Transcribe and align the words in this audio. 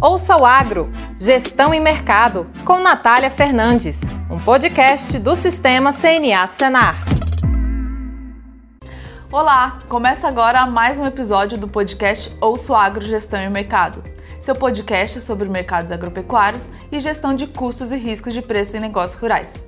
Ouça 0.00 0.36
o 0.36 0.44
Agro, 0.44 0.90
Gestão 1.18 1.72
e 1.72 1.80
Mercado, 1.80 2.46
com 2.66 2.80
Natália 2.80 3.30
Fernandes, 3.30 4.02
um 4.30 4.38
podcast 4.38 5.18
do 5.18 5.34
Sistema 5.34 5.90
CNA 5.90 6.46
Senar. 6.46 7.00
Olá, 9.32 9.78
começa 9.88 10.28
agora 10.28 10.66
mais 10.66 10.98
um 10.98 11.06
episódio 11.06 11.56
do 11.56 11.66
podcast 11.66 12.30
Ouça 12.42 12.74
o 12.74 12.76
Agro, 12.76 13.02
Gestão 13.06 13.40
e 13.40 13.48
Mercado, 13.48 14.04
seu 14.38 14.54
podcast 14.54 15.18
sobre 15.22 15.48
mercados 15.48 15.90
agropecuários 15.90 16.70
e 16.92 17.00
gestão 17.00 17.34
de 17.34 17.46
custos 17.46 17.90
e 17.90 17.96
riscos 17.96 18.34
de 18.34 18.42
preço 18.42 18.76
em 18.76 18.80
negócios 18.80 19.18
rurais. 19.18 19.64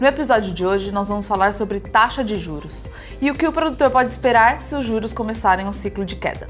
No 0.00 0.06
episódio 0.06 0.54
de 0.54 0.64
hoje, 0.64 0.90
nós 0.90 1.10
vamos 1.10 1.28
falar 1.28 1.52
sobre 1.52 1.80
taxa 1.80 2.24
de 2.24 2.38
juros 2.38 2.88
e 3.20 3.30
o 3.30 3.34
que 3.34 3.46
o 3.46 3.52
produtor 3.52 3.90
pode 3.90 4.10
esperar 4.10 4.58
se 4.58 4.74
os 4.74 4.86
juros 4.86 5.12
começarem 5.12 5.66
um 5.66 5.72
ciclo 5.72 6.02
de 6.02 6.16
queda. 6.16 6.48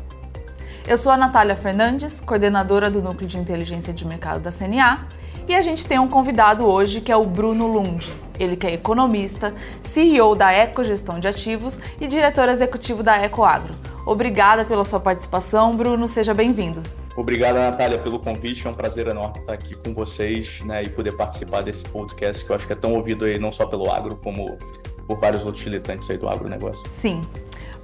Eu 0.89 0.97
sou 0.97 1.11
a 1.11 1.17
Natália 1.17 1.57
Fernandes, 1.57 2.21
coordenadora 2.21 2.89
do 2.89 3.03
Núcleo 3.03 3.27
de 3.27 3.37
Inteligência 3.37 3.93
de 3.93 4.07
Mercado 4.07 4.39
da 4.39 4.53
CNA, 4.53 5.09
e 5.49 5.53
a 5.53 5.61
gente 5.61 5.85
tem 5.85 5.99
um 5.99 6.07
convidado 6.07 6.65
hoje 6.65 7.01
que 7.01 7.11
é 7.11 7.17
o 7.17 7.25
Bruno 7.25 7.67
Lund. 7.67 8.09
Ele 8.39 8.57
que 8.57 8.69
é 8.69 8.75
economista, 8.75 9.53
CEO 9.83 10.37
da 10.37 10.53
Ecogestão 10.53 11.19
de 11.19 11.27
Ativos 11.27 11.81
e 12.01 12.07
diretor 12.07 12.49
executivo 12.49 13.03
da 13.03 13.21
Ecoagro. 13.21 13.75
Obrigada 14.07 14.65
pela 14.65 14.85
sua 14.85 15.01
participação, 15.01 15.77
Bruno, 15.77 16.07
seja 16.07 16.33
bem-vindo. 16.33 16.81
Obrigado, 17.17 17.57
Natália, 17.57 17.99
pelo 17.99 18.21
convite. 18.21 18.65
É 18.65 18.71
um 18.71 18.75
prazer 18.75 19.09
enorme 19.09 19.41
estar 19.41 19.55
aqui 19.55 19.75
com 19.75 19.93
vocês 19.93 20.61
né, 20.61 20.85
e 20.85 20.89
poder 20.89 21.17
participar 21.17 21.63
desse 21.63 21.83
podcast 21.83 22.45
que 22.45 22.53
eu 22.53 22.55
acho 22.55 22.65
que 22.65 22.73
é 22.73 22.77
tão 22.77 22.95
ouvido 22.95 23.25
aí 23.25 23.41
não 23.41 23.51
só 23.51 23.67
pelo 23.67 23.91
agro, 23.91 24.15
como 24.23 24.57
por 25.05 25.19
vários 25.19 25.45
outros 25.45 25.65
militantes 25.65 26.09
aí 26.09 26.17
do 26.17 26.29
agronegócio. 26.29 26.85
Sim, 26.93 27.23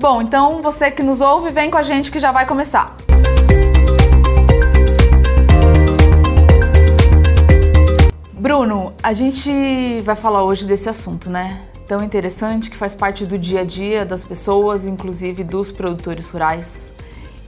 Bom, 0.02 0.20
então 0.20 0.60
você 0.60 0.90
que 0.90 1.00
nos 1.00 1.20
ouve, 1.20 1.50
vem 1.50 1.70
com 1.70 1.78
a 1.78 1.82
gente 1.84 2.10
que 2.10 2.18
já 2.18 2.32
vai 2.32 2.44
começar. 2.44 2.96
Bruno, 8.32 8.94
a 9.00 9.12
gente 9.12 10.00
vai 10.00 10.16
falar 10.16 10.42
hoje 10.42 10.66
desse 10.66 10.88
assunto, 10.88 11.30
né? 11.30 11.60
Tão 11.86 12.02
interessante 12.02 12.68
que 12.68 12.76
faz 12.76 12.96
parte 12.96 13.24
do 13.24 13.38
dia 13.38 13.60
a 13.60 13.64
dia 13.64 14.04
das 14.04 14.24
pessoas, 14.24 14.86
inclusive 14.86 15.44
dos 15.44 15.70
produtores 15.70 16.28
rurais. 16.30 16.90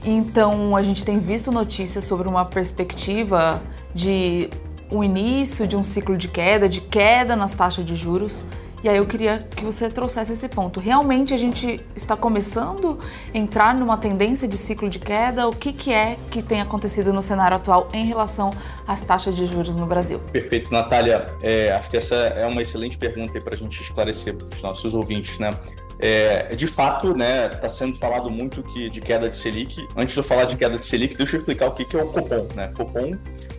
Então, 0.05 0.77
a 0.77 0.81
gente 0.81 1.03
tem 1.03 1.19
visto 1.19 1.51
notícias 1.51 2.05
sobre 2.05 2.25
uma 2.25 2.45
perspectiva 2.45 3.61
de 3.93 4.49
um 4.89 5.03
início 5.03 5.67
de 5.67 5.75
um 5.75 5.83
ciclo 5.83 6.15
de 6.15 6.29
queda, 6.29 6.69
de 6.69 6.79
queda 6.79 7.35
nas 7.35 7.51
taxas 7.51 7.83
de 7.83 7.97
juros. 7.97 8.45
E 8.85 8.87
aí 8.87 8.97
eu 8.97 9.05
queria 9.07 9.39
que 9.39 9.65
você 9.65 9.89
trouxesse 9.89 10.33
esse 10.33 10.47
ponto. 10.47 10.79
Realmente 10.79 11.33
a 11.33 11.37
gente 11.37 11.83
está 11.95 12.15
começando 12.15 12.99
a 13.33 13.35
entrar 13.35 13.73
numa 13.73 13.97
tendência 13.97 14.47
de 14.47 14.55
ciclo 14.55 14.87
de 14.91 14.99
queda? 14.99 15.47
O 15.47 15.55
que, 15.55 15.73
que 15.73 15.91
é 15.91 16.17
que 16.29 16.43
tem 16.43 16.61
acontecido 16.61 17.11
no 17.11 17.19
cenário 17.19 17.57
atual 17.57 17.87
em 17.91 18.05
relação 18.05 18.51
às 18.85 19.01
taxas 19.01 19.35
de 19.35 19.43
juros 19.47 19.75
no 19.75 19.87
Brasil? 19.87 20.19
Perfeito, 20.31 20.71
Natália. 20.71 21.25
É, 21.41 21.71
acho 21.71 21.89
que 21.89 21.97
essa 21.97 22.13
é 22.13 22.45
uma 22.45 22.61
excelente 22.61 22.95
pergunta 22.95 23.41
para 23.41 23.55
a 23.55 23.57
gente 23.57 23.81
esclarecer 23.81 24.35
para 24.35 24.55
os 24.55 24.61
nossos 24.61 24.93
ouvintes, 24.93 25.39
né? 25.39 25.49
É, 25.97 26.55
de 26.55 26.67
fato, 26.67 27.17
né, 27.17 27.47
está 27.47 27.67
sendo 27.67 27.97
falado 27.97 28.29
muito 28.29 28.61
que, 28.61 28.87
de 28.91 29.01
queda 29.01 29.27
de 29.27 29.35
Selic. 29.35 29.83
Antes 29.97 30.13
de 30.13 30.19
eu 30.19 30.23
falar 30.23 30.43
de 30.45 30.57
queda 30.57 30.77
de 30.77 30.85
Selic, 30.85 31.17
deixa 31.17 31.37
eu 31.37 31.39
explicar 31.39 31.69
o 31.69 31.71
que, 31.71 31.85
que 31.85 31.97
é 31.97 32.03
o 32.03 32.07
Copom. 32.09 32.47
Né? 32.53 32.71
Copom 32.77 33.17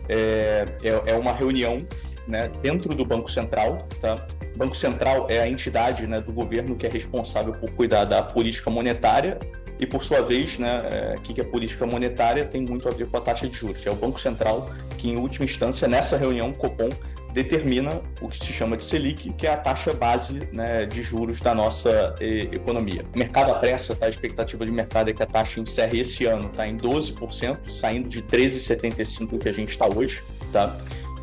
é, 0.08 0.69
é, 0.84 1.02
é 1.04 1.19
uma 1.19 1.32
reunião 1.32 1.84
né, 2.27 2.50
dentro 2.62 2.94
do 2.94 3.05
Banco 3.05 3.30
Central. 3.30 3.86
Tá? 4.00 4.27
O 4.55 4.58
Banco 4.58 4.77
Central 4.77 5.27
é 5.28 5.41
a 5.41 5.48
entidade 5.48 6.06
né, 6.06 6.20
do 6.20 6.32
governo 6.32 6.77
que 6.77 6.86
é 6.86 6.91
responsável 6.91 7.52
por 7.52 7.70
cuidar 7.72 8.05
da 8.05 8.22
política 8.22 8.70
monetária 8.70 9.38
e, 9.78 9.86
por 9.86 10.02
sua 10.02 10.22
vez, 10.22 10.58
né, 10.58 10.88
é, 10.91 11.14
que 11.22 11.38
é 11.41 11.44
política 11.44 11.86
monetária 11.86 12.44
tem 12.44 12.62
muito 12.62 12.88
a 12.88 12.91
ver 12.91 13.06
com 13.08 13.16
a 13.16 13.20
taxa 13.20 13.47
de 13.48 13.54
juros. 13.54 13.86
É 13.86 13.91
o 13.91 13.94
Banco 13.94 14.19
Central 14.19 14.70
que, 14.97 15.08
em 15.08 15.16
última 15.16 15.44
instância, 15.44 15.86
nessa 15.86 16.16
reunião, 16.16 16.52
Copom, 16.52 16.88
determina 17.36 18.00
o 18.22 18.28
que 18.30 18.38
se 18.38 18.50
chama 18.50 18.78
de 18.78 18.84
Selic, 18.86 19.30
que 19.34 19.47
é 19.47 19.52
a 19.52 19.58
taxa 19.58 19.92
base 19.92 20.48
né, 20.52 20.86
de 20.86 21.02
juros 21.02 21.42
da 21.42 21.54
nossa 21.54 22.14
e, 22.19 22.48
economia. 22.50 23.03
O 23.14 23.19
mercado 23.19 23.50
apressa, 23.50 23.94
tá? 23.94 24.06
a 24.06 24.08
expectativa 24.08 24.64
de 24.64 24.72
mercado 24.72 25.10
é 25.10 25.12
que 25.12 25.22
a 25.22 25.26
taxa 25.26 25.60
encerre 25.60 26.00
esse 26.00 26.25
ano 26.25 26.48
tá, 26.48 26.66
em 26.66 26.78
12%, 26.78 27.69
saindo 27.69 28.08
de 28.08 28.22
13,75% 28.22 29.38
que 29.38 29.48
a 29.50 29.53
gente 29.53 29.69
está 29.69 29.87
hoje. 29.87 30.22
Tá? 30.50 30.75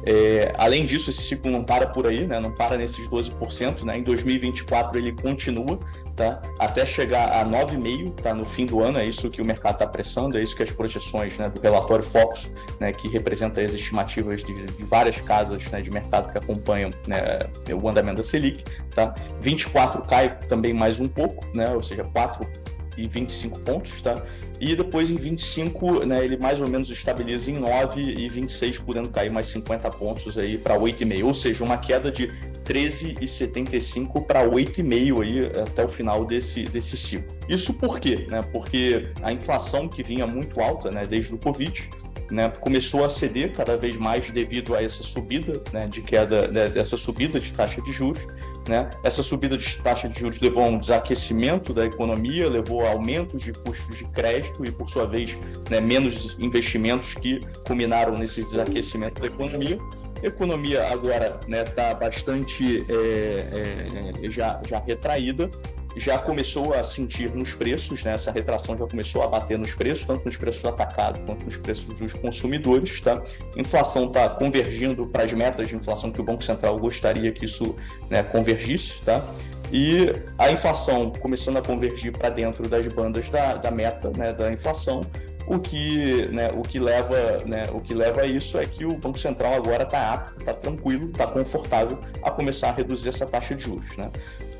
É, 0.05 0.53
além 0.57 0.85
disso, 0.85 1.09
esse 1.09 1.21
ciclo 1.21 1.49
não 1.49 1.63
para 1.63 1.87
por 1.87 2.05
aí, 2.05 2.27
né? 2.27 2.39
não 2.39 2.51
para 2.51 2.77
nesses 2.77 3.07
12%. 3.07 3.83
Né? 3.83 3.99
Em 3.99 4.03
2024 4.03 4.97
ele 4.97 5.13
continua 5.13 5.79
tá? 6.15 6.41
até 6.59 6.85
chegar 6.85 7.29
a 7.29 7.45
9,5% 7.45 8.15
tá? 8.15 8.33
no 8.33 8.43
fim 8.43 8.65
do 8.65 8.81
ano. 8.81 8.99
É 8.99 9.05
isso 9.05 9.29
que 9.29 9.41
o 9.41 9.45
mercado 9.45 9.75
está 9.75 9.85
apressando, 9.85 10.37
é 10.37 10.41
isso 10.41 10.55
que 10.55 10.63
as 10.63 10.71
projeções 10.71 11.37
né, 11.37 11.49
do 11.49 11.59
relatório 11.61 12.03
Focus, 12.03 12.51
né, 12.79 12.91
que 12.91 13.07
representa 13.07 13.61
as 13.61 13.73
estimativas 13.73 14.43
de, 14.43 14.53
de 14.53 14.83
várias 14.83 15.19
casas 15.21 15.69
né, 15.71 15.81
de 15.81 15.89
mercado 15.89 16.31
que 16.31 16.37
acompanham 16.37 16.89
né, 17.07 17.39
o 17.73 17.87
andamento 17.87 18.17
da 18.17 18.23
Selic. 18.23 18.63
Tá? 18.93 19.15
24 19.39 20.01
cai 20.03 20.37
também 20.47 20.73
mais 20.73 20.99
um 20.99 21.07
pouco, 21.07 21.45
né? 21.53 21.71
ou 21.73 21.81
seja, 21.81 22.03
4 22.03 22.62
e 22.97 23.07
25 23.07 23.59
pontos, 23.59 24.01
tá? 24.01 24.23
E 24.59 24.75
depois 24.75 25.09
em 25.09 25.15
25, 25.15 26.05
né, 26.05 26.23
ele 26.23 26.37
mais 26.37 26.61
ou 26.61 26.67
menos 26.67 26.89
estabiliza 26.89 27.51
em 27.51 27.59
9 27.59 28.01
e 28.01 28.29
26, 28.29 28.79
podendo 28.79 29.09
cair 29.09 29.29
mais 29.29 29.47
50 29.47 29.89
pontos 29.91 30.37
aí 30.37 30.57
para 30.57 30.77
8,5, 30.77 31.25
ou 31.25 31.33
seja, 31.33 31.63
uma 31.63 31.77
queda 31.77 32.11
de 32.11 32.31
13,75 32.63 34.25
para 34.25 34.47
8,5 34.47 35.21
aí 35.21 35.61
até 35.61 35.83
o 35.83 35.87
final 35.87 36.25
desse, 36.25 36.63
desse 36.63 36.95
ciclo. 36.95 37.33
Isso 37.49 37.73
por 37.73 37.99
quê? 37.99 38.25
Né? 38.29 38.41
Porque 38.51 39.09
a 39.21 39.31
inflação 39.31 39.87
que 39.87 40.01
vinha 40.01 40.25
muito 40.25 40.61
alta, 40.61 40.89
né, 40.89 41.05
desde 41.05 41.33
o 41.33 41.37
Covid, 41.37 41.89
né, 42.31 42.49
começou 42.59 43.03
a 43.03 43.09
ceder 43.09 43.51
cada 43.51 43.77
vez 43.77 43.97
mais 43.97 44.31
devido 44.31 44.75
a 44.75 44.81
essa 44.81 45.03
subida 45.03 45.61
né, 45.71 45.87
de 45.87 46.01
queda, 46.01 46.47
né, 46.47 46.67
dessa 46.67 46.97
subida 46.97 47.39
de 47.39 47.51
taxa 47.53 47.81
de 47.81 47.91
juros. 47.91 48.25
Né? 48.67 48.89
Essa 49.03 49.21
subida 49.21 49.57
de 49.57 49.77
taxa 49.77 50.07
de 50.07 50.17
juros 50.17 50.39
levou 50.39 50.63
a 50.63 50.67
um 50.67 50.77
desaquecimento 50.77 51.73
da 51.73 51.85
economia, 51.85 52.49
levou 52.49 52.85
a 52.85 52.89
aumentos 52.89 53.41
de 53.41 53.51
custos 53.51 53.97
de 53.97 54.05
crédito 54.05 54.65
e, 54.65 54.71
por 54.71 54.89
sua 54.89 55.05
vez, 55.05 55.37
né, 55.69 55.81
menos 55.81 56.35
investimentos 56.39 57.13
que 57.13 57.41
culminaram 57.67 58.17
nesse 58.17 58.43
desaquecimento 58.43 59.19
da 59.19 59.27
economia. 59.27 59.77
A 60.23 60.27
economia 60.27 60.87
agora 60.87 61.37
está 61.41 61.47
né, 61.49 61.63
tá 61.63 61.93
bastante 61.93 62.85
é, 62.89 64.13
é, 64.23 64.29
já, 64.29 64.61
já 64.65 64.79
retraída, 64.79 65.51
já 65.95 66.17
começou 66.17 66.73
a 66.73 66.83
sentir 66.83 67.33
nos 67.33 67.53
preços, 67.53 68.03
né? 68.03 68.13
essa 68.13 68.31
retração 68.31 68.77
já 68.77 68.85
começou 68.85 69.23
a 69.23 69.27
bater 69.27 69.57
nos 69.57 69.73
preços, 69.73 70.05
tanto 70.05 70.25
nos 70.25 70.37
preços 70.37 70.65
atacados 70.65 71.21
quanto 71.25 71.45
nos 71.45 71.57
preços 71.57 71.85
dos 71.95 72.13
consumidores. 72.13 73.01
Tá? 73.01 73.21
Inflação 73.55 74.05
está 74.05 74.29
convergindo 74.29 75.05
para 75.07 75.23
as 75.23 75.33
metas 75.33 75.67
de 75.67 75.75
inflação 75.75 76.11
que 76.11 76.19
o 76.19 76.23
Banco 76.23 76.43
Central 76.43 76.77
gostaria 76.79 77.31
que 77.31 77.45
isso 77.45 77.75
né, 78.09 78.23
convergisse. 78.23 79.01
Tá? 79.03 79.23
E 79.71 80.13
a 80.37 80.51
inflação 80.51 81.11
começando 81.11 81.57
a 81.57 81.61
convergir 81.61 82.11
para 82.11 82.29
dentro 82.29 82.67
das 82.67 82.87
bandas 82.87 83.29
da, 83.29 83.55
da 83.55 83.71
meta 83.71 84.11
né, 84.15 84.31
da 84.31 84.51
inflação, 84.51 85.01
o 85.45 85.59
que, 85.59 86.27
né, 86.27 86.51
o 86.55 86.61
que 86.61 86.79
leva, 86.79 87.39
né, 87.45 87.67
o 87.73 87.81
que 87.81 87.93
leva 87.93 88.21
a 88.21 88.25
isso 88.25 88.57
é 88.57 88.65
que 88.65 88.85
o 88.85 88.97
Banco 88.97 89.19
Central 89.19 89.53
agora 89.53 89.83
está 89.83 90.13
apto, 90.13 90.39
está 90.39 90.53
tranquilo, 90.53 91.09
está 91.09 91.27
confortável 91.27 91.99
a 92.21 92.31
começar 92.31 92.69
a 92.69 92.71
reduzir 92.71 93.09
essa 93.09 93.25
taxa 93.25 93.53
de 93.53 93.63
juros, 93.63 93.97
né? 93.97 94.09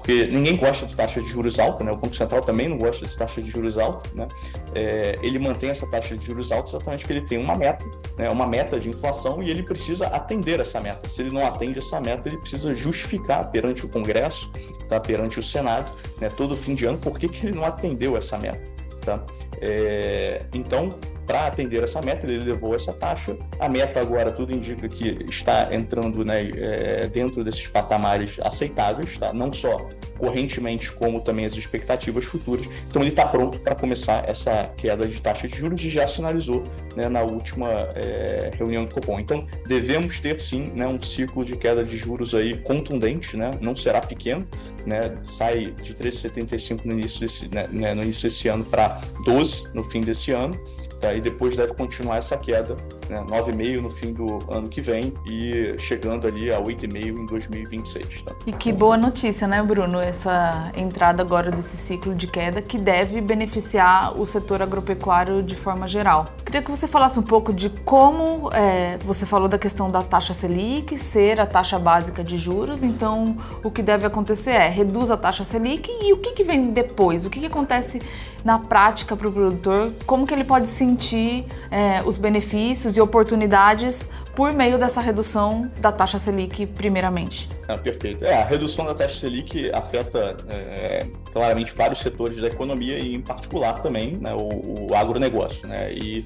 Porque 0.03 0.25
ninguém 0.25 0.58
gosta 0.58 0.86
de 0.86 0.94
taxa 0.97 1.22
de 1.22 1.30
juros 1.30 1.58
alta, 1.59 1.81
né? 1.81 1.90
O 1.90 1.96
Banco 1.96 2.14
Central 2.14 2.41
também 2.41 2.68
não 2.68 2.78
gosta 2.78 3.08
de 3.08 3.18
taxa 3.18 3.41
de 3.41 3.50
juros 3.50 3.78
alta, 3.78 4.09
né? 4.14 4.28
É, 4.75 5.18
ele 5.24 5.40
mantém 5.40 5.69
essa 5.69 5.88
taxa 5.88 6.18
de 6.18 6.25
juros 6.25 6.52
alta 6.52 6.72
exatamente 6.72 7.00
porque 7.06 7.14
ele 7.14 7.25
tem 7.25 7.38
uma 7.38 7.56
meta, 7.56 7.86
né? 8.18 8.30
Uma 8.30 8.46
meta 8.46 8.78
de 8.78 8.90
inflação 8.90 9.42
e 9.42 9.50
ele 9.50 9.63
precisa 9.63 10.08
atender 10.08 10.59
essa 10.59 10.81
meta. 10.81 11.08
Se 11.08 11.22
ele 11.22 11.31
não 11.31 11.47
atende 11.47 11.80
essa 11.80 12.02
meta, 12.02 12.28
ele 12.28 12.38
precisa 12.38 12.75
justificar 12.75 13.50
perante 13.50 13.86
o 13.86 13.90
Congresso, 13.90 14.52
tá? 14.90 15.00
Perante 15.00 15.40
o 15.40 15.44
Senado, 15.44 15.90
né? 16.19 16.30
Todo 16.36 16.58
fim 16.58 16.75
de 16.75 16.86
ano, 16.86 16.97
por 16.97 17.18
que, 17.18 17.30
que 17.30 17.47
ele 17.47 17.56
não 17.56 17.63
atendeu 17.63 18.18
essa 18.18 18.38
meta, 18.38 18.59
tá? 19.06 19.24
É, 19.62 20.42
então, 20.53 20.96
para 21.26 21.48
atender 21.48 21.84
essa 21.84 22.02
meta, 22.02 22.26
ele 22.26 22.44
levou 22.44 22.76
essa 22.76 22.94
taxa. 22.94 23.38
A 23.60 23.70
meta 23.70 24.00
agora, 24.00 24.32
tudo 24.32 24.54
indica 24.54 24.88
que 24.90 25.25
está 25.30 25.74
entrando 25.74 26.24
né, 26.24 26.52
é, 26.56 27.08
dentro 27.08 27.44
desses 27.44 27.68
patamares 27.68 28.40
aceitáveis, 28.42 29.18
tá? 29.18 29.34
não 29.34 29.52
só 29.52 29.90
correntemente, 30.18 30.92
como 30.92 31.20
também 31.22 31.46
as 31.46 31.54
expectativas 31.54 32.25
futuras. 32.25 32.68
Então, 32.88 33.02
ele 33.02 33.10
está 33.10 33.25
pronto 33.25 33.60
para 33.60 33.75
começar 33.75 34.24
essa 34.28 34.72
queda 34.78 35.08
de 35.08 35.22
taxa 35.22 35.48
de 35.48 35.58
juros 35.58 35.84
e 35.84 35.90
já 35.90 36.08
sinalizou 36.08 36.64
né, 36.96 37.10
na 37.10 37.22
última 37.24 37.69
é, 37.96 38.52
reunião 38.58 38.86
do 38.86 38.94
Copom. 38.94 39.19
Então, 39.19 39.46
devemos 39.68 40.19
ter 40.19 40.40
sim 40.40 40.72
né, 40.76 40.88
um 40.88 41.02
ciclo 41.02 41.44
de 41.44 41.58
queda 41.58 41.84
de 41.84 41.98
juros 41.98 42.34
aí 42.34 42.58
contundente, 42.58 43.36
né? 43.36 43.52
não 43.60 43.76
será 43.76 44.00
pequeno, 44.00 44.48
né? 44.86 45.14
sai 45.24 45.74
de 45.81 45.94
13,75 45.94 46.86
no 46.86 46.94
início 46.94 47.19
desse, 47.19 47.48
né, 47.50 47.68
né, 47.72 47.94
no 47.94 48.04
início 48.04 48.30
desse 48.30 48.48
ano 48.48 48.64
para 48.64 49.02
12 49.26 49.74
no 49.74 49.84
fim 49.84 50.02
desse 50.02 50.31
ano 50.31 50.58
tá? 51.04 51.14
e 51.14 51.22
depois 51.22 51.56
deve 51.56 51.74
continuar 51.74 52.18
essa 52.18 52.38
queda, 52.38 52.76
né? 53.10 53.24
9,5% 53.28 53.82
no 53.82 53.90
fim 53.90 54.14
do 54.14 54.40
ano 54.52 54.70
que 54.70 54.82
vem 54.82 55.14
e 55.26 55.76
chegando 55.78 56.28
ali 56.28 56.52
a 56.52 56.60
8,5% 56.60 57.18
em 57.18 57.26
2026. 57.26 58.22
Tá? 58.24 58.32
E 58.48 58.54
que 58.54 58.72
boa 58.72 58.98
notícia, 58.98 59.48
né, 59.48 59.62
Bruno? 59.62 60.00
Essa 60.00 60.72
entrada 60.76 61.22
agora 61.22 61.52
desse 61.52 61.76
ciclo 61.76 62.16
de 62.16 62.28
queda 62.28 62.62
que 62.62 62.78
deve 62.78 63.20
beneficiar 63.22 64.18
o 64.20 64.26
setor 64.26 64.62
agropecuário 64.62 65.44
de 65.44 65.56
forma 65.56 65.88
geral. 65.88 66.28
Queria 66.46 66.62
que 66.62 66.72
você 66.72 66.88
falasse 66.88 67.20
um 67.20 67.24
pouco 67.24 67.54
de 67.54 67.70
como 67.70 68.50
é, 68.54 68.98
você 69.00 69.26
falou 69.26 69.48
da 69.48 69.58
questão 69.58 69.92
da 69.92 70.02
taxa 70.02 70.34
Selic 70.34 70.98
ser 70.98 71.40
a 71.40 71.46
taxa 71.46 71.78
básica 71.78 72.24
de 72.24 72.38
juros, 72.38 72.84
então 72.84 73.38
o 73.64 73.70
que 73.70 73.82
deve 73.82 74.06
acontecer 74.06 74.52
é 74.52 74.70
reduz 74.70 75.12
a 75.12 75.18
taxa 75.18 75.44
Selic 75.44 75.90
e 76.02 76.14
o 76.14 76.18
que, 76.18 76.32
que 76.32 76.44
vem 76.44 76.72
depois? 76.72 77.26
O 77.26 77.30
que, 77.30 77.40
que 77.40 77.46
acontece 77.46 78.02
na 78.44 78.60
prática 78.60 79.16
para 79.16 79.28
o 79.28 79.31
produtor? 79.31 79.92
Como 80.06 80.28
que 80.28 80.34
ele 80.34 80.44
pode 80.44 80.68
sentir 80.68 81.45
é, 81.72 82.01
os 82.04 82.18
benefícios 82.18 82.98
e 82.98 83.01
oportunidades 83.01 84.10
por 84.36 84.51
meio 84.51 84.78
dessa 84.80 85.00
redução 85.00 85.69
da 85.78 85.92
taxa 85.92 86.18
Selic, 86.18 86.66
primeiramente? 86.66 87.48
Perfeito. 87.84 88.25
É, 88.25 88.42
a 88.42 88.45
redução 88.45 88.86
da 88.86 88.94
taxa 88.94 89.19
Selic 89.19 89.72
afeta 89.72 90.36
é, 90.50 91.06
claramente 91.31 91.72
vários 91.72 92.00
setores 92.00 92.42
da 92.42 92.48
economia 92.48 92.98
e, 93.00 93.16
em 93.16 93.22
particular, 93.22 93.81
também 93.81 94.18
né, 94.18 94.34
o, 94.34 94.92
o 94.92 94.95
agronegócio, 94.95 95.68
né, 95.68 95.94
e 95.94 96.25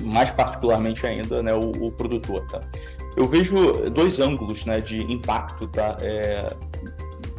mais 0.00 0.30
particularmente 0.30 1.06
ainda 1.06 1.42
né, 1.42 1.54
o, 1.54 1.70
o 1.86 1.92
produtor. 1.92 2.46
Tá? 2.48 2.60
Eu 3.16 3.24
vejo 3.24 3.90
dois 3.90 4.20
ângulos 4.20 4.66
né, 4.66 4.80
de 4.80 5.00
impacto 5.02 5.66
tá, 5.68 5.96
é, 6.00 6.52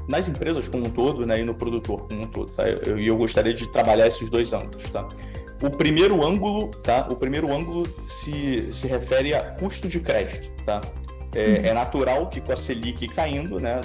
nas 0.08 0.28
empresas 0.28 0.68
como 0.68 0.86
um 0.86 0.90
todo 0.90 1.26
né, 1.26 1.40
e 1.40 1.44
no 1.44 1.54
produtor 1.54 2.08
como 2.08 2.24
um 2.24 2.28
todo. 2.28 2.52
Tá? 2.52 2.68
E 2.68 2.74
eu, 2.86 2.98
eu, 2.98 3.18
gostaria 3.18 3.54
de 3.54 3.68
trabalhar 3.72 4.08
esses 4.08 4.30
dois 4.30 4.54
ângulos. 4.54 4.90
Tá? 4.90 5.08
O 5.62 5.70
primeiro 5.70 6.26
ângulo, 6.26 6.70
tá? 6.84 7.08
O 7.10 7.16
primeiro 7.16 7.52
ângulo 7.52 7.88
se, 8.08 8.70
se 8.74 8.88
refere 8.88 9.34
a 9.34 9.42
custo 9.42 9.88
de 9.88 10.00
crédito, 10.00 10.52
tá? 10.64 10.82
É, 11.34 11.46
uhum. 11.46 11.56
é, 11.66 11.74
natural 11.74 12.28
que 12.28 12.40
com 12.40 12.52
a 12.52 12.56
Selic 12.56 13.08
caindo, 13.10 13.60
né, 13.60 13.82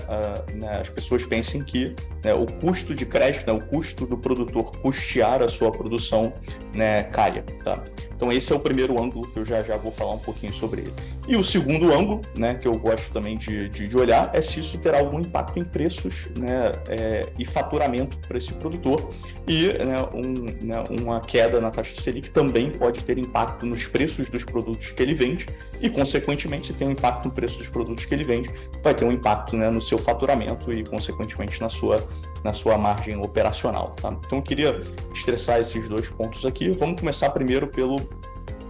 né 0.55 0.79
as 0.81 0.89
pessoas 0.89 1.27
pensem 1.27 1.63
que 1.65 1.95
né, 2.23 2.35
o 2.35 2.47
custo 2.47 2.95
de 2.95 3.05
crédito, 3.05 3.47
né, 3.47 3.53
o 3.53 3.61
custo 3.67 4.07
do 4.07 4.17
produtor 4.17 4.71
custear 4.79 5.43
a 5.43 5.49
sua 5.49 5.71
produção 5.71 6.33
né, 6.75 7.05
caia. 7.05 7.45
Tá? 7.65 7.83
Então 8.15 8.31
esse 8.31 8.53
é 8.53 8.57
o 8.57 8.61
primeiro 8.61 9.01
ângulo 9.03 9.27
que 9.29 9.39
eu 9.39 9.45
já, 9.45 9.63
já 9.63 9.77
vou 9.77 9.91
falar 9.91 10.13
um 10.13 10.19
pouquinho 10.19 10.53
sobre 10.53 10.83
ele. 10.83 10.93
E 11.27 11.37
o 11.37 11.43
segundo 11.43 11.93
ângulo, 11.93 12.21
né, 12.37 12.55
que 12.55 12.67
eu 12.67 12.77
gosto 12.79 13.13
também 13.13 13.37
de, 13.37 13.69
de, 13.69 13.87
de 13.87 13.97
olhar, 13.97 14.31
é 14.33 14.41
se 14.41 14.61
isso 14.61 14.79
terá 14.79 14.99
algum 14.99 15.21
impacto 15.21 15.59
em 15.59 15.65
preços 15.65 16.29
né, 16.37 16.73
é, 16.89 17.29
e 17.39 17.45
faturamento 17.45 18.17
para 18.27 18.39
esse 18.39 18.53
produtor. 18.55 19.09
E 19.47 19.69
né, 19.73 19.97
um, 20.15 20.67
né, 20.67 20.85
uma 20.91 21.21
queda 21.21 21.61
na 21.61 21.71
taxa 21.71 21.95
de 21.95 22.03
Selic 22.03 22.31
também 22.31 22.71
pode 22.71 23.03
ter 23.03 23.19
impacto 23.19 23.67
nos 23.67 23.87
preços 23.87 24.29
dos 24.31 24.45
produtos 24.45 24.93
que 24.93 25.03
ele 25.03 25.15
vende 25.15 25.47
e, 25.81 25.91
consequentemente, 25.91 26.69
se 26.69 26.73
tem 26.75 26.87
um 26.87 26.93
impacto 26.93 27.25
no 27.25 27.31
preço 27.33 27.59
dos 27.59 27.69
produtos 27.69 28.05
que 28.05 28.15
ele 28.15 28.25
vende, 28.25 28.51
vai 28.83 28.95
ter 28.95 29.05
um 29.05 29.11
impacto 29.11 29.57
né, 29.57 29.69
no 29.69 29.81
seu 29.81 29.99
faturamento 29.99 30.73
e, 30.73 30.85
consequentemente, 30.85 31.61
na 31.61 31.69
sua, 31.69 32.07
na 32.45 32.53
sua 32.53 32.77
margem 32.77 33.17
operacional. 33.17 33.95
Tá? 34.01 34.17
Então 34.27 34.39
eu 34.39 34.43
queria 34.43 34.81
estressar 35.15 35.61
esses 35.61 35.89
dois 35.89 36.09
pontos 36.09 36.45
aqui. 36.45 36.71
Vamos 36.71 37.01
começar 37.01 37.31
primeiro 37.31 37.67
pelo 37.67 38.01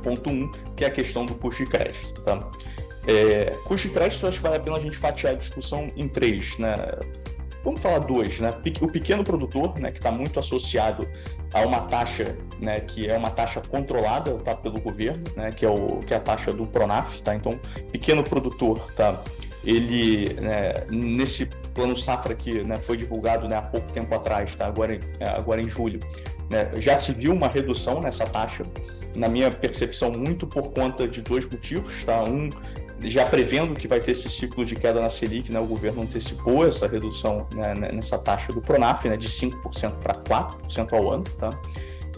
ponto 0.03 0.31
1, 0.31 0.33
um, 0.33 0.51
que 0.77 0.85
é 0.85 0.89
a 0.89 0.91
questão 0.91 1.25
do 1.25 1.35
custo 1.35 1.65
de 1.65 1.71
crédito. 1.71 2.21
Tá? 2.23 2.51
É, 3.07 3.57
custo 3.65 3.89
de 3.89 3.95
crédito, 3.95 4.27
acho 4.27 4.37
que 4.37 4.43
vale 4.43 4.57
a 4.57 4.61
pena 4.61 4.77
a 4.77 4.81
gente 4.81 4.97
fatiar 4.97 5.35
a 5.35 5.37
discussão 5.37 5.91
em 5.97 6.07
três. 6.09 6.59
Né? 6.59 6.77
Vamos 7.65 7.81
falar 7.81 8.01
dois, 8.01 8.41
né? 8.41 8.53
O 8.81 8.89
pequeno 8.89 9.23
produtor, 9.23 9.79
né, 9.79 9.93
que 9.93 9.99
está 9.99 10.11
muito 10.11 10.39
associado 10.41 11.09
a 11.55 11.61
uma 11.61 11.83
taxa, 11.83 12.37
né, 12.59 12.81
que 12.81 13.09
é 13.09 13.17
uma 13.17 13.31
taxa 13.31 13.61
controlada, 13.61 14.35
tá, 14.39 14.55
pelo 14.55 14.81
governo, 14.81 15.23
né, 15.37 15.53
que 15.53 15.65
é 15.65 15.71
o 15.71 16.01
que 16.01 16.13
é 16.13 16.17
a 16.17 16.21
taxa 16.21 16.53
do 16.53 16.67
Pronaf, 16.67 17.23
tá? 17.23 17.35
Então, 17.35 17.61
pequeno 17.93 18.25
produtor, 18.25 18.93
tá? 18.95 19.23
Ele 19.65 20.35
né, 20.35 20.85
nesse 20.91 21.47
plano 21.75 21.97
safra 21.97 22.35
que 22.35 22.63
né, 22.65 22.79
foi 22.81 22.97
divulgado 22.97 23.49
né, 23.49 23.57
há 23.57 23.63
pouco 23.63 23.91
tempo 23.93 24.15
atrás, 24.15 24.55
tá? 24.55 24.67
Agora, 24.67 24.99
é, 25.21 25.29
agora 25.29 25.61
em 25.61 25.69
julho, 25.69 26.01
né, 26.51 26.71
já 26.77 26.97
se 26.99 27.13
viu 27.13 27.33
uma 27.33 27.49
redução 27.49 28.01
nessa 28.01 28.25
taxa, 28.25 28.65
na 29.15 29.29
minha 29.29 29.51
percepção, 29.51 30.11
muito 30.11 30.47
por 30.47 30.73
conta 30.73 31.07
de 31.07 31.23
dois 31.23 31.49
motivos. 31.49 32.05
Tá? 32.05 32.23
Um, 32.23 32.51
já 33.01 33.27
prevendo 33.27 33.75
que 33.75 33.89
vai 33.89 34.01
ter 34.01 34.13
esse 34.13 34.29
ciclo 34.29 34.65
de 34.65 34.77
queda 34.77 35.01
na 35.01 35.11
Selic, 35.11 35.51
né, 35.51 35.59
o 35.59 35.67
governo 35.67 36.03
antecipou 36.03 36.67
essa 36.67 36.87
redução 36.87 37.47
né, 37.53 37.75
nessa 37.93 38.19
taxa 38.19 38.53
do 38.53 38.61
Pronaf 38.61 39.09
né, 39.09 39.17
de 39.17 39.29
5% 39.29 39.93
para 39.99 40.15
4% 40.15 40.93
ao 40.93 41.11
ano. 41.11 41.25
Tá? 41.39 41.51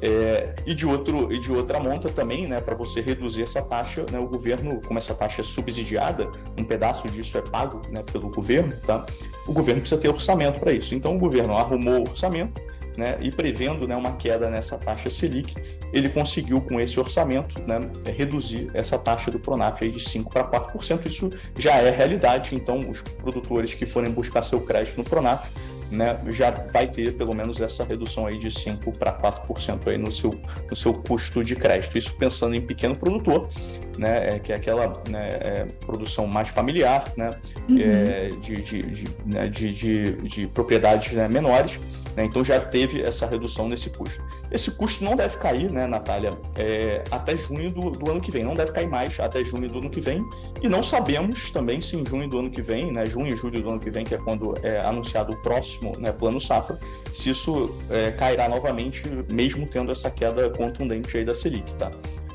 É, 0.07 0.55
e, 0.67 0.75
de 0.75 0.87
outro, 0.87 1.33
e 1.33 1.39
de 1.39 1.51
outra 1.51 1.81
monta 1.81 2.11
também, 2.11 2.47
né, 2.47 2.61
para 2.61 2.75
você 2.75 3.01
reduzir 3.01 3.43
essa 3.43 3.63
taxa, 3.63 4.05
né, 4.13 4.19
o 4.19 4.27
governo, 4.27 4.79
como 4.87 4.99
essa 4.99 5.15
taxa 5.15 5.41
é 5.41 5.45
subsidiada, 5.45 6.31
um 6.59 6.63
pedaço 6.63 7.09
disso 7.09 7.39
é 7.39 7.41
pago 7.41 7.81
né, 7.91 8.03
pelo 8.13 8.29
governo, 8.29 8.77
tá? 8.87 9.07
o 9.47 9.53
governo 9.53 9.81
precisa 9.81 9.99
ter 9.99 10.11
orçamento 10.11 10.61
para 10.61 10.73
isso. 10.75 10.95
Então, 10.95 11.17
o 11.17 11.19
governo 11.19 11.57
arrumou 11.57 12.01
o 12.01 12.03
orçamento, 12.03 12.61
né, 12.99 13.17
e 13.23 13.31
prevendo 13.31 13.89
né, 13.89 13.97
uma 13.97 14.13
queda 14.13 14.51
nessa 14.51 14.77
taxa 14.77 15.09
Selic, 15.09 15.55
ele 15.91 16.11
conseguiu, 16.11 16.61
com 16.61 16.79
esse 16.79 17.01
orçamento, 17.01 17.59
né, 17.63 17.81
reduzir 18.15 18.71
essa 18.75 18.99
taxa 18.99 19.31
do 19.31 19.39
Pronaf 19.39 19.81
de 19.81 19.99
5% 19.99 20.29
para 20.29 20.45
4%. 20.45 21.07
Isso 21.07 21.33
já 21.57 21.77
é 21.77 21.89
realidade, 21.89 22.55
então 22.55 22.91
os 22.91 23.01
produtores 23.01 23.73
que 23.73 23.87
forem 23.87 24.13
buscar 24.13 24.43
seu 24.43 24.61
crédito 24.61 24.99
no 24.99 25.05
Pronaf 25.05 25.49
né, 25.95 26.19
já 26.29 26.51
vai 26.51 26.87
ter 26.87 27.15
pelo 27.15 27.35
menos 27.35 27.61
essa 27.61 27.85
redução 27.85 28.27
aí 28.27 28.39
de 28.39 28.49
5% 28.49 28.97
para 28.99 29.13
4% 29.13 29.89
aí 29.89 29.97
no 29.97 30.11
seu, 30.11 30.39
no 30.69 30.77
seu 30.77 30.93
custo 30.93 31.43
de 31.43 31.57
crédito. 31.57 31.97
Isso 31.97 32.15
pensando 32.15 32.55
em 32.55 32.61
pequeno 32.61 32.97
produtor, 32.97 33.49
né, 33.97 34.37
é, 34.37 34.39
que 34.39 34.53
é 34.53 34.57
aquela 34.57 35.03
né, 35.09 35.31
é, 35.41 35.67
produção 35.87 36.27
mais 36.27 36.49
familiar, 36.49 37.05
né, 37.17 37.31
uhum. 37.69 37.79
é, 37.79 38.29
de, 38.41 38.57
de, 38.57 38.83
de, 38.83 39.09
né, 39.25 39.49
de, 39.49 39.73
de, 39.73 40.13
de, 40.29 40.47
propriedades 40.49 41.13
né, 41.13 41.29
menores. 41.29 41.81
Né, 42.17 42.25
então 42.25 42.45
já 42.45 42.61
teve 42.61 43.03
essa 43.03 43.27
redução 43.27 43.69
nesse 43.69 43.91
custo. 43.91 44.23
Esse 44.51 44.71
custo 44.71 45.05
não 45.05 45.17
deve 45.17 45.37
cair, 45.37 45.71
né, 45.71 45.87
Natália, 45.87 46.31
é, 46.57 47.03
até 47.11 47.37
junho 47.37 47.71
do, 47.71 47.91
do, 47.91 48.11
ano 48.11 48.21
que 48.21 48.31
vem. 48.31 48.45
Não 48.45 48.55
deve 48.55 48.73
cair 48.73 48.89
mais 48.89 49.19
até 49.19 49.43
junho 49.43 49.69
do 49.69 49.79
ano 49.79 49.91
que 49.91 50.01
vem. 50.01 50.25
E 50.63 50.69
não 50.69 50.83
sabemos 50.83 51.51
também 51.51 51.81
se 51.81 51.97
em 51.97 52.07
junho 52.07 52.29
do 52.29 52.39
ano 52.39 52.51
que 52.51 52.63
vem, 52.63 52.93
né, 52.93 53.05
junho 53.07 53.35
e 53.35 53.37
julho 53.37 53.61
do 53.61 53.71
ano 53.71 53.81
que 53.81 53.91
vem, 53.91 54.05
que 54.05 54.15
é 54.15 54.19
quando 54.19 54.55
é 54.63 54.81
anunciado 54.81 55.33
o 55.33 55.37
próximo 55.43 55.93
né, 55.99 56.13
plano 56.13 56.41
safra, 56.41 56.79
se 57.13 57.31
isso 57.31 57.75
é, 57.91 58.13
cairá 58.13 58.49
novamente, 58.49 59.03
mesmo 59.31 59.67
tendo 59.67 59.91
essa 59.91 60.11
queda 60.11 60.49
contundente 60.51 61.17
aí 61.17 61.25
da 61.25 61.35
Selic, 61.35 61.75
tá? 61.75 61.91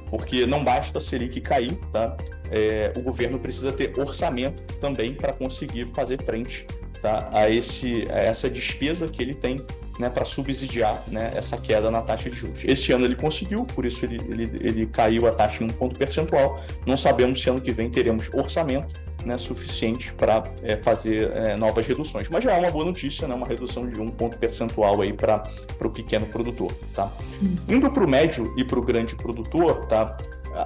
Porque 0.09 0.45
não 0.45 0.63
basta 0.63 0.97
a 0.97 1.01
Selic 1.01 1.39
cair, 1.39 1.75
tá? 1.91 2.17
É, 2.51 2.91
o 2.95 3.01
governo 3.01 3.39
precisa 3.39 3.71
ter 3.71 3.93
orçamento 3.97 4.61
também 4.77 5.13
para 5.13 5.31
conseguir 5.31 5.87
fazer 5.93 6.21
frente 6.23 6.65
tá, 7.01 7.29
a, 7.31 7.49
esse, 7.49 8.07
a 8.09 8.19
essa 8.19 8.49
despesa 8.49 9.07
que 9.07 9.21
ele 9.21 9.33
tem 9.33 9.61
né, 9.99 10.09
para 10.09 10.23
subsidiar 10.23 11.03
né, 11.07 11.33
essa 11.35 11.57
queda 11.57 11.91
na 11.91 12.01
taxa 12.01 12.29
de 12.29 12.35
juros. 12.35 12.63
Esse 12.63 12.93
ano 12.93 13.05
ele 13.05 13.15
conseguiu, 13.15 13.65
por 13.65 13.85
isso 13.85 14.05
ele, 14.05 14.21
ele, 14.29 14.43
ele 14.61 14.85
caiu 14.85 15.27
a 15.27 15.31
taxa 15.31 15.63
em 15.63 15.67
um 15.67 15.69
ponto 15.69 15.97
percentual. 15.97 16.63
Não 16.85 16.95
sabemos 16.95 17.41
se 17.41 17.49
ano 17.49 17.59
que 17.59 17.71
vem 17.71 17.89
teremos 17.89 18.29
orçamento 18.33 18.95
né, 19.25 19.37
suficiente 19.37 20.13
para 20.13 20.43
é, 20.63 20.77
fazer 20.77 21.31
é, 21.31 21.57
novas 21.57 21.85
reduções. 21.85 22.29
Mas 22.29 22.43
já 22.43 22.53
é 22.53 22.59
uma 22.59 22.71
boa 22.71 22.85
notícia, 22.85 23.27
né, 23.27 23.35
uma 23.35 23.47
redução 23.47 23.87
de 23.87 23.99
um 23.99 24.07
ponto 24.07 24.37
percentual 24.37 25.01
aí 25.01 25.11
para 25.11 25.43
o 25.81 25.89
pequeno 25.89 26.25
produtor. 26.27 26.73
Tá? 26.93 27.11
Hum. 27.43 27.55
Indo 27.67 27.89
para 27.91 28.03
o 28.03 28.09
médio 28.09 28.53
e 28.57 28.63
para 28.63 28.79
o 28.79 28.81
grande 28.81 29.15
produtor, 29.15 29.85
tá? 29.87 30.17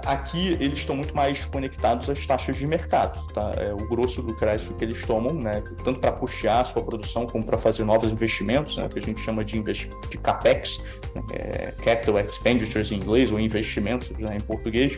Aqui 0.05 0.53
eles 0.59 0.79
estão 0.79 0.95
muito 0.95 1.15
mais 1.15 1.45
conectados 1.45 2.09
às 2.09 2.25
taxas 2.25 2.55
de 2.55 2.65
mercado, 2.65 3.25
tá? 3.33 3.53
É 3.57 3.73
o 3.73 3.87
grosso 3.87 4.21
do 4.21 4.33
crédito 4.33 4.73
que 4.73 4.83
eles 4.83 5.05
tomam, 5.05 5.33
né? 5.33 5.61
Tanto 5.83 5.99
para 5.99 6.11
custear 6.11 6.61
a 6.61 6.65
sua 6.65 6.81
produção 6.81 7.25
como 7.25 7.43
para 7.45 7.57
fazer 7.57 7.83
novos 7.83 8.09
investimentos, 8.09 8.77
né? 8.77 8.87
Que 8.87 8.99
a 8.99 9.01
gente 9.01 9.19
chama 9.21 9.43
de, 9.43 9.61
de 9.61 10.17
capex, 10.17 10.81
né? 11.13 11.21
é, 11.33 11.71
capital 11.83 12.19
expenditures 12.19 12.91
em 12.91 12.95
inglês 12.95 13.31
ou 13.31 13.39
investimentos 13.39 14.09
né? 14.11 14.37
em 14.37 14.41
português. 14.41 14.97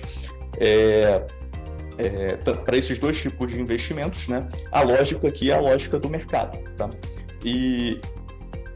É, 0.57 1.25
é, 1.97 2.35
para 2.37 2.77
esses 2.77 2.99
dois 2.99 3.19
tipos 3.19 3.51
de 3.51 3.59
investimentos, 3.59 4.27
né? 4.27 4.47
A 4.71 4.81
lógica 4.81 5.27
aqui 5.27 5.51
é 5.51 5.55
a 5.55 5.59
lógica 5.59 5.99
do 5.99 6.09
mercado, 6.09 6.57
tá? 6.75 6.89
E 7.43 7.99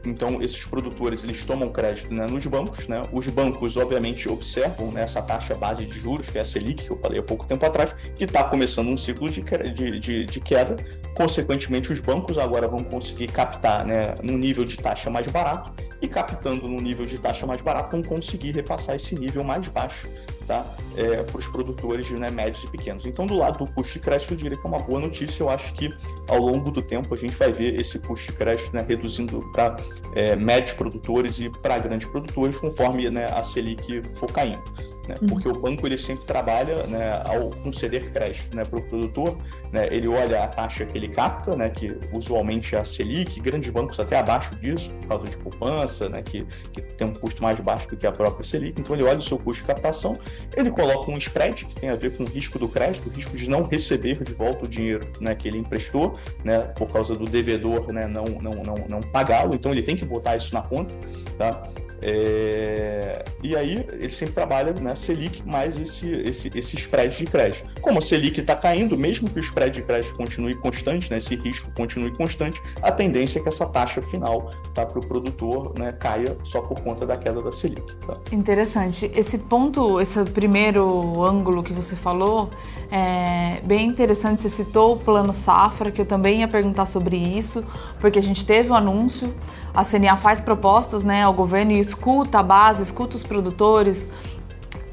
então, 0.04 0.40
esses 0.40 0.64
produtores 0.64 1.22
eles 1.24 1.44
tomam 1.44 1.70
crédito 1.70 2.12
né, 2.12 2.26
nos 2.26 2.46
bancos. 2.46 2.88
Né? 2.88 3.02
Os 3.12 3.26
bancos, 3.28 3.76
obviamente, 3.76 4.28
observam 4.28 4.90
né, 4.90 5.02
essa 5.02 5.20
taxa 5.20 5.54
base 5.54 5.84
de 5.84 5.98
juros, 5.98 6.28
que 6.28 6.38
é 6.38 6.40
a 6.40 6.44
Selic, 6.44 6.84
que 6.84 6.90
eu 6.90 6.98
falei 6.98 7.20
há 7.20 7.22
pouco 7.22 7.46
tempo 7.46 7.64
atrás, 7.66 7.94
que 8.16 8.24
está 8.24 8.44
começando 8.44 8.88
um 8.88 8.96
ciclo 8.96 9.28
de, 9.28 9.42
de, 9.42 10.00
de, 10.00 10.24
de, 10.24 10.40
queda. 10.40 10.76
Consequentemente, 11.14 11.92
os 11.92 12.00
bancos 12.00 12.38
agora 12.38 12.66
vão 12.66 12.82
conseguir 12.82 13.28
captar 13.28 13.84
né, 13.84 14.14
num 14.22 14.38
nível 14.38 14.64
de 14.64 14.78
taxa 14.78 15.10
mais 15.10 15.26
barato 15.28 15.72
e 16.00 16.08
captando 16.08 16.66
num 16.66 16.80
nível 16.80 17.04
de 17.04 17.18
taxa 17.18 17.46
mais 17.46 17.60
barato 17.60 17.90
vão 17.90 18.02
conseguir 18.02 18.52
repassar 18.52 18.96
esse 18.96 19.14
nível 19.14 19.44
mais 19.44 19.68
baixo 19.68 20.08
tá? 20.46 20.64
É, 20.96 21.22
para 21.22 21.38
os 21.38 21.46
produtores 21.48 22.10
né, 22.10 22.30
médios 22.30 22.64
e 22.64 22.66
pequenos. 22.68 23.06
Então, 23.06 23.26
do 23.26 23.34
lado 23.34 23.64
do 23.64 23.72
custo 23.72 23.94
de 23.94 24.00
crédito, 24.00 24.32
eu 24.32 24.36
diria 24.36 24.58
que 24.58 24.66
é 24.66 24.68
uma 24.68 24.78
boa 24.78 25.00
notícia. 25.00 25.42
Eu 25.42 25.50
acho 25.50 25.72
que 25.74 25.90
ao 26.28 26.38
longo 26.38 26.70
do 26.70 26.82
tempo 26.82 27.12
a 27.14 27.16
gente 27.16 27.36
vai 27.36 27.52
ver 27.52 27.78
esse 27.78 27.98
custo 27.98 28.32
de 28.32 28.38
crédito 28.38 28.74
né, 28.74 28.84
reduzindo 28.86 29.40
para 29.52 29.76
é, 30.14 30.36
médios 30.36 30.74
produtores 30.74 31.38
e 31.38 31.48
para 31.48 31.78
grandes 31.78 32.08
produtores, 32.08 32.56
conforme 32.58 33.08
né, 33.10 33.26
a 33.26 33.42
Selic 33.42 34.02
for 34.14 34.30
caindo 34.32 34.62
né? 35.10 35.16
Uhum. 35.20 35.28
Porque 35.28 35.48
o 35.48 35.52
banco 35.52 35.86
ele 35.86 35.98
sempre 35.98 36.24
trabalha, 36.24 36.86
né, 36.86 37.22
ao 37.24 37.50
conceder 37.50 38.12
crédito, 38.12 38.54
né, 38.54 38.64
para 38.64 38.78
o 38.78 38.82
produtor, 38.82 39.36
né, 39.72 39.88
ele 39.90 40.08
olha 40.08 40.44
a 40.44 40.48
taxa 40.48 40.86
que 40.86 40.96
ele 40.96 41.08
capta, 41.08 41.56
né, 41.56 41.68
que 41.68 41.96
usualmente 42.12 42.74
é 42.74 42.78
a 42.78 42.84
Selic, 42.84 43.40
grandes 43.40 43.70
bancos 43.70 43.98
até 43.98 44.18
abaixo 44.18 44.54
disso, 44.56 44.92
por 45.00 45.08
causa 45.08 45.26
de 45.28 45.36
poupança, 45.38 46.08
né, 46.08 46.22
que, 46.22 46.46
que 46.72 46.80
tem 46.80 47.06
um 47.06 47.14
custo 47.14 47.42
mais 47.42 47.58
baixo 47.60 47.88
do 47.88 47.96
que 47.96 48.06
a 48.06 48.12
própria 48.12 48.44
Selic. 48.44 48.80
Então 48.80 48.94
ele 48.94 49.04
olha 49.04 49.18
o 49.18 49.22
seu 49.22 49.38
custo 49.38 49.62
de 49.62 49.66
captação, 49.66 50.18
ele 50.56 50.70
coloca 50.70 51.10
um 51.10 51.18
spread 51.18 51.64
que 51.66 51.80
tem 51.80 51.90
a 51.90 51.96
ver 51.96 52.16
com 52.16 52.24
o 52.24 52.26
risco 52.26 52.58
do 52.58 52.68
crédito, 52.68 53.08
o 53.08 53.12
risco 53.12 53.36
de 53.36 53.48
não 53.48 53.62
receber 53.62 54.22
de 54.22 54.34
volta 54.34 54.64
o 54.64 54.68
dinheiro, 54.68 55.10
né, 55.20 55.34
que 55.34 55.48
ele 55.48 55.58
emprestou, 55.58 56.18
né, 56.44 56.60
por 56.76 56.90
causa 56.92 57.14
do 57.14 57.24
devedor, 57.24 57.92
né, 57.92 58.06
não 58.06 58.24
não 58.24 58.62
não, 58.62 58.74
não 58.88 59.00
pagá-lo. 59.00 59.54
Então 59.54 59.72
ele 59.72 59.82
tem 59.82 59.96
que 59.96 60.04
botar 60.04 60.36
isso 60.36 60.52
na 60.54 60.62
conta, 60.62 60.94
tá? 61.38 61.62
É... 62.02 63.24
E 63.42 63.56
aí 63.56 63.86
ele 63.92 64.10
sempre 64.10 64.34
trabalha 64.34 64.72
né, 64.72 64.94
Selic 64.94 65.46
mais 65.46 65.78
esse, 65.78 66.10
esse, 66.10 66.50
esse 66.54 66.76
spread 66.76 67.16
de 67.16 67.24
crédito. 67.26 67.70
Como 67.80 67.98
a 67.98 68.02
Selic 68.02 68.40
está 68.40 68.54
caindo, 68.54 68.96
mesmo 68.96 69.28
que 69.28 69.38
o 69.38 69.40
spread 69.40 69.74
de 69.74 69.82
crédito 69.82 70.14
continue 70.14 70.54
constante, 70.56 71.10
né, 71.10 71.18
esse 71.18 71.34
risco 71.36 71.70
continue 71.72 72.12
constante, 72.12 72.60
a 72.82 72.92
tendência 72.92 73.38
é 73.38 73.42
que 73.42 73.48
essa 73.48 73.66
taxa 73.66 74.02
final 74.02 74.50
tá, 74.74 74.84
para 74.84 74.98
o 74.98 75.06
produtor 75.06 75.78
né, 75.78 75.92
caia 75.92 76.36
só 76.44 76.60
por 76.60 76.80
conta 76.80 77.06
da 77.06 77.16
queda 77.16 77.42
da 77.42 77.52
Selic. 77.52 77.94
Tá? 78.06 78.18
Interessante. 78.32 79.10
Esse 79.14 79.38
ponto, 79.38 80.00
esse 80.00 80.22
primeiro 80.24 81.22
ângulo 81.24 81.62
que 81.62 81.72
você 81.72 81.96
falou, 81.96 82.50
é 82.90 83.60
bem 83.64 83.86
interessante. 83.86 84.40
Você 84.40 84.48
citou 84.48 84.94
o 84.94 84.96
plano 84.98 85.32
Safra, 85.32 85.90
que 85.90 86.00
eu 86.00 86.06
também 86.06 86.40
ia 86.40 86.48
perguntar 86.48 86.86
sobre 86.86 87.16
isso, 87.16 87.64
porque 88.00 88.18
a 88.18 88.22
gente 88.22 88.44
teve 88.44 88.70
o 88.70 88.72
um 88.72 88.76
anúncio 88.76 89.34
a 89.72 89.84
CNA 89.84 90.16
faz 90.16 90.40
propostas 90.40 91.04
né, 91.04 91.22
ao 91.22 91.32
governo 91.32 91.72
e 91.72 91.80
escuta 91.80 92.40
a 92.40 92.42
base, 92.42 92.82
escuta 92.82 93.16
os 93.16 93.22
produtores 93.22 94.08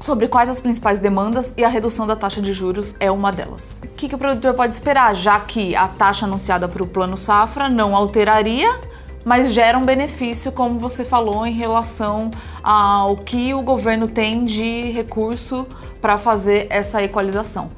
sobre 0.00 0.28
quais 0.28 0.48
as 0.48 0.60
principais 0.60 1.00
demandas 1.00 1.52
e 1.56 1.64
a 1.64 1.68
redução 1.68 2.06
da 2.06 2.14
taxa 2.14 2.40
de 2.40 2.52
juros 2.52 2.94
é 3.00 3.10
uma 3.10 3.32
delas. 3.32 3.82
O 3.84 3.88
que, 3.88 4.08
que 4.08 4.14
o 4.14 4.18
produtor 4.18 4.54
pode 4.54 4.72
esperar, 4.72 5.14
já 5.14 5.40
que 5.40 5.74
a 5.74 5.88
taxa 5.88 6.24
anunciada 6.24 6.68
para 6.68 6.82
o 6.82 6.86
Plano 6.86 7.16
Safra 7.16 7.68
não 7.68 7.96
alteraria, 7.96 8.78
mas 9.24 9.52
gera 9.52 9.76
um 9.76 9.84
benefício, 9.84 10.52
como 10.52 10.78
você 10.78 11.04
falou, 11.04 11.44
em 11.44 11.52
relação 11.52 12.30
ao 12.62 13.16
que 13.16 13.52
o 13.52 13.60
governo 13.60 14.06
tem 14.06 14.44
de 14.44 14.92
recurso 14.92 15.66
para 16.00 16.16
fazer 16.16 16.68
essa 16.70 17.02
equalização. 17.02 17.68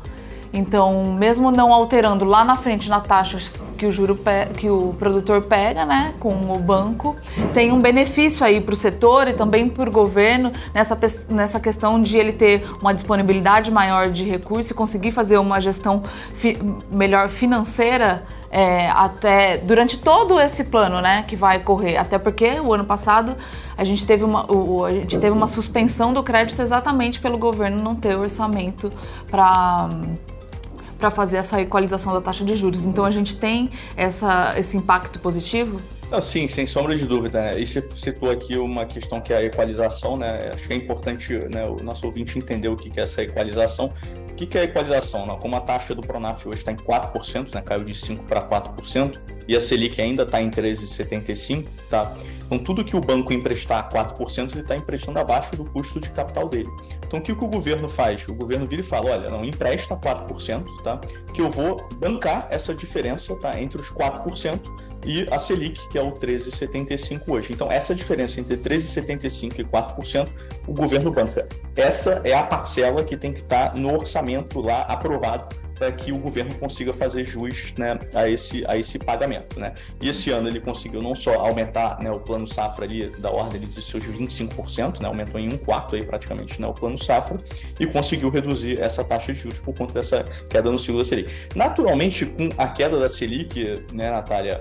Então, 0.52 1.14
mesmo 1.14 1.50
não 1.50 1.72
alterando 1.72 2.24
lá 2.24 2.44
na 2.44 2.56
frente 2.56 2.88
na 2.88 3.00
taxa 3.00 3.38
que 3.78 3.86
o 3.86 3.92
juro 3.92 4.18
que 4.56 4.68
o 4.68 4.94
produtor 4.98 5.42
pega, 5.42 5.84
né, 5.84 6.12
com 6.18 6.34
o 6.52 6.58
banco, 6.58 7.14
tem 7.54 7.70
um 7.70 7.80
benefício 7.80 8.44
aí 8.44 8.60
para 8.60 8.72
o 8.72 8.76
setor 8.76 9.28
e 9.28 9.32
também 9.32 9.68
para 9.68 9.88
o 9.88 9.92
governo 9.92 10.52
nessa, 10.74 10.98
nessa 11.28 11.60
questão 11.60 12.02
de 12.02 12.18
ele 12.18 12.32
ter 12.32 12.64
uma 12.80 12.92
disponibilidade 12.92 13.70
maior 13.70 14.10
de 14.10 14.24
recursos 14.24 14.72
e 14.72 14.74
conseguir 14.74 15.12
fazer 15.12 15.38
uma 15.38 15.60
gestão 15.60 16.02
fi, 16.34 16.58
melhor 16.90 17.28
financeira 17.28 18.24
é, 18.50 18.90
até 18.90 19.58
durante 19.58 19.98
todo 19.98 20.40
esse 20.40 20.64
plano, 20.64 21.00
né, 21.00 21.24
que 21.26 21.36
vai 21.36 21.60
correr. 21.60 21.96
Até 21.96 22.18
porque 22.18 22.58
o 22.60 22.74
ano 22.74 22.84
passado 22.84 23.36
a 23.78 23.84
gente 23.84 24.04
teve 24.04 24.24
uma, 24.24 24.50
o, 24.52 24.84
a 24.84 24.92
gente 24.92 25.18
teve 25.18 25.30
uma 25.30 25.46
suspensão 25.46 26.12
do 26.12 26.22
crédito 26.22 26.60
exatamente 26.60 27.20
pelo 27.20 27.38
governo 27.38 27.80
não 27.82 27.94
ter 27.94 28.16
orçamento 28.16 28.90
para 29.30 29.88
para 31.00 31.10
fazer 31.10 31.38
essa 31.38 31.60
equalização 31.60 32.12
da 32.12 32.20
taxa 32.20 32.44
de 32.44 32.54
juros. 32.54 32.84
Então 32.84 33.04
a 33.04 33.10
gente 33.10 33.34
tem 33.34 33.70
essa, 33.96 34.54
esse 34.56 34.76
impacto 34.76 35.18
positivo? 35.18 35.80
Ah, 36.12 36.20
sim, 36.20 36.48
sem 36.48 36.66
sombra 36.66 36.96
de 36.96 37.06
dúvida. 37.06 37.40
Né? 37.40 37.60
E 37.60 37.66
você 37.66 37.88
citou 37.94 38.30
aqui 38.30 38.56
uma 38.58 38.84
questão 38.84 39.20
que 39.20 39.32
é 39.32 39.36
a 39.36 39.44
equalização, 39.44 40.16
né? 40.16 40.50
Acho 40.52 40.66
que 40.66 40.74
é 40.74 40.76
importante 40.76 41.32
né, 41.52 41.64
o 41.64 41.76
nosso 41.82 42.04
ouvinte 42.04 42.36
entender 42.36 42.68
o 42.68 42.76
que 42.76 42.98
é 42.98 43.04
essa 43.04 43.22
equalização. 43.22 43.92
O 44.30 44.34
que 44.34 44.58
é 44.58 44.62
a 44.62 44.64
equalização? 44.64 45.26
Como 45.38 45.54
a 45.54 45.60
taxa 45.60 45.94
do 45.94 46.00
Pronaf 46.02 46.46
hoje 46.46 46.58
está 46.58 46.72
em 46.72 46.76
4%, 46.76 47.54
né? 47.54 47.62
caiu 47.62 47.84
de 47.84 47.94
5% 47.94 48.20
para 48.26 48.42
4%, 48.42 49.18
e 49.46 49.56
a 49.56 49.60
Selic 49.60 50.00
ainda 50.00 50.22
está 50.22 50.40
em 50.40 50.50
13,75%, 50.50 51.66
tá? 51.88 52.12
Então, 52.46 52.58
tudo 52.58 52.84
que 52.84 52.96
o 52.96 53.00
banco 53.00 53.32
emprestar 53.32 53.78
a 53.78 53.88
4%, 53.88 54.52
ele 54.52 54.62
está 54.62 54.74
emprestando 54.74 55.18
abaixo 55.18 55.54
do 55.54 55.64
custo 55.64 56.00
de 56.00 56.08
capital 56.10 56.48
dele. 56.48 56.70
Então, 57.10 57.18
o 57.18 57.22
que, 57.24 57.34
que 57.34 57.44
o 57.44 57.48
governo 57.48 57.88
faz? 57.88 58.28
O 58.28 58.34
governo 58.34 58.64
vira 58.64 58.82
e 58.82 58.84
fala: 58.84 59.10
olha, 59.10 59.28
não 59.28 59.44
empresta 59.44 59.96
4%, 59.96 60.64
tá? 60.84 61.00
Que 61.34 61.42
eu 61.42 61.50
vou 61.50 61.88
bancar 61.96 62.46
essa 62.52 62.72
diferença 62.72 63.34
tá? 63.34 63.60
entre 63.60 63.80
os 63.80 63.90
4% 63.90 64.60
e 65.04 65.26
a 65.28 65.36
Selic, 65.36 65.88
que 65.88 65.98
é 65.98 66.02
o 66.02 66.12
13,75 66.12 67.22
hoje. 67.26 67.52
Então, 67.52 67.68
essa 67.68 67.96
diferença 67.96 68.40
entre 68.40 68.56
13,75 68.56 69.58
e 69.58 69.64
4%, 69.64 70.28
o 70.68 70.72
governo 70.72 71.10
banca. 71.10 71.48
Essa 71.74 72.20
é 72.22 72.32
a 72.32 72.44
parcela 72.44 73.02
que 73.02 73.16
tem 73.16 73.32
que 73.32 73.40
estar 73.40 73.70
tá 73.70 73.76
no 73.76 73.92
orçamento 73.92 74.60
lá 74.60 74.82
aprovado 74.82 75.48
para 75.80 75.90
que 75.90 76.12
o 76.12 76.18
governo 76.18 76.54
consiga 76.56 76.92
fazer 76.92 77.24
jus 77.24 77.72
né, 77.78 77.98
a, 78.12 78.28
esse, 78.28 78.62
a 78.68 78.76
esse 78.76 78.98
pagamento. 78.98 79.58
Né? 79.58 79.72
E 79.98 80.10
esse 80.10 80.30
ano 80.30 80.46
ele 80.46 80.60
conseguiu 80.60 81.00
não 81.00 81.14
só 81.14 81.32
aumentar 81.36 81.98
né, 82.02 82.10
o 82.10 82.20
plano 82.20 82.46
safra 82.46 82.84
ali 82.84 83.08
da 83.18 83.30
ordem 83.30 83.62
de 83.62 83.82
seus 83.82 84.04
25%, 84.04 85.00
né, 85.00 85.08
aumentou 85.08 85.40
em 85.40 85.48
um 85.48 85.56
quarto 85.56 85.96
aí 85.96 86.04
praticamente 86.04 86.60
né, 86.60 86.66
o 86.68 86.74
plano 86.74 86.98
safra, 86.98 87.40
e 87.78 87.86
conseguiu 87.86 88.28
reduzir 88.28 88.78
essa 88.78 89.02
taxa 89.02 89.32
de 89.32 89.38
juros 89.38 89.58
por 89.58 89.74
conta 89.74 89.94
dessa 89.94 90.22
queda 90.50 90.70
no 90.70 90.78
ciclo 90.78 90.98
da 90.98 91.04
Selic. 91.04 91.30
Naturalmente, 91.56 92.26
com 92.26 92.50
a 92.58 92.68
queda 92.68 93.00
da 93.00 93.08
Selic, 93.08 93.82
né, 93.94 94.10
Natália, 94.10 94.60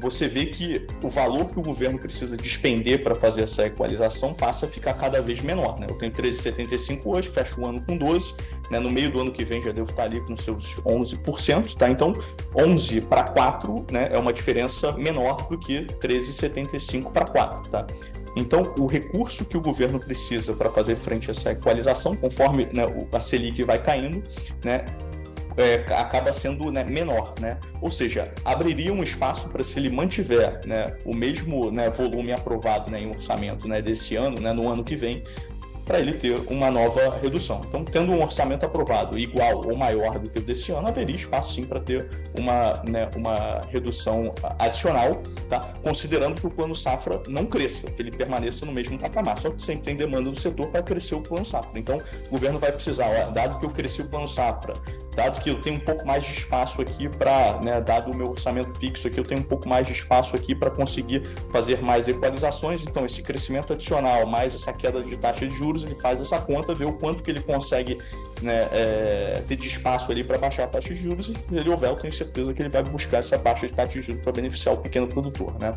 você 0.00 0.28
vê 0.28 0.46
que 0.46 0.86
o 1.02 1.08
valor 1.08 1.46
que 1.46 1.58
o 1.58 1.62
governo 1.62 1.98
precisa 1.98 2.36
despender 2.36 3.02
para 3.02 3.14
fazer 3.14 3.42
essa 3.42 3.66
equalização 3.66 4.32
passa 4.32 4.66
a 4.66 4.68
ficar 4.68 4.94
cada 4.94 5.20
vez 5.20 5.40
menor. 5.40 5.78
Né? 5.78 5.86
Eu 5.88 5.96
tenho 5.96 6.12
13,75 6.12 7.00
hoje, 7.04 7.28
fecho 7.28 7.60
o 7.60 7.66
ano 7.66 7.82
com 7.82 7.96
12, 7.96 8.34
né? 8.70 8.78
no 8.78 8.90
meio 8.90 9.10
do 9.10 9.20
ano 9.20 9.32
que 9.32 9.44
vem 9.44 9.60
já 9.62 9.72
devo 9.72 9.90
estar 9.90 10.04
ali 10.04 10.20
com 10.20 10.36
seus 10.36 10.76
11%, 10.76 11.74
tá? 11.74 11.90
Então, 11.90 12.14
11 12.54 13.00
para 13.02 13.24
4 13.24 13.86
né, 13.90 14.08
é 14.12 14.18
uma 14.18 14.32
diferença 14.32 14.92
menor 14.92 15.48
do 15.48 15.58
que 15.58 15.86
13,75 16.00 17.10
para 17.10 17.26
4, 17.26 17.70
tá? 17.70 17.86
Então, 18.36 18.72
o 18.78 18.86
recurso 18.86 19.44
que 19.44 19.56
o 19.56 19.60
governo 19.60 19.98
precisa 19.98 20.52
para 20.54 20.70
fazer 20.70 20.94
frente 20.94 21.28
a 21.28 21.32
essa 21.32 21.50
equalização, 21.50 22.14
conforme 22.14 22.66
né, 22.66 22.84
a 23.12 23.20
Selic 23.20 23.64
vai 23.64 23.82
caindo, 23.82 24.22
né, 24.62 24.84
é, 25.58 25.84
acaba 25.92 26.32
sendo 26.32 26.70
né, 26.70 26.84
menor, 26.84 27.34
né? 27.40 27.58
Ou 27.82 27.90
seja, 27.90 28.32
abriria 28.44 28.92
um 28.92 29.02
espaço 29.02 29.48
para 29.48 29.64
se 29.64 29.78
ele 29.78 29.90
mantiver 29.90 30.60
né, 30.64 30.96
o 31.04 31.12
mesmo 31.12 31.70
né, 31.70 31.90
volume 31.90 32.32
aprovado 32.32 32.90
né, 32.90 33.00
em 33.02 33.08
orçamento 33.08 33.66
né, 33.66 33.82
desse 33.82 34.14
ano, 34.14 34.40
né, 34.40 34.52
no 34.52 34.70
ano 34.70 34.84
que 34.84 34.94
vem, 34.94 35.24
para 35.84 35.98
ele 35.98 36.12
ter 36.12 36.38
uma 36.48 36.70
nova 36.70 37.18
redução. 37.20 37.62
Então, 37.66 37.82
tendo 37.82 38.12
um 38.12 38.22
orçamento 38.22 38.64
aprovado 38.64 39.18
igual 39.18 39.66
ou 39.66 39.74
maior 39.74 40.18
do 40.18 40.28
que 40.28 40.38
o 40.38 40.42
desse 40.42 40.70
ano, 40.70 40.86
haveria 40.86 41.16
espaço 41.16 41.54
sim 41.54 41.64
para 41.64 41.80
ter 41.80 42.08
uma, 42.38 42.82
né, 42.86 43.08
uma 43.16 43.62
redução 43.70 44.34
adicional, 44.58 45.22
tá? 45.48 45.72
considerando 45.82 46.38
que 46.38 46.46
o 46.46 46.50
plano 46.50 46.76
safra 46.76 47.22
não 47.26 47.46
cresça, 47.46 47.90
que 47.90 48.02
ele 48.02 48.10
permaneça 48.10 48.66
no 48.66 48.72
mesmo 48.72 48.98
patamar. 48.98 49.38
Só 49.38 49.50
que 49.50 49.62
sempre 49.62 49.84
tem 49.84 49.96
demanda 49.96 50.30
do 50.30 50.38
setor 50.38 50.68
para 50.68 50.82
crescer 50.82 51.14
o 51.14 51.22
plano 51.22 51.46
safra. 51.46 51.80
Então, 51.80 51.96
o 52.26 52.30
governo 52.30 52.58
vai 52.58 52.70
precisar, 52.70 53.08
ó, 53.08 53.30
dado 53.30 53.58
que 53.58 53.64
eu 53.64 53.70
cresci 53.70 54.02
o 54.02 54.08
plano 54.08 54.28
safra, 54.28 54.74
dado 55.18 55.40
que 55.40 55.50
eu 55.50 55.60
tenho 55.60 55.78
um 55.78 55.80
pouco 55.80 56.06
mais 56.06 56.24
de 56.24 56.32
espaço 56.32 56.80
aqui 56.80 57.08
para, 57.08 57.58
né, 57.60 57.80
dado 57.80 58.12
o 58.12 58.14
meu 58.14 58.30
orçamento 58.30 58.72
fixo 58.78 59.08
aqui, 59.08 59.18
eu 59.18 59.24
tenho 59.24 59.40
um 59.40 59.44
pouco 59.44 59.68
mais 59.68 59.84
de 59.84 59.92
espaço 59.92 60.36
aqui 60.36 60.54
para 60.54 60.70
conseguir 60.70 61.26
fazer 61.50 61.82
mais 61.82 62.06
equalizações. 62.06 62.84
Então, 62.84 63.04
esse 63.04 63.20
crescimento 63.20 63.72
adicional, 63.72 64.24
mais 64.28 64.54
essa 64.54 64.72
queda 64.72 65.02
de 65.02 65.16
taxa 65.16 65.44
de 65.44 65.52
juros, 65.52 65.82
ele 65.82 65.96
faz 65.96 66.20
essa 66.20 66.38
conta, 66.38 66.72
vê 66.72 66.84
o 66.84 66.92
quanto 66.92 67.24
que 67.24 67.32
ele 67.32 67.40
consegue 67.40 67.98
né, 68.42 68.68
é, 68.72 69.42
ter 69.46 69.56
de 69.56 69.66
espaço 69.66 70.10
ali 70.10 70.22
para 70.22 70.38
baixar 70.38 70.64
a 70.64 70.66
taxa 70.66 70.94
de 70.94 71.02
juros. 71.02 71.28
E 71.28 71.34
se 71.34 71.54
ele 71.54 71.68
houver, 71.68 71.90
eu 71.90 71.96
tenho 71.96 72.12
certeza 72.12 72.52
que 72.52 72.62
ele 72.62 72.68
vai 72.68 72.82
buscar 72.82 73.18
essa 73.18 73.36
baixa 73.38 73.66
de 73.66 73.72
taxa 73.72 73.98
de 74.00 74.02
juros 74.02 74.22
para 74.22 74.32
beneficiar 74.32 74.74
o 74.74 74.78
pequeno 74.78 75.06
produtor. 75.06 75.58
Né? 75.58 75.76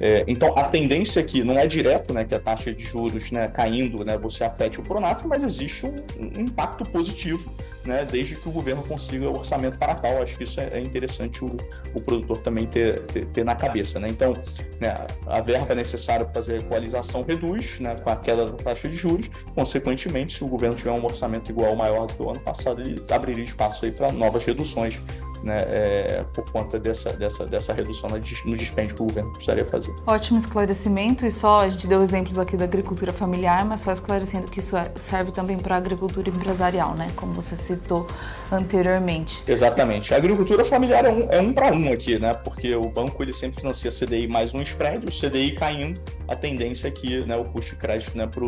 É, 0.00 0.24
então, 0.26 0.56
a 0.56 0.64
tendência 0.64 1.22
aqui 1.22 1.42
não 1.42 1.58
é 1.58 1.66
direto 1.66 2.12
né, 2.12 2.24
que 2.24 2.34
a 2.34 2.40
taxa 2.40 2.72
de 2.72 2.84
juros 2.84 3.30
né, 3.30 3.48
caindo 3.48 4.04
né, 4.04 4.16
você 4.16 4.44
afete 4.44 4.80
o 4.80 4.82
Pronaf, 4.82 5.24
mas 5.26 5.44
existe 5.44 5.86
um, 5.86 5.96
um 6.18 6.40
impacto 6.40 6.84
positivo 6.84 7.52
né, 7.84 8.06
desde 8.10 8.36
que 8.36 8.48
o 8.48 8.52
governo 8.52 8.82
consiga 8.82 9.28
o 9.28 9.38
orçamento 9.38 9.78
para 9.78 9.94
tal. 9.94 10.22
Acho 10.22 10.36
que 10.36 10.44
isso 10.44 10.60
é, 10.60 10.70
é 10.72 10.80
interessante 10.80 11.44
o, 11.44 11.56
o 11.94 12.00
produtor 12.00 12.38
também 12.38 12.66
ter, 12.66 13.00
ter, 13.06 13.26
ter, 13.26 13.44
na 13.44 13.54
cabeça. 13.54 13.98
Né? 13.98 14.08
Então, 14.08 14.34
né, 14.80 14.94
a 15.26 15.40
verba 15.40 15.74
necessária 15.74 16.24
para 16.24 16.34
fazer 16.34 16.54
a 16.54 16.56
equalização 16.58 17.22
reduz 17.22 17.80
né, 17.80 17.94
com 17.96 18.10
a 18.10 18.16
queda 18.16 18.46
da 18.46 18.56
taxa 18.56 18.88
de 18.88 18.96
juros. 18.96 19.30
Consequentemente, 19.54 20.36
se 20.36 20.44
o 20.44 20.48
governo 20.48 20.76
tiver 20.76 20.92
um 20.92 21.04
orçamento 21.04 21.50
igual 21.50 21.70
ou 21.70 21.76
maior 21.76 22.01
do 22.06 22.14
que 22.14 22.22
o 22.22 22.30
ano 22.30 22.40
passado, 22.40 22.80
ele 22.80 23.02
abriria 23.10 23.44
espaço 23.44 23.90
para 23.92 24.12
novas 24.12 24.44
reduções 24.44 25.00
né, 25.42 25.64
é, 25.66 26.24
por 26.32 26.50
conta 26.50 26.78
dessa, 26.78 27.12
dessa, 27.12 27.46
dessa 27.46 27.72
redução 27.72 28.10
no 28.10 28.56
dispêndio 28.56 28.94
que 28.94 29.02
o 29.02 29.06
governo 29.06 29.32
precisaria 29.32 29.64
fazer. 29.64 29.94
Ótimo 30.06 30.38
esclarecimento, 30.38 31.26
e 31.26 31.32
só 31.32 31.60
a 31.60 31.70
gente 31.70 31.86
deu 31.86 32.02
exemplos 32.02 32.38
aqui 32.38 32.56
da 32.56 32.64
agricultura 32.64 33.12
familiar, 33.12 33.64
mas 33.64 33.80
só 33.80 33.92
esclarecendo 33.92 34.48
que 34.48 34.58
isso 34.58 34.76
é, 34.76 34.90
serve 34.96 35.32
também 35.32 35.58
para 35.58 35.74
a 35.74 35.78
agricultura 35.78 36.28
empresarial, 36.28 36.94
né, 36.94 37.10
como 37.16 37.32
você 37.32 37.56
citou 37.56 38.06
anteriormente. 38.50 39.42
Exatamente. 39.46 40.14
A 40.14 40.16
agricultura 40.16 40.64
familiar 40.64 41.04
é 41.04 41.10
um, 41.10 41.30
é 41.30 41.40
um 41.40 41.52
para 41.52 41.74
um 41.74 41.92
aqui, 41.92 42.18
né, 42.18 42.34
porque 42.34 42.74
o 42.74 42.88
banco 42.88 43.22
ele 43.22 43.32
sempre 43.32 43.60
financia 43.60 43.90
CDI 43.90 44.26
mais 44.28 44.54
um 44.54 44.62
spread, 44.62 45.06
o 45.06 45.10
CDI 45.10 45.52
caindo, 45.52 46.00
a 46.28 46.36
tendência 46.36 46.88
é 46.88 46.90
que 46.90 47.24
né, 47.26 47.36
o 47.36 47.44
custo 47.44 47.72
de 47.72 47.80
crédito 47.80 48.16
né, 48.16 48.26
para 48.26 48.42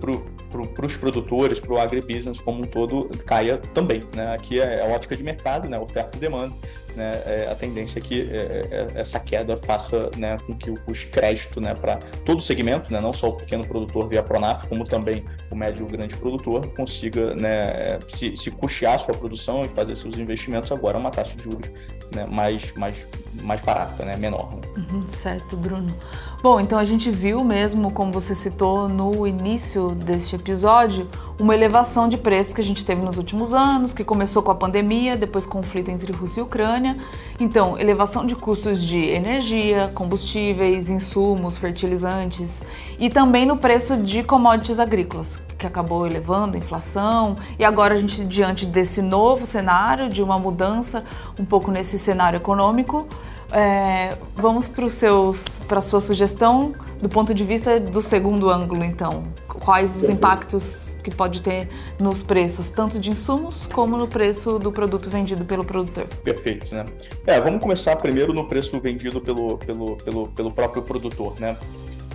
pro, 0.00 0.20
pro, 0.50 0.86
os 0.86 0.96
produtores, 0.96 1.60
para 1.60 1.72
o 1.72 1.78
agribusiness 1.78 2.40
como 2.40 2.62
um 2.62 2.66
todo, 2.66 3.08
caia 3.24 3.58
também. 3.74 4.06
Né? 4.14 4.34
Aqui 4.34 4.60
é 4.60 4.82
a 4.82 4.86
ótica 4.86 5.16
de 5.16 5.22
mercado, 5.22 5.68
né, 5.68 5.78
oferta 5.78 6.16
e 6.16 6.20
demanda 6.20 6.37
né, 6.46 7.22
é, 7.26 7.48
a 7.50 7.54
tendência 7.54 7.98
é 7.98 8.02
que 8.02 8.22
é, 8.22 8.66
é, 8.70 9.00
essa 9.00 9.20
queda 9.20 9.56
faça 9.56 10.10
né, 10.16 10.36
com 10.46 10.54
que 10.54 10.70
o 10.70 10.74
custo 10.80 11.06
de 11.06 11.12
crédito 11.12 11.60
né, 11.60 11.74
para 11.74 11.96
todo 12.24 12.38
o 12.38 12.42
segmento, 12.42 12.92
né, 12.92 13.00
não 13.00 13.12
só 13.12 13.28
o 13.28 13.32
pequeno 13.36 13.66
produtor 13.66 14.08
via 14.08 14.22
Pronaf, 14.22 14.66
como 14.66 14.84
também 14.84 15.24
o 15.50 15.56
médio 15.56 15.82
e 15.82 15.84
o 15.84 15.86
grande 15.86 16.16
produtor, 16.16 16.66
consiga 16.74 17.34
né, 17.34 17.98
se, 18.08 18.36
se 18.36 18.50
custear 18.50 18.98
sua 18.98 19.14
produção 19.14 19.64
e 19.64 19.68
fazer 19.68 19.96
seus 19.96 20.18
investimentos 20.18 20.70
agora 20.72 20.98
a 20.98 21.00
uma 21.00 21.10
taxa 21.10 21.36
de 21.36 21.44
juros 21.44 21.70
né, 22.14 22.26
mais, 22.26 22.72
mais, 22.74 23.08
mais 23.34 23.60
barata, 23.60 24.04
né, 24.04 24.16
menor. 24.16 24.57
Uhum, 24.78 25.02
certo, 25.08 25.56
Bruno. 25.56 25.92
Bom, 26.40 26.60
então 26.60 26.78
a 26.78 26.84
gente 26.84 27.10
viu 27.10 27.42
mesmo, 27.42 27.90
como 27.90 28.12
você 28.12 28.32
citou 28.32 28.88
no 28.88 29.26
início 29.26 29.90
deste 29.90 30.36
episódio, 30.36 31.08
uma 31.36 31.52
elevação 31.52 32.08
de 32.08 32.16
preços 32.16 32.52
que 32.52 32.60
a 32.60 32.64
gente 32.64 32.86
teve 32.86 33.02
nos 33.02 33.18
últimos 33.18 33.52
anos, 33.52 33.92
que 33.92 34.04
começou 34.04 34.40
com 34.40 34.52
a 34.52 34.54
pandemia, 34.54 35.16
depois 35.16 35.44
conflito 35.44 35.90
entre 35.90 36.12
Rússia 36.12 36.38
e 36.38 36.44
Ucrânia. 36.44 36.96
Então, 37.40 37.76
elevação 37.76 38.24
de 38.24 38.36
custos 38.36 38.80
de 38.80 38.98
energia, 38.98 39.90
combustíveis, 39.94 40.88
insumos, 40.88 41.56
fertilizantes 41.56 42.64
e 43.00 43.10
também 43.10 43.44
no 43.44 43.56
preço 43.56 43.96
de 43.96 44.22
commodities 44.22 44.78
agrícolas, 44.78 45.42
que 45.58 45.66
acabou 45.66 46.06
elevando 46.06 46.56
a 46.56 46.60
inflação. 46.60 47.36
E 47.58 47.64
agora 47.64 47.96
a 47.96 47.98
gente 47.98 48.24
diante 48.24 48.64
desse 48.64 49.02
novo 49.02 49.44
cenário, 49.44 50.08
de 50.08 50.22
uma 50.22 50.38
mudança 50.38 51.02
um 51.36 51.44
pouco 51.44 51.68
nesse 51.72 51.98
cenário 51.98 52.36
econômico, 52.36 53.08
é, 53.52 54.16
vamos 54.34 54.68
para 54.68 55.78
a 55.78 55.80
sua 55.80 56.00
sugestão 56.00 56.72
do 57.00 57.08
ponto 57.08 57.32
de 57.32 57.44
vista 57.44 57.78
do 57.78 58.02
segundo 58.02 58.48
ângulo, 58.50 58.84
então. 58.84 59.24
Quais 59.46 59.96
os 59.96 60.08
impactos 60.08 60.98
que 61.02 61.10
pode 61.10 61.42
ter 61.42 61.68
nos 61.98 62.22
preços, 62.22 62.70
tanto 62.70 62.98
de 62.98 63.10
insumos 63.10 63.66
como 63.66 63.96
no 63.96 64.06
preço 64.06 64.58
do 64.58 64.72
produto 64.72 65.10
vendido 65.10 65.44
pelo 65.44 65.64
produtor? 65.64 66.06
Perfeito, 66.22 66.74
né? 66.74 66.84
É, 67.26 67.40
vamos 67.40 67.60
começar 67.60 67.96
primeiro 67.96 68.32
no 68.32 68.46
preço 68.46 68.78
vendido 68.80 69.20
pelo, 69.20 69.58
pelo, 69.58 69.96
pelo, 69.96 70.28
pelo 70.28 70.52
próprio 70.52 70.82
produtor, 70.82 71.34
né? 71.38 71.56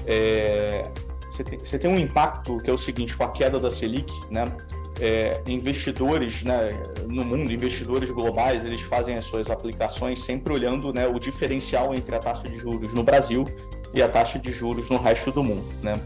É, 0.06 0.86
você, 1.30 1.44
tem, 1.44 1.60
você 1.60 1.80
tem 1.80 1.90
um 1.90 1.98
impacto 1.98 2.58
que 2.58 2.70
é 2.70 2.74
o 2.74 2.78
seguinte, 2.78 3.16
com 3.16 3.24
a 3.24 3.30
queda 3.30 3.60
da 3.60 3.72
Selic, 3.72 4.12
né? 4.32 4.52
É, 5.00 5.42
investidores 5.48 6.44
né, 6.44 6.72
no 7.08 7.24
mundo, 7.24 7.52
investidores 7.52 8.10
globais, 8.12 8.64
eles 8.64 8.82
fazem 8.82 9.16
as 9.16 9.26
suas 9.26 9.50
aplicações 9.50 10.22
sempre 10.22 10.54
olhando 10.54 10.94
né, 10.94 11.08
o 11.08 11.20
diferencial 11.20 11.94
entre 11.94 12.16
a 12.16 12.20
taxa 12.20 12.48
de 12.48 12.58
juros 12.58 12.94
no 12.94 13.04
Brasil 13.04 13.46
e 13.94 14.02
a 14.02 14.08
taxa 14.08 14.38
de 14.40 14.52
juros 14.52 14.90
no 14.90 14.98
resto 14.98 15.32
do 15.32 15.44
mundo. 15.44 15.66
Né? 15.82 16.00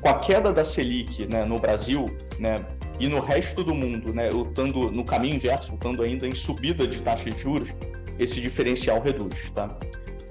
Com 0.00 0.08
a 0.08 0.18
queda 0.18 0.52
da 0.52 0.64
Selic 0.64 1.26
né, 1.26 1.44
no 1.44 1.58
Brasil 1.58 2.06
né, 2.38 2.64
e 2.98 3.08
no 3.08 3.20
resto 3.20 3.64
do 3.64 3.74
mundo, 3.74 4.12
né, 4.12 4.30
lutando 4.30 4.90
no 4.90 5.04
caminho 5.04 5.36
inverso, 5.36 5.72
lutando 5.72 6.02
ainda 6.02 6.26
em 6.26 6.34
subida 6.34 6.86
de 6.86 7.02
taxa 7.02 7.30
de 7.30 7.38
juros, 7.38 7.74
esse 8.18 8.40
diferencial 8.40 9.00
reduz. 9.00 9.50
Tá? 9.50 9.76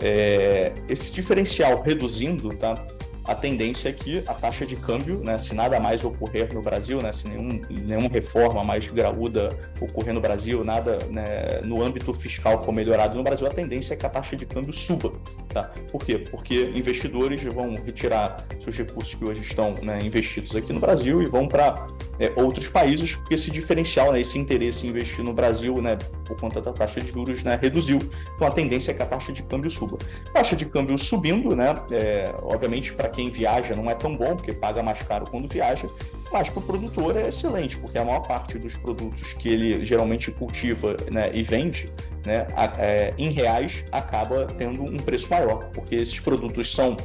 É, 0.01 0.73
esse 0.87 1.11
diferencial 1.11 1.81
reduzindo, 1.81 2.49
tá? 2.55 2.87
A 3.29 3.35
tendência 3.35 3.89
é 3.89 3.91
que 3.91 4.23
a 4.25 4.33
taxa 4.33 4.65
de 4.65 4.75
câmbio, 4.75 5.19
né, 5.19 5.37
se 5.37 5.53
nada 5.53 5.79
mais 5.79 6.03
ocorrer 6.03 6.51
no 6.51 6.63
Brasil, 6.63 6.99
né, 6.99 7.13
se 7.13 7.27
nenhum, 7.27 7.61
nenhuma 7.69 8.09
reforma 8.09 8.63
mais 8.63 8.87
graúda 8.87 9.55
ocorrer 9.79 10.15
no 10.15 10.19
Brasil, 10.19 10.63
nada 10.63 10.97
né, 11.11 11.61
no 11.63 11.79
âmbito 11.83 12.11
fiscal 12.11 12.59
for 12.63 12.71
melhorado 12.71 13.15
no 13.15 13.23
Brasil, 13.23 13.45
a 13.45 13.51
tendência 13.51 13.93
é 13.93 13.97
que 13.97 14.05
a 14.05 14.09
taxa 14.09 14.35
de 14.35 14.47
câmbio 14.47 14.73
suba. 14.73 15.11
Tá? 15.53 15.71
Por 15.91 16.03
quê? 16.03 16.17
Porque 16.17 16.71
investidores 16.75 17.43
vão 17.43 17.75
retirar 17.75 18.43
seus 18.61 18.75
recursos 18.75 19.13
que 19.13 19.23
hoje 19.23 19.41
estão 19.41 19.75
né, 19.81 19.99
investidos 20.01 20.55
aqui 20.55 20.73
no 20.73 20.79
Brasil 20.79 21.21
e 21.21 21.25
vão 21.27 21.47
para 21.47 21.87
é, 22.19 22.31
outros 22.35 22.67
países, 22.67 23.15
porque 23.15 23.33
esse 23.33 23.49
diferencial, 23.49 24.11
né, 24.11 24.19
esse 24.21 24.37
interesse 24.37 24.85
em 24.85 24.89
investir 24.89 25.23
no 25.23 25.33
Brasil, 25.33 25.81
né, 25.81 25.97
por 26.25 26.39
conta 26.39 26.61
da 26.61 26.71
taxa 26.71 27.01
de 27.01 27.09
juros, 27.11 27.43
né, 27.43 27.57
reduziu. 27.59 27.99
Então 28.35 28.47
a 28.47 28.51
tendência 28.51 28.91
é 28.91 28.93
que 28.93 29.01
a 29.01 29.05
taxa 29.05 29.31
de 29.31 29.41
câmbio 29.43 29.69
suba. 29.69 29.97
Taxa 30.33 30.55
de 30.55 30.65
câmbio 30.65 30.97
subindo, 30.97 31.55
né, 31.55 31.75
é, 31.91 32.33
obviamente 32.43 32.93
para 32.93 33.09
quem 33.09 33.18
viaja 33.27 33.75
não 33.75 33.89
é 33.89 33.95
tão 33.95 34.15
bom, 34.15 34.35
porque 34.35 34.53
paga 34.53 34.83
mais 34.83 35.01
caro 35.01 35.25
quando 35.25 35.51
viaja, 35.51 35.89
mas 36.31 36.47
para 36.47 36.59
o 36.59 36.61
produtor 36.61 37.17
é 37.17 37.29
excelente, 37.29 37.75
porque 37.77 37.97
a 37.97 38.05
maior 38.05 38.21
parte 38.21 38.59
dos 38.59 38.75
produtos 38.77 39.33
que 39.33 39.49
ele 39.49 39.83
geralmente 39.83 40.31
cultiva 40.31 40.95
né, 41.09 41.31
e 41.33 41.41
vende 41.41 41.91
né, 42.23 42.47
é, 42.77 43.13
em 43.17 43.31
reais 43.31 43.83
acaba 43.91 44.45
tendo 44.57 44.83
um 44.83 44.97
preço 44.97 45.27
maior, 45.29 45.69
porque 45.73 45.95
esses 45.95 46.19
produtos 46.19 46.71
são 46.71 46.95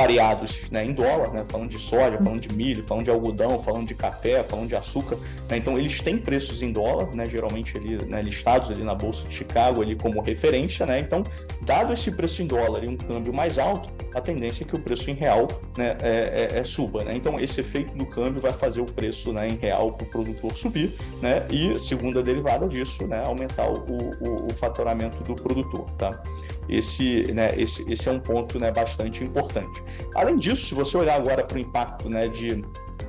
pareados 0.00 0.62
né, 0.70 0.82
em 0.82 0.94
dólar, 0.94 1.30
né, 1.30 1.44
falando 1.46 1.68
de 1.68 1.78
soja, 1.78 2.16
falando 2.16 2.40
de 2.40 2.50
milho, 2.54 2.82
falando 2.84 3.04
de 3.04 3.10
algodão, 3.10 3.58
falando 3.58 3.86
de 3.86 3.94
café, 3.94 4.42
falando 4.42 4.66
de 4.66 4.74
açúcar. 4.74 5.16
Né, 5.46 5.58
então, 5.58 5.76
eles 5.76 6.00
têm 6.00 6.16
preços 6.16 6.62
em 6.62 6.72
dólar, 6.72 7.14
né, 7.14 7.28
geralmente 7.28 7.76
ali, 7.76 8.02
né, 8.06 8.22
listados 8.22 8.70
ali 8.70 8.82
na 8.82 8.94
Bolsa 8.94 9.28
de 9.28 9.34
Chicago 9.34 9.82
ali 9.82 9.94
como 9.94 10.22
referência. 10.22 10.86
Né, 10.86 11.00
então, 11.00 11.22
dado 11.60 11.92
esse 11.92 12.10
preço 12.10 12.42
em 12.42 12.46
dólar 12.46 12.82
e 12.82 12.88
um 12.88 12.96
câmbio 12.96 13.30
mais 13.30 13.58
alto, 13.58 13.90
a 14.14 14.22
tendência 14.22 14.64
é 14.64 14.66
que 14.66 14.74
o 14.74 14.78
preço 14.78 15.10
em 15.10 15.14
real 15.14 15.48
né, 15.76 15.98
é, 16.00 16.48
é, 16.54 16.58
é 16.60 16.64
suba. 16.64 17.04
Né? 17.04 17.14
Então, 17.14 17.38
esse 17.38 17.60
efeito 17.60 17.94
do 17.94 18.06
câmbio 18.06 18.40
vai 18.40 18.52
fazer 18.52 18.80
o 18.80 18.86
preço 18.86 19.34
né, 19.34 19.48
em 19.48 19.56
real 19.56 19.92
para 19.92 20.06
o 20.06 20.10
produtor 20.10 20.56
subir 20.56 20.94
né, 21.20 21.46
e, 21.50 21.78
segunda 21.78 22.22
derivada 22.22 22.66
disso, 22.66 23.06
né, 23.06 23.22
aumentar 23.22 23.70
o, 23.70 23.84
o, 24.18 24.46
o 24.46 24.50
faturamento 24.54 25.22
do 25.24 25.34
produtor. 25.34 25.84
Tá? 25.98 26.22
Esse, 26.70 27.32
né, 27.32 27.50
esse, 27.56 27.90
esse 27.90 28.08
é 28.08 28.12
um 28.12 28.20
ponto 28.20 28.58
né, 28.58 28.70
bastante 28.70 29.24
importante. 29.24 29.82
Além 30.14 30.36
disso, 30.36 30.66
se 30.66 30.74
você 30.74 30.96
olhar 30.96 31.16
agora 31.16 31.44
para 31.44 31.56
o 31.56 31.60
impacto 31.60 32.08
né, 32.08 32.28
de 32.28 32.62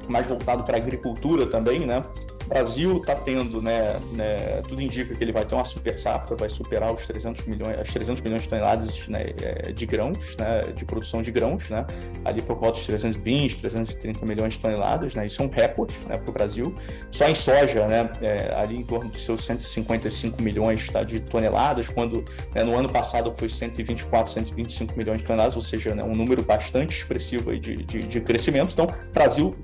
mais 0.10 0.28
voltado 0.28 0.63
para 0.63 0.78
a 0.78 0.80
agricultura 0.80 1.45
também, 1.45 1.80
né? 1.82 2.04
Brasil 2.52 2.98
está 2.98 3.16
tendo, 3.16 3.62
né, 3.62 3.98
né, 4.12 4.62
tudo 4.68 4.82
indica 4.82 5.16
que 5.16 5.24
ele 5.24 5.32
vai 5.32 5.46
ter 5.46 5.56
uma 5.56 5.64
super 5.64 5.98
safra, 5.98 6.36
vai 6.36 6.50
superar 6.50 6.94
os 6.94 7.06
300 7.06 7.46
milhões, 7.46 7.80
as 7.80 7.94
300 7.94 8.22
milhões 8.22 8.42
de 8.42 8.50
toneladas 8.50 9.08
né, 9.08 9.28
é, 9.42 9.72
de 9.72 9.86
grãos, 9.86 10.36
né, 10.36 10.64
de 10.76 10.84
produção 10.84 11.22
de 11.22 11.32
grãos, 11.32 11.70
né, 11.70 11.86
ali 12.26 12.42
por 12.42 12.58
volta 12.58 12.78
de 12.78 12.86
320, 12.88 13.56
330 13.56 14.26
milhões 14.26 14.56
de 14.56 14.60
toneladas, 14.60 15.16
né, 15.16 15.26
isso 15.26 15.42
é 15.42 15.46
um 15.46 15.48
recorde 15.48 15.98
né, 16.10 16.18
para 16.18 16.30
o 16.30 16.34
Brasil. 16.34 16.76
Só 17.10 17.30
em 17.30 17.36
soja, 17.36 17.88
né, 17.88 18.12
é, 18.22 18.54
ali 18.54 18.76
em 18.76 18.84
torno 18.84 19.10
dos 19.10 19.24
seus 19.24 19.46
155 19.46 20.42
milhões 20.42 20.90
tá, 20.90 21.04
de 21.06 21.22
toneladas, 21.22 21.88
quando 21.88 22.26
né, 22.54 22.66
no 22.66 22.78
ano 22.78 22.90
passado 22.90 23.34
foi 23.34 23.48
124, 23.48 24.30
125 24.30 24.98
milhões 24.98 25.20
de 25.20 25.24
toneladas, 25.26 25.56
ou 25.56 25.62
seja, 25.62 25.96
né, 25.96 26.04
um 26.04 26.14
número 26.14 26.44
bastante 26.44 26.98
expressivo 26.98 27.58
de, 27.58 27.78
de, 27.78 28.04
de 28.04 28.20
crescimento. 28.20 28.74
Então, 28.74 28.88
Brasil 29.14 29.56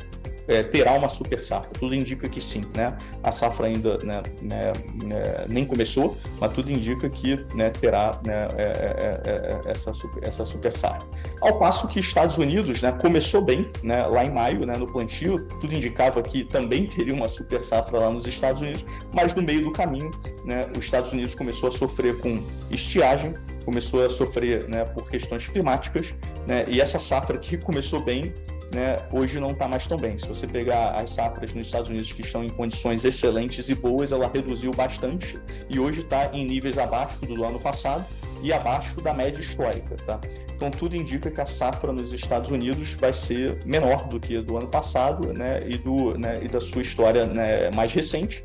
é, 0.48 0.64
terá 0.64 0.94
uma 0.94 1.10
super 1.10 1.44
safra. 1.44 1.70
Tudo 1.78 1.94
indica 1.94 2.28
que 2.30 2.40
sim, 2.40 2.64
né? 2.76 2.98
A 3.24 3.32
safra 3.32 3.68
ainda 3.68 3.98
né, 4.00 4.24
né, 4.42 4.74
né 5.04 5.46
nem 5.50 5.66
começou, 5.66 6.18
mas 6.40 6.54
tudo 6.54 6.72
indica 6.72 7.10
que 7.10 7.36
né, 7.54 7.70
terá 7.70 8.20
né, 8.26 8.48
é, 8.58 8.64
é, 8.64 9.22
é, 9.26 9.62
é 9.66 9.72
essa, 9.72 9.94
super, 9.94 10.24
essa 10.24 10.46
super 10.46 10.76
safra. 10.76 11.06
Ao 11.42 11.60
passo 11.60 11.88
que 11.88 12.00
Estados 12.00 12.38
Unidos 12.38 12.82
né, 12.82 12.92
começou 12.94 13.42
bem, 13.42 13.70
né, 13.84 14.06
lá 14.06 14.24
em 14.24 14.32
maio, 14.32 14.66
né, 14.66 14.78
no 14.78 14.92
plantio, 14.92 15.38
tudo 15.60 15.74
indicava 15.74 16.22
que 16.22 16.44
também 16.44 16.86
teria 16.86 17.14
uma 17.14 17.28
super 17.28 17.64
safra 17.64 18.00
lá 18.00 18.10
nos 18.10 18.26
Estados 18.26 18.62
Unidos, 18.62 18.86
mas 19.14 19.36
no 19.36 19.42
meio 19.42 19.64
do 19.64 19.72
caminho, 19.72 20.12
né, 20.46 20.66
os 20.78 20.86
Estados 20.86 21.12
Unidos 21.12 21.36
começou 21.36 21.70
a 21.70 21.72
sofrer 21.72 22.18
com 22.20 22.42
estiagem, 22.72 23.36
começou 23.66 24.06
a 24.06 24.10
sofrer 24.10 24.68
né, 24.70 24.86
por 24.86 25.10
questões 25.10 25.48
climáticas, 25.48 26.14
né, 26.48 26.66
e 26.70 26.80
essa 26.80 27.00
safra 27.00 27.38
que 27.38 27.58
começou 27.58 28.00
bem 28.00 28.34
né, 28.74 29.00
hoje 29.12 29.40
não 29.40 29.52
está 29.52 29.68
mais 29.68 29.88
tão 29.88 29.98
bem. 29.98 30.18
Se 30.18 30.28
você 30.28 30.48
pegar 30.48 30.92
as 30.92 31.12
safras 31.12 31.54
nos 31.54 31.68
Estados 31.68 31.90
Unidos 31.90 32.12
que 32.12 32.22
estão 32.22 32.44
em 32.44 32.50
condições 32.50 33.06
excelentes 33.06 33.70
e 33.70 33.76
boas, 33.76 34.12
ela 34.12 34.30
reduziu 34.34 34.72
bastante 34.72 35.40
e 35.70 35.80
hoje 35.80 36.02
está 36.02 36.30
em 36.34 36.46
níveis 36.46 36.78
abaixo 36.78 37.20
do 37.22 37.44
ano 37.44 37.60
passado 37.60 38.06
e 38.42 38.52
abaixo 38.54 39.02
da 39.02 39.14
média 39.14 39.42
histórica. 39.42 39.96
Tá? 40.06 40.20
Então, 40.56 40.72
tudo 40.72 40.96
indica 40.96 41.30
que 41.30 41.40
a 41.40 41.46
safra 41.46 41.94
nos 41.94 42.12
Estados 42.12 42.50
Unidos 42.50 42.94
vai 42.94 43.14
ser 43.14 43.64
menor 43.64 44.08
do 44.08 44.20
que 44.20 44.42
do 44.42 44.58
ano 44.58 44.68
passado 44.68 45.32
né, 45.32 45.62
e, 45.68 45.78
do, 45.78 46.18
né, 46.18 46.40
e 46.44 46.48
da 46.48 46.60
sua 46.60 46.82
história 46.82 47.28
né, 47.28 47.70
mais 47.72 47.94
recente. 47.94 48.44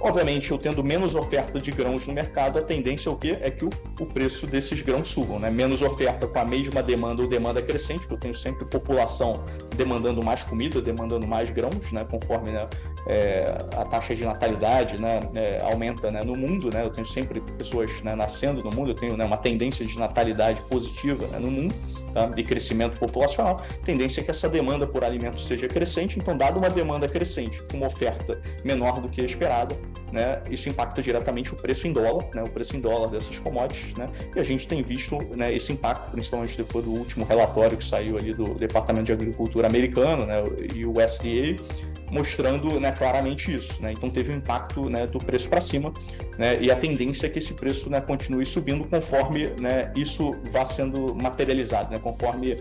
Obviamente, 0.00 0.50
eu 0.50 0.58
tendo 0.58 0.84
menos 0.84 1.14
oferta 1.14 1.58
de 1.58 1.70
grãos 1.70 2.06
no 2.06 2.12
mercado, 2.12 2.58
a 2.58 2.62
tendência 2.62 3.08
é 3.08 3.12
o 3.12 3.16
quê? 3.16 3.38
É 3.40 3.50
que 3.50 3.64
o, 3.64 3.70
o 3.98 4.06
preço 4.06 4.46
desses 4.46 4.82
grãos 4.82 5.08
subam, 5.08 5.38
né? 5.38 5.50
Menos 5.50 5.80
oferta 5.80 6.26
com 6.26 6.38
a 6.38 6.44
mesma 6.44 6.82
demanda 6.82 7.22
ou 7.22 7.28
demanda 7.28 7.62
crescente, 7.62 8.00
porque 8.00 8.14
eu 8.14 8.20
tenho 8.20 8.34
sempre 8.34 8.66
população 8.66 9.44
demandando 9.74 10.22
mais 10.22 10.42
comida, 10.42 10.82
demandando 10.82 11.26
mais 11.26 11.48
grãos, 11.48 11.92
né? 11.92 12.06
Conforme 12.10 12.50
né, 12.50 12.68
é, 13.06 13.56
a 13.76 13.84
taxa 13.84 14.14
de 14.14 14.24
natalidade 14.24 15.00
né, 15.00 15.20
é, 15.34 15.60
aumenta 15.62 16.10
né, 16.10 16.22
no 16.24 16.36
mundo, 16.36 16.70
né, 16.72 16.84
eu 16.84 16.90
tenho 16.90 17.06
sempre 17.06 17.40
pessoas 17.40 18.02
né, 18.02 18.14
nascendo 18.14 18.62
no 18.62 18.70
mundo, 18.70 18.90
eu 18.90 18.94
tenho 18.94 19.16
né, 19.16 19.24
uma 19.24 19.36
tendência 19.36 19.86
de 19.86 19.96
natalidade 19.98 20.60
positiva 20.62 21.26
né, 21.28 21.38
no 21.38 21.50
mundo, 21.50 21.74
tá, 22.16 22.26
de 22.26 22.42
crescimento 22.42 22.98
populacional, 22.98 23.62
tendência 23.84 24.22
é 24.22 24.24
que 24.24 24.30
essa 24.30 24.48
demanda 24.48 24.86
por 24.86 25.04
alimentos 25.04 25.46
seja 25.46 25.68
crescente, 25.68 26.18
então, 26.18 26.34
dado 26.34 26.58
uma 26.58 26.70
demanda 26.70 27.06
crescente, 27.06 27.62
com 27.70 27.76
uma 27.76 27.86
oferta 27.86 28.40
menor 28.64 29.02
do 29.02 29.08
que 29.08 29.20
a 29.20 29.24
esperada, 29.24 29.76
né, 30.10 30.42
isso 30.50 30.68
impacta 30.70 31.02
diretamente 31.02 31.52
o 31.52 31.56
preço 31.56 31.86
em 31.86 31.92
dólar, 31.92 32.26
né, 32.34 32.42
o 32.42 32.48
preço 32.48 32.74
em 32.74 32.80
dólar 32.80 33.08
dessas 33.08 33.38
commodities, 33.38 33.94
né, 33.94 34.08
e 34.34 34.40
a 34.40 34.42
gente 34.42 34.66
tem 34.66 34.82
visto 34.82 35.18
né, 35.36 35.54
esse 35.54 35.72
impacto, 35.72 36.10
principalmente 36.10 36.56
depois 36.56 36.86
do 36.86 36.92
último 36.92 37.26
relatório 37.26 37.76
que 37.76 37.84
saiu 37.84 38.16
ali 38.16 38.32
do 38.32 38.54
Departamento 38.54 39.06
de 39.06 39.12
Agricultura 39.12 39.66
americano, 39.66 40.24
né, 40.24 40.42
e 40.74 40.86
o 40.86 40.92
USDA, 40.92 41.62
mostrando 42.10 42.78
né, 42.80 42.92
claramente 42.92 43.54
isso. 43.54 43.80
Né? 43.80 43.92
Então 43.92 44.10
teve 44.10 44.32
um 44.32 44.36
impacto 44.36 44.88
né, 44.88 45.06
do 45.06 45.18
preço 45.18 45.48
para 45.48 45.60
cima 45.60 45.92
né, 46.38 46.58
e 46.60 46.70
a 46.70 46.76
tendência 46.76 47.26
é 47.26 47.30
que 47.30 47.38
esse 47.38 47.54
preço 47.54 47.90
né, 47.90 48.00
continue 48.00 48.44
subindo 48.44 48.86
conforme 48.88 49.48
né, 49.60 49.92
isso 49.96 50.32
vá 50.50 50.64
sendo 50.64 51.14
materializado, 51.14 51.98
conforme 52.00 52.58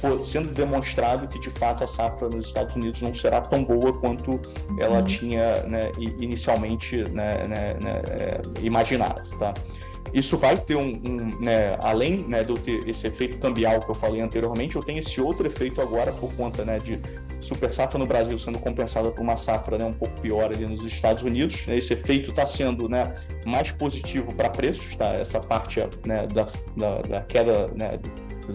for 0.00 0.24
sendo 0.24 0.52
demonstrado 0.52 1.28
que 1.28 1.38
de 1.38 1.50
fato 1.50 1.84
a 1.84 1.88
safra 1.88 2.28
nos 2.28 2.46
Estados 2.46 2.76
Unidos 2.76 3.00
não 3.00 3.14
será 3.14 3.40
tão 3.40 3.64
boa 3.64 3.92
quanto 3.92 4.40
ela 4.78 4.98
uhum. 4.98 5.04
tinha 5.04 5.54
inicialmente 6.18 7.02
é, 7.02 8.40
imaginado. 8.62 9.22
Tá? 9.38 9.54
Isso 10.12 10.36
vai 10.36 10.56
ter 10.56 10.76
um, 10.76 10.90
um 10.90 11.40
né, 11.40 11.76
além 11.80 12.24
né, 12.28 12.44
de 12.44 12.50
eu 12.50 12.56
ter 12.56 12.88
esse 12.88 13.06
efeito 13.06 13.38
cambial 13.38 13.80
que 13.80 13.90
eu 13.90 13.94
falei 13.94 14.20
anteriormente, 14.20 14.76
eu 14.76 14.82
tenho 14.82 14.98
esse 14.98 15.20
outro 15.20 15.46
efeito 15.46 15.80
agora 15.80 16.12
por 16.12 16.32
conta 16.34 16.64
né, 16.64 16.78
de 16.78 17.00
super 17.40 17.72
safra 17.72 17.98
no 17.98 18.06
Brasil 18.06 18.36
sendo 18.38 18.58
compensada 18.58 19.10
por 19.10 19.20
uma 19.20 19.36
safra 19.36 19.78
né, 19.78 19.84
um 19.84 19.92
pouco 19.92 20.20
pior 20.20 20.52
ali 20.52 20.66
nos 20.66 20.84
Estados 20.84 21.22
Unidos. 21.22 21.66
Esse 21.68 21.94
efeito 21.94 22.30
está 22.30 22.44
sendo 22.44 22.88
né, 22.88 23.14
mais 23.44 23.72
positivo 23.72 24.34
para 24.34 24.50
preços, 24.50 24.94
tá? 24.96 25.14
essa 25.14 25.40
parte 25.40 25.80
né, 26.06 26.26
da, 26.26 26.46
da, 26.76 27.02
da, 27.02 27.20
queda 27.22 27.68
né, 27.68 27.98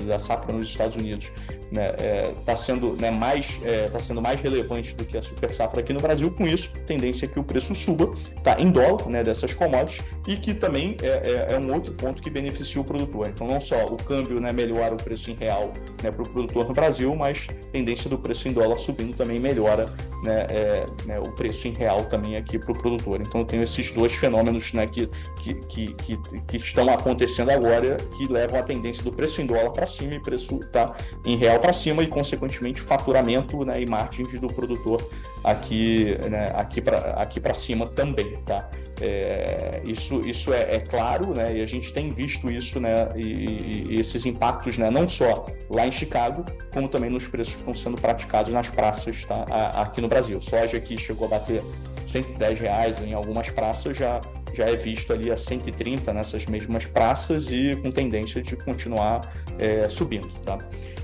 da 0.05 0.19
safra 0.19 0.53
nos 0.53 0.67
Estados 0.67 0.95
Unidos 0.95 1.31
está 1.71 1.81
né, 1.81 1.95
é, 1.97 2.33
tá 2.45 2.55
sendo, 2.55 2.93
né, 2.93 3.11
mais, 3.11 3.59
é, 3.63 3.89
tá 3.89 3.99
sendo 3.99 4.21
mais 4.21 4.39
relevante 4.39 4.95
do 4.95 5.05
que 5.05 5.17
a 5.17 5.21
super 5.21 5.53
safra 5.53 5.81
aqui 5.81 5.93
no 5.93 5.99
Brasil. 5.99 6.31
Com 6.31 6.47
isso, 6.47 6.71
tendência 6.85 7.25
é 7.25 7.29
que 7.29 7.39
o 7.39 7.43
preço 7.43 7.75
suba 7.75 8.09
tá, 8.43 8.59
em 8.59 8.71
dólar 8.71 9.07
né, 9.07 9.23
dessas 9.23 9.53
commodities 9.53 10.03
e 10.27 10.35
que 10.35 10.53
também 10.53 10.97
é, 11.01 11.47
é, 11.49 11.53
é 11.53 11.59
um 11.59 11.73
outro 11.73 11.93
ponto 11.93 12.21
que 12.21 12.29
beneficia 12.29 12.81
o 12.81 12.83
produtor. 12.83 13.27
Então, 13.27 13.47
não 13.47 13.59
só 13.59 13.85
o 13.85 13.97
câmbio 13.97 14.39
né, 14.39 14.51
melhora 14.51 14.93
o 14.93 14.97
preço 14.97 15.29
em 15.31 15.35
real 15.35 15.71
né, 16.01 16.11
para 16.11 16.23
o 16.23 16.29
produtor 16.29 16.67
no 16.67 16.73
Brasil, 16.73 17.15
mas 17.15 17.47
tendência 17.71 18.09
do 18.09 18.17
preço 18.17 18.47
em 18.47 18.53
dólar 18.53 18.77
subindo 18.77 19.15
também 19.15 19.39
melhora 19.39 19.91
né, 20.23 20.47
é, 20.49 20.85
né, 21.05 21.19
o 21.19 21.31
preço 21.33 21.67
em 21.67 21.73
real 21.73 22.05
também 22.05 22.37
aqui 22.37 22.57
para 22.57 22.71
o 22.71 22.77
produtor. 22.77 23.21
Então, 23.21 23.41
eu 23.41 23.45
tenho 23.45 23.63
esses 23.63 23.91
dois 23.91 24.13
fenômenos 24.13 24.73
né, 24.73 24.87
que, 24.87 25.09
que, 25.41 25.53
que, 25.53 25.93
que, 25.95 26.17
que 26.17 26.57
estão 26.57 26.89
acontecendo 26.89 27.51
agora 27.51 27.97
que 28.17 28.27
levam 28.27 28.59
a 28.59 28.63
tendência 28.63 29.03
do 29.03 29.11
preço 29.11 29.41
em 29.41 29.45
dólar 29.45 29.71
para 29.71 29.85
cima 29.85 30.15
e 30.15 30.19
preço 30.19 30.59
tá 30.71 30.95
em 31.25 31.35
real 31.37 31.56
para 31.59 31.73
cima 31.73 32.03
e, 32.03 32.07
consequentemente, 32.07 32.81
faturamento 32.81 33.63
né, 33.65 33.81
e 33.81 33.85
margens 33.85 34.39
do 34.39 34.47
produtor 34.47 35.07
aqui, 35.43 36.17
né, 36.29 36.51
aqui 36.55 36.81
para 36.81 36.97
aqui 37.13 37.41
cima 37.53 37.87
também. 37.87 38.37
Tá? 38.45 38.69
É, 38.99 39.81
isso 39.85 40.21
isso 40.27 40.51
é, 40.53 40.75
é, 40.75 40.79
claro, 40.79 41.33
né, 41.33 41.57
e 41.57 41.61
a 41.61 41.65
gente 41.65 41.93
tem 41.93 42.11
visto 42.11 42.49
isso, 42.49 42.79
né, 42.79 43.09
e, 43.15 43.91
e, 43.91 43.99
esses 43.99 44.25
impactos 44.25 44.77
né, 44.77 44.89
não 44.89 45.07
só 45.07 45.45
lá 45.69 45.85
em 45.85 45.91
Chicago, 45.91 46.45
como 46.73 46.87
também 46.87 47.09
nos 47.09 47.27
preços 47.27 47.53
que 47.53 47.59
estão 47.59 47.75
sendo 47.75 48.01
praticados 48.01 48.51
nas 48.51 48.69
praças 48.69 49.23
tá, 49.25 49.43
aqui 49.75 50.01
no 50.01 50.07
Brasil. 50.07 50.41
Soja 50.41 50.77
aqui 50.77 50.97
chegou 50.97 51.27
a 51.27 51.31
bater 51.31 51.61
110 52.07 52.59
reais 52.59 53.03
em 53.03 53.13
algumas 53.13 53.49
praças, 53.49 53.97
já, 53.97 54.21
já 54.53 54.65
é 54.65 54.75
visto 54.75 55.13
ali 55.13 55.31
a 55.31 55.37
130 55.37 56.13
nessas 56.13 56.45
mesmas 56.45 56.85
praças 56.85 57.51
e 57.51 57.75
com 57.75 57.91
tendência 57.91 58.41
de 58.41 58.55
continuar 58.55 59.31
é, 59.59 59.87
subindo. 59.89 60.29
Tá? 60.43 60.57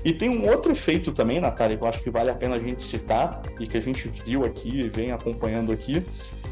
E 0.04 0.12
tem 0.12 0.28
um 0.28 0.50
outro 0.50 0.70
efeito 0.70 1.12
também, 1.12 1.40
Natália, 1.40 1.76
que 1.76 1.82
eu 1.82 1.88
acho 1.88 2.02
que 2.02 2.10
vale 2.10 2.30
a 2.30 2.34
pena 2.34 2.56
a 2.56 2.58
gente 2.58 2.82
citar 2.82 3.40
e 3.58 3.66
que 3.66 3.76
a 3.76 3.80
gente 3.80 4.06
viu 4.08 4.44
aqui 4.44 4.80
e 4.80 4.88
vem 4.88 5.12
acompanhando 5.12 5.72
aqui, 5.72 6.04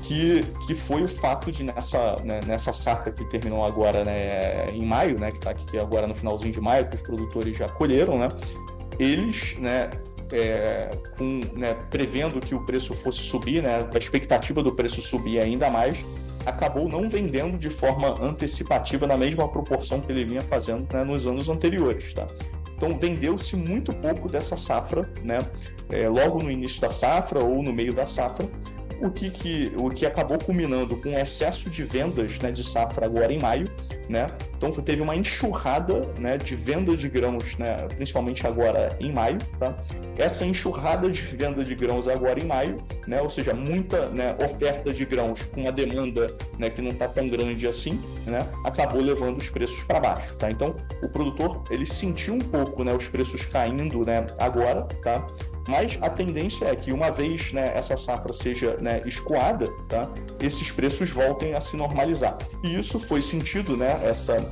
que, 0.02 0.42
que 0.66 0.74
foi 0.74 1.02
o 1.02 1.08
fato 1.08 1.52
de 1.52 1.62
nessa, 1.62 2.16
né, 2.24 2.40
nessa 2.46 2.72
safra 2.72 3.12
que 3.12 3.24
terminou 3.26 3.62
agora 3.62 4.04
né, 4.04 4.70
em 4.70 4.84
maio, 4.86 5.18
né, 5.18 5.30
que 5.30 5.36
está 5.36 5.50
aqui 5.50 5.78
agora 5.78 6.06
no 6.06 6.14
finalzinho 6.14 6.50
de 6.50 6.60
maio, 6.60 6.88
que 6.88 6.96
os 6.96 7.02
produtores 7.02 7.54
já 7.54 7.68
colheram, 7.68 8.18
né, 8.18 8.28
eles 8.98 9.54
né, 9.58 9.90
é, 10.32 10.90
com, 11.18 11.42
né, 11.52 11.74
prevendo 11.90 12.40
que 12.40 12.54
o 12.54 12.64
preço 12.64 12.94
fosse 12.94 13.18
subir, 13.18 13.62
né, 13.62 13.86
a 13.94 13.98
expectativa 13.98 14.62
do 14.62 14.72
preço 14.72 15.02
subir 15.02 15.38
ainda 15.38 15.68
mais, 15.68 16.02
acabou 16.46 16.88
não 16.88 17.08
vendendo 17.08 17.58
de 17.58 17.70
forma 17.70 18.20
antecipativa 18.24 19.06
na 19.06 19.16
mesma 19.16 19.46
proporção 19.46 20.00
que 20.00 20.10
ele 20.10 20.24
vinha 20.24 20.40
fazendo 20.40 20.90
né, 20.92 21.04
nos 21.04 21.26
anos 21.26 21.48
anteriores. 21.48 22.14
Tá? 22.14 22.26
Então 22.82 22.98
vendeu-se 22.98 23.54
muito 23.54 23.92
pouco 23.92 24.28
dessa 24.28 24.56
safra, 24.56 25.08
né, 25.22 25.38
é, 25.88 26.08
logo 26.08 26.42
no 26.42 26.50
início 26.50 26.80
da 26.80 26.90
safra 26.90 27.38
ou 27.38 27.62
no 27.62 27.72
meio 27.72 27.94
da 27.94 28.06
safra, 28.06 28.44
o 29.02 29.10
que, 29.10 29.30
que, 29.30 29.72
o 29.76 29.90
que 29.90 30.06
acabou 30.06 30.38
culminando 30.38 30.96
com 30.96 31.08
excesso 31.10 31.68
de 31.68 31.82
vendas 31.82 32.38
né, 32.38 32.52
de 32.52 32.62
safra 32.62 33.04
agora 33.04 33.32
em 33.32 33.40
maio, 33.40 33.68
né? 34.08 34.26
Então 34.56 34.70
teve 34.70 35.02
uma 35.02 35.16
enxurrada 35.16 36.08
né, 36.18 36.38
de 36.38 36.54
venda 36.54 36.96
de 36.96 37.08
grãos, 37.08 37.56
né, 37.56 37.76
principalmente 37.96 38.46
agora 38.46 38.96
em 39.00 39.12
maio. 39.12 39.38
Tá? 39.58 39.74
Essa 40.16 40.44
enxurrada 40.44 41.10
de 41.10 41.20
venda 41.22 41.64
de 41.64 41.74
grãos 41.74 42.06
agora 42.06 42.38
em 42.38 42.46
maio, 42.46 42.76
né, 43.08 43.20
ou 43.20 43.28
seja, 43.28 43.52
muita 43.52 44.08
né, 44.10 44.36
oferta 44.44 44.92
de 44.92 45.04
grãos 45.04 45.42
com 45.46 45.62
uma 45.62 45.72
demanda 45.72 46.28
né, 46.58 46.70
que 46.70 46.80
não 46.80 46.92
está 46.92 47.08
tão 47.08 47.28
grande 47.28 47.66
assim, 47.66 48.00
né, 48.24 48.46
acabou 48.64 49.00
levando 49.00 49.38
os 49.38 49.50
preços 49.50 49.82
para 49.82 49.98
baixo. 49.98 50.36
Tá? 50.36 50.48
Então 50.48 50.76
o 51.02 51.08
produtor 51.08 51.64
ele 51.70 51.86
sentiu 51.86 52.34
um 52.34 52.40
pouco 52.40 52.84
né, 52.84 52.94
os 52.94 53.08
preços 53.08 53.44
caindo 53.46 54.06
né, 54.06 54.26
agora, 54.38 54.82
tá? 55.02 55.26
Mas 55.68 55.98
a 56.01 56.11
tendência 56.11 56.66
é 56.66 56.75
que 56.75 56.92
uma 56.92 57.11
vez 57.11 57.53
né, 57.53 57.72
essa 57.77 57.96
safra 57.96 58.33
seja 58.33 58.77
né, 58.81 59.01
escoada, 59.07 59.68
tá, 59.88 60.11
esses 60.40 60.72
preços 60.72 61.11
voltem 61.11 61.55
a 61.55 61.61
se 61.61 61.77
normalizar. 61.77 62.37
E 62.64 62.75
isso 62.75 62.98
foi 62.98 63.22
sentido, 63.22 63.77
né, 63.77 64.01
essa, 64.05 64.51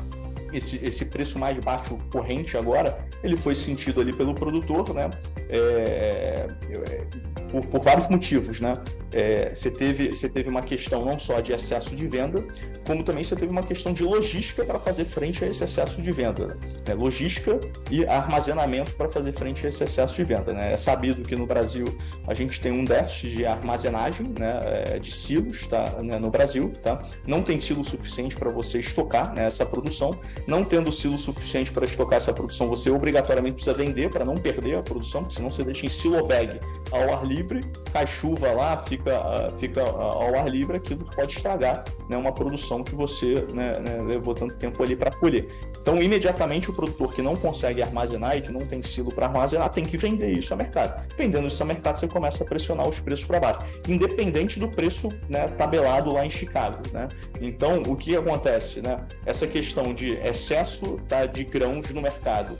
esse, 0.53 0.77
esse 0.85 1.05
preço 1.05 1.39
mais 1.39 1.59
baixo 1.59 1.99
corrente 2.13 2.57
agora, 2.57 3.07
ele 3.23 3.37
foi 3.37 3.55
sentido 3.55 4.01
ali 4.01 4.13
pelo 4.13 4.35
produtor, 4.35 4.95
né? 4.95 5.11
É, 5.49 6.49
é, 6.71 7.07
por, 7.51 7.67
por, 7.67 7.83
vários 7.83 8.09
motivos, 8.09 8.61
né? 8.61 8.79
É, 9.13 9.55
você, 9.55 9.71
teve, 9.71 10.11
você 10.11 10.29
teve 10.29 10.49
uma 10.49 10.63
questão 10.63 11.05
não 11.05 11.19
só 11.19 11.41
de 11.41 11.53
excesso 11.53 11.95
de 11.95 12.07
venda, 12.07 12.45
como 12.87 13.03
também 13.03 13.23
você 13.23 13.37
teve 13.37 13.51
uma 13.51 13.63
questão 13.63 13.93
de 13.93 14.03
logística 14.03 14.65
para 14.65 14.79
fazer 14.79 15.05
frente 15.05 15.45
a 15.45 15.49
esse 15.49 15.63
excesso 15.63 16.01
de 16.01 16.13
venda. 16.13 16.59
Né? 16.87 16.95
Logística 16.95 17.59
e 17.91 18.05
armazenamento 18.07 18.93
para 18.93 19.09
fazer 19.09 19.33
frente 19.33 19.65
a 19.67 19.69
esse 19.69 19.83
excesso 19.85 20.17
de 20.17 20.25
venda. 20.25 20.53
Né? 20.53 20.73
É 20.73 20.77
sabido 20.77 21.23
que 21.23 21.37
no 21.37 21.47
Brasil 21.47 21.85
a 22.27 22.35
gente 22.35 22.61
tem 22.61 22.73
um 22.73 22.85
déficit 22.85 23.31
de 23.31 23.47
armazenagem 23.47 24.27
né? 24.39 24.61
É, 24.65 24.99
de 24.99 25.13
silos 25.13 25.67
tá? 25.67 25.97
Né? 26.03 26.19
no 26.19 26.31
Brasil. 26.31 26.73
Tá? 26.83 27.03
Não 27.27 27.43
tem 27.43 27.61
silo 27.61 27.85
suficiente 27.85 28.37
para 28.37 28.51
você 28.51 28.79
estocar 28.79 29.35
né? 29.35 29.47
essa 29.47 29.65
produção. 29.65 30.19
Não 30.47 30.65
tendo 30.65 30.91
silo 30.91 31.19
suficiente 31.19 31.71
para 31.73 31.85
estocar 31.85 32.17
essa 32.17 32.33
produção, 32.33 32.69
você 32.69 32.91
obrigatoriamente 32.91 33.55
precisa 33.55 33.75
vender 33.75 34.11
para 34.11 34.25
não 34.25 34.37
perder 34.37 34.79
a 34.79 34.83
produção, 34.83 35.23
porque 35.23 35.37
senão 35.37 35.51
você 35.51 35.63
deixa 35.65 35.87
em 35.87 35.89
silo 35.89 36.27
bag 36.27 36.59
ao 36.91 37.15
ar 37.15 37.25
livre, 37.25 37.65
cai 37.93 38.07
chuva 38.07 38.53
lá, 38.53 38.77
fica, 38.79 39.00
ah, 39.09 39.51
fica 39.57 39.83
ah, 39.83 40.03
ao 40.03 40.37
ar 40.37 40.49
livre, 40.49 40.77
aquilo 40.77 41.05
pode 41.05 41.33
estragar 41.33 41.85
né, 42.09 42.17
uma 42.17 42.33
produção 42.33 42.83
que 42.83 42.95
você 42.95 43.47
né, 43.53 43.79
né, 43.79 44.03
levou 44.03 44.35
tanto 44.35 44.55
tempo 44.57 44.83
ali 44.83 44.97
para 44.97 45.11
colher. 45.11 45.49
Então, 45.81 46.01
imediatamente, 46.03 46.69
o 46.69 46.75
produtor 46.75 47.15
que 47.15 47.23
não 47.23 47.37
consegue 47.37 47.81
armazenar 47.81 48.37
e 48.37 48.43
que 48.43 48.53
não 48.53 48.67
tem 48.67 48.83
silo 48.83 49.11
para 49.11 49.27
armazenar 49.27 49.71
tem 49.71 49.85
que 49.85 49.97
vender 49.97 50.31
isso 50.31 50.53
ao 50.53 50.59
mercado. 50.59 51.07
Vendendo 51.17 51.47
isso 51.47 51.63
ao 51.63 51.67
mercado, 51.67 51.99
você 51.99 52.07
começa 52.07 52.45
a 52.45 52.47
pressionar 52.47 52.87
os 52.87 53.01
preços 53.01 53.25
para 53.25 53.41
baixo, 53.41 53.61
independente 53.89 54.59
do 54.59 54.69
preço 54.69 55.09
né, 55.29 55.49
tabelado 55.49 56.13
lá 56.13 56.25
em 56.25 56.31
Chicago. 56.31 56.83
Né? 56.93 57.09
Então, 57.41 57.83
o 57.87 57.97
que 57.97 58.15
acontece? 58.15 58.83
Né? 58.83 59.01
Essa 59.25 59.47
questão 59.47 59.95
de 59.95 60.13
excesso 60.19 61.01
tá, 61.09 61.25
de 61.25 61.45
grãos 61.45 61.91
no 61.91 62.03
mercado 62.03 62.59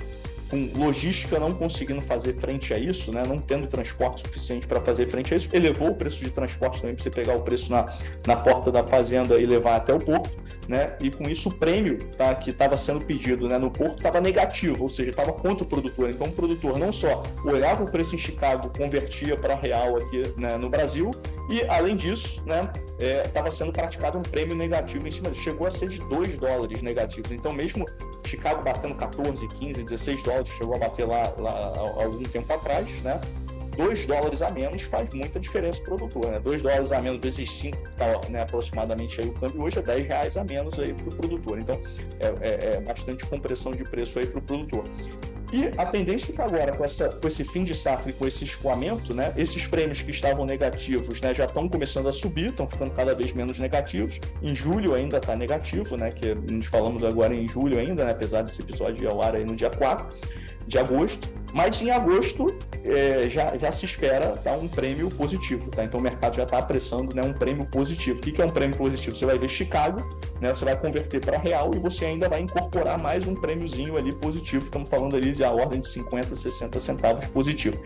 com 0.51 0.69
logística 0.75 1.39
não 1.39 1.55
conseguindo 1.55 2.01
fazer 2.01 2.35
frente 2.35 2.75
a 2.75 2.79
isso, 2.79 3.13
né, 3.13 3.23
não 3.27 3.39
tendo 3.39 3.69
transporte 3.69 4.23
suficiente 4.23 4.67
para 4.67 4.81
fazer 4.81 5.09
frente 5.09 5.33
a 5.33 5.37
isso, 5.37 5.49
elevou 5.53 5.91
o 5.91 5.95
preço 5.95 6.25
de 6.25 6.31
transporte 6.31 6.81
também 6.81 6.97
para 6.97 7.05
você 7.05 7.11
pegar 7.11 7.37
o 7.37 7.43
preço 7.43 7.71
na, 7.71 7.87
na 8.27 8.37
porta 8.37 8.73
da 8.73 8.83
fazenda 8.83 9.39
e 9.39 9.47
levar 9.47 9.77
até 9.77 9.95
o 9.95 10.01
porto, 10.01 10.31
né, 10.71 10.97
e 11.01 11.11
com 11.11 11.29
isso 11.29 11.49
o 11.49 11.53
prêmio 11.53 11.99
tá, 12.17 12.33
que 12.33 12.51
estava 12.51 12.79
sendo 12.79 13.05
pedido 13.05 13.49
né, 13.49 13.59
no 13.59 13.73
porto 13.73 13.97
estava 13.97 14.21
negativo, 14.21 14.85
ou 14.85 14.89
seja, 14.89 15.11
estava 15.11 15.33
contra 15.33 15.65
o 15.65 15.67
produtor. 15.67 16.09
Então 16.09 16.29
o 16.29 16.33
produtor 16.33 16.79
não 16.79 16.93
só 16.93 17.25
olhava 17.45 17.83
o 17.83 17.91
preço 17.91 18.15
em 18.15 18.19
Chicago, 18.19 18.71
convertia 18.79 19.37
para 19.37 19.57
real 19.57 19.97
aqui 19.97 20.33
né, 20.37 20.57
no 20.57 20.71
Brasil, 20.71 21.11
e 21.51 21.65
além 21.65 21.97
disso, 21.97 22.41
né, 22.47 22.71
estava 23.27 23.49
é, 23.49 23.51
sendo 23.51 23.73
praticado 23.73 24.17
um 24.17 24.23
prêmio 24.23 24.55
negativo 24.55 25.09
em 25.09 25.11
cima, 25.11 25.35
chegou 25.35 25.67
a 25.67 25.73
ser 25.73 25.89
de 25.89 25.99
2 26.05 26.39
dólares 26.39 26.83
negativos. 26.83 27.33
Então, 27.33 27.53
mesmo 27.53 27.85
Chicago 28.25 28.63
batendo 28.63 28.95
14, 28.95 29.49
15, 29.49 29.83
16 29.83 30.23
dólares, 30.23 30.49
chegou 30.57 30.77
a 30.77 30.79
bater 30.79 31.05
lá, 31.05 31.35
lá 31.37 31.75
algum 31.97 32.23
tempo 32.23 32.53
atrás, 32.53 32.89
né? 33.03 33.21
2 33.77 34.07
dólares 34.07 34.43
a 34.43 34.51
menos 34.51 34.83
faz 34.83 35.11
muita 35.11 35.39
diferença 35.39 35.83
para 35.83 35.95
o 35.95 35.99
produtor, 35.99 36.33
né? 36.33 36.41
2 36.41 36.63
dólares 36.63 36.93
a 36.93 37.01
menos 37.01 37.21
vezes 37.21 37.51
5, 37.51 37.77
tá, 37.97 38.21
né, 38.29 38.43
aproximadamente 38.43 39.21
aí 39.21 39.29
o 39.29 39.33
câmbio 39.33 39.63
hoje 39.63 39.79
é 39.79 39.83
10 39.83 40.07
reais 40.07 40.37
a 40.37 40.45
menos 40.45 40.75
para 40.75 41.09
o 41.09 41.17
produtor. 41.17 41.59
Então, 41.59 41.81
é, 42.19 42.27
é, 42.41 42.77
é 42.77 42.81
bastante 42.81 43.25
compressão 43.27 43.73
de 43.73 43.85
preço 43.85 44.19
aí 44.19 44.27
para 44.27 44.39
o 44.39 44.43
produtor. 44.43 44.85
E 45.53 45.65
a 45.77 45.87
tendência 45.87 46.31
é 46.31 46.35
que 46.35 46.41
agora, 46.41 46.73
com, 46.77 46.85
essa, 46.85 47.09
com 47.09 47.27
esse 47.27 47.43
fim 47.43 47.65
de 47.65 47.75
safra 47.75 48.11
e 48.11 48.13
com 48.13 48.27
esse 48.27 48.45
escoamento, 48.45 49.13
né, 49.13 49.33
esses 49.37 49.67
prêmios 49.67 50.01
que 50.01 50.11
estavam 50.13 50.47
negativos 50.47 51.21
né, 51.21 51.35
já 51.35 51.45
estão 51.45 51.69
começando 51.69 52.09
a 52.09 52.13
subir, 52.13 52.51
estão 52.51 52.69
ficando 52.69 52.93
cada 52.93 53.15
vez 53.15 53.33
menos 53.33 53.59
negativos. 53.59 54.21
Em 54.41 54.55
julho 54.55 54.95
ainda 54.95 55.17
está 55.17 55.35
negativo, 55.35 55.97
né, 55.97 56.13
que 56.13 56.35
nós 56.35 56.67
falamos 56.67 57.03
agora 57.03 57.35
em 57.35 57.49
julho 57.49 57.81
ainda, 57.81 58.05
né, 58.05 58.13
apesar 58.13 58.43
desse 58.43 58.63
episódio 58.63 59.03
ir 59.03 59.09
ao 59.09 59.21
ar 59.21 59.35
aí 59.35 59.45
no 59.45 59.57
dia 59.57 59.71
4 59.71 60.09
de 60.69 60.79
agosto. 60.79 61.29
Mas 61.53 61.83
em 61.83 61.91
agosto 61.91 62.55
é, 62.85 63.29
já, 63.29 63.57
já 63.57 63.71
se 63.73 63.85
espera 63.85 64.37
tá, 64.37 64.53
um 64.53 64.69
prêmio 64.69 65.11
positivo, 65.11 65.71
tá? 65.71 65.85
Então 65.85 66.01
o 66.01 66.03
mercado 66.03 66.37
já 66.37 66.45
está 66.45 66.59
apressando 66.59 67.15
né, 67.15 67.23
um 67.23 67.33
prêmio 67.33 67.67
positivo. 67.67 68.19
O 68.19 68.23
que, 68.23 68.33
que 68.33 68.41
é 68.41 68.45
um 68.45 68.51
prêmio 68.51 68.77
positivo? 68.77 69.17
Você 69.17 69.27
vai 69.27 69.39
ver 69.39 69.49
Chicago, 69.49 70.19
né, 70.41 70.55
você 70.55 70.65
vai 70.65 70.77
converter 70.77 71.21
para 71.21 71.39
real 71.39 71.73
e 71.75 71.79
você 71.79 72.05
ainda 72.07 72.29
vai 72.29 72.41
incorporar 72.41 72.99
mais 72.99 73.27
um 73.27 73.35
prêmiozinho 73.35 73.97
ali 73.97 74.13
positivo. 74.13 74.65
Estamos 74.65 74.89
falando 74.89 75.17
ali 75.17 75.33
de 75.33 75.45
a 75.45 75.51
ordem 75.51 75.81
de 75.81 75.89
50, 75.89 76.35
60 76.35 76.79
centavos 76.79 77.27
positivo. 77.27 77.79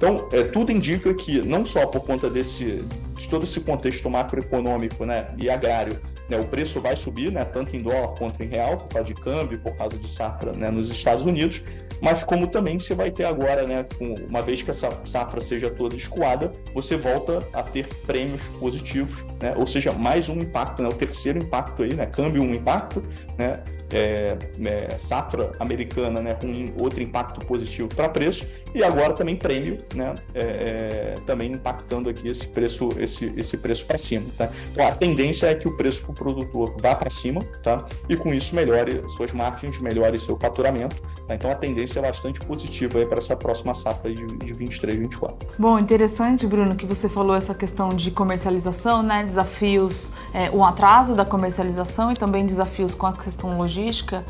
Então, 0.00 0.26
é, 0.32 0.44
tudo 0.44 0.72
indica 0.72 1.12
que, 1.12 1.42
não 1.42 1.62
só 1.62 1.84
por 1.84 2.00
conta 2.00 2.30
desse, 2.30 2.82
de 3.16 3.28
todo 3.28 3.44
esse 3.44 3.60
contexto 3.60 4.08
macroeconômico 4.08 5.04
né, 5.04 5.28
e 5.36 5.50
agrário, 5.50 6.00
né, 6.26 6.38
o 6.38 6.46
preço 6.46 6.80
vai 6.80 6.96
subir, 6.96 7.30
né, 7.30 7.44
tanto 7.44 7.76
em 7.76 7.82
dólar 7.82 8.14
quanto 8.16 8.42
em 8.42 8.46
real, 8.46 8.78
por 8.78 8.88
causa 8.88 9.04
de 9.04 9.14
câmbio, 9.14 9.58
por 9.58 9.76
causa 9.76 9.98
de 9.98 10.08
safra 10.08 10.52
né, 10.52 10.70
nos 10.70 10.90
Estados 10.90 11.26
Unidos, 11.26 11.62
mas 12.00 12.24
como 12.24 12.46
também 12.46 12.80
você 12.80 12.94
vai 12.94 13.09
ter 13.10 13.24
agora, 13.24 13.66
né, 13.66 13.86
uma 14.28 14.42
vez 14.42 14.62
que 14.62 14.70
essa 14.70 14.90
safra 15.04 15.40
seja 15.40 15.70
toda 15.70 15.94
escoada, 15.94 16.52
você 16.74 16.96
volta 16.96 17.46
a 17.52 17.62
ter 17.62 17.86
prêmios 18.06 18.48
positivos, 18.60 19.24
né, 19.40 19.54
ou 19.56 19.66
seja, 19.66 19.92
mais 19.92 20.28
um 20.28 20.38
impacto, 20.38 20.82
né, 20.82 20.88
o 20.88 20.94
terceiro 20.94 21.38
impacto 21.38 21.82
aí, 21.82 21.94
né, 21.94 22.06
câmbio 22.06 22.42
um 22.42 22.54
impacto, 22.54 23.02
né, 23.38 23.62
é, 23.92 24.36
é, 24.64 24.98
safra 24.98 25.50
americana 25.58 26.20
né, 26.20 26.36
ruim, 26.40 26.72
outro 26.78 27.02
impacto 27.02 27.44
positivo 27.44 27.88
para 27.88 28.08
preço, 28.08 28.46
e 28.74 28.82
agora 28.82 29.14
também 29.14 29.36
prêmio, 29.36 29.78
né, 29.94 30.14
é, 30.34 30.40
é 30.40 31.18
também 31.26 31.52
impactando 31.52 32.08
aqui 32.08 32.28
esse 32.28 32.46
preço, 32.46 32.88
esse, 32.98 33.32
esse 33.36 33.56
preço 33.56 33.86
para 33.86 33.98
cima. 33.98 34.26
Tá? 34.36 34.48
Então 34.72 34.86
a 34.86 34.92
tendência 34.92 35.46
é 35.46 35.54
que 35.54 35.66
o 35.66 35.76
preço 35.76 36.02
para 36.02 36.12
o 36.12 36.14
produtor 36.14 36.76
vá 36.80 36.94
para 36.94 37.10
cima, 37.10 37.42
tá? 37.62 37.84
e 38.08 38.16
com 38.16 38.32
isso 38.32 38.54
melhore 38.54 39.02
suas 39.16 39.32
margens, 39.32 39.78
melhore 39.80 40.18
seu 40.18 40.38
faturamento. 40.38 40.96
Tá? 41.26 41.34
Então 41.34 41.50
a 41.50 41.54
tendência 41.54 41.98
é 41.98 42.02
bastante 42.02 42.40
positiva 42.40 43.04
para 43.06 43.18
essa 43.18 43.36
próxima 43.36 43.74
safra 43.74 44.12
de, 44.12 44.26
de 44.26 44.52
23, 44.52 44.98
24. 44.98 45.48
Bom, 45.58 45.78
interessante, 45.78 46.46
Bruno, 46.46 46.76
que 46.76 46.86
você 46.86 47.08
falou 47.08 47.34
essa 47.34 47.54
questão 47.54 47.90
de 47.90 48.10
comercialização, 48.10 49.02
né, 49.02 49.24
desafios, 49.24 50.12
é, 50.32 50.50
o 50.50 50.64
atraso 50.64 51.14
da 51.14 51.24
comercialização 51.24 52.12
e 52.12 52.14
também 52.14 52.46
desafios 52.46 52.94
com 52.94 53.06
a 53.06 53.12
questão 53.12 53.58
logística 53.58 53.79
logística 53.80 54.24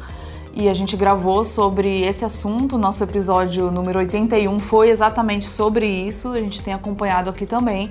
e 0.53 0.69
a 0.69 0.75
gente 0.75 0.97
gravou 0.97 1.45
sobre 1.45 2.03
esse 2.03 2.25
assunto. 2.25 2.79
Nosso 2.79 3.03
episódio 3.05 3.71
número 3.71 3.99
81 3.99 4.59
foi 4.61 4.91
exatamente 4.91 5.47
sobre 5.47 5.87
isso. 5.87 6.29
A 6.29 6.41
gente 6.41 6.63
tem 6.63 6.75
acompanhado 6.75 7.31
aqui 7.31 7.47
também 7.47 7.91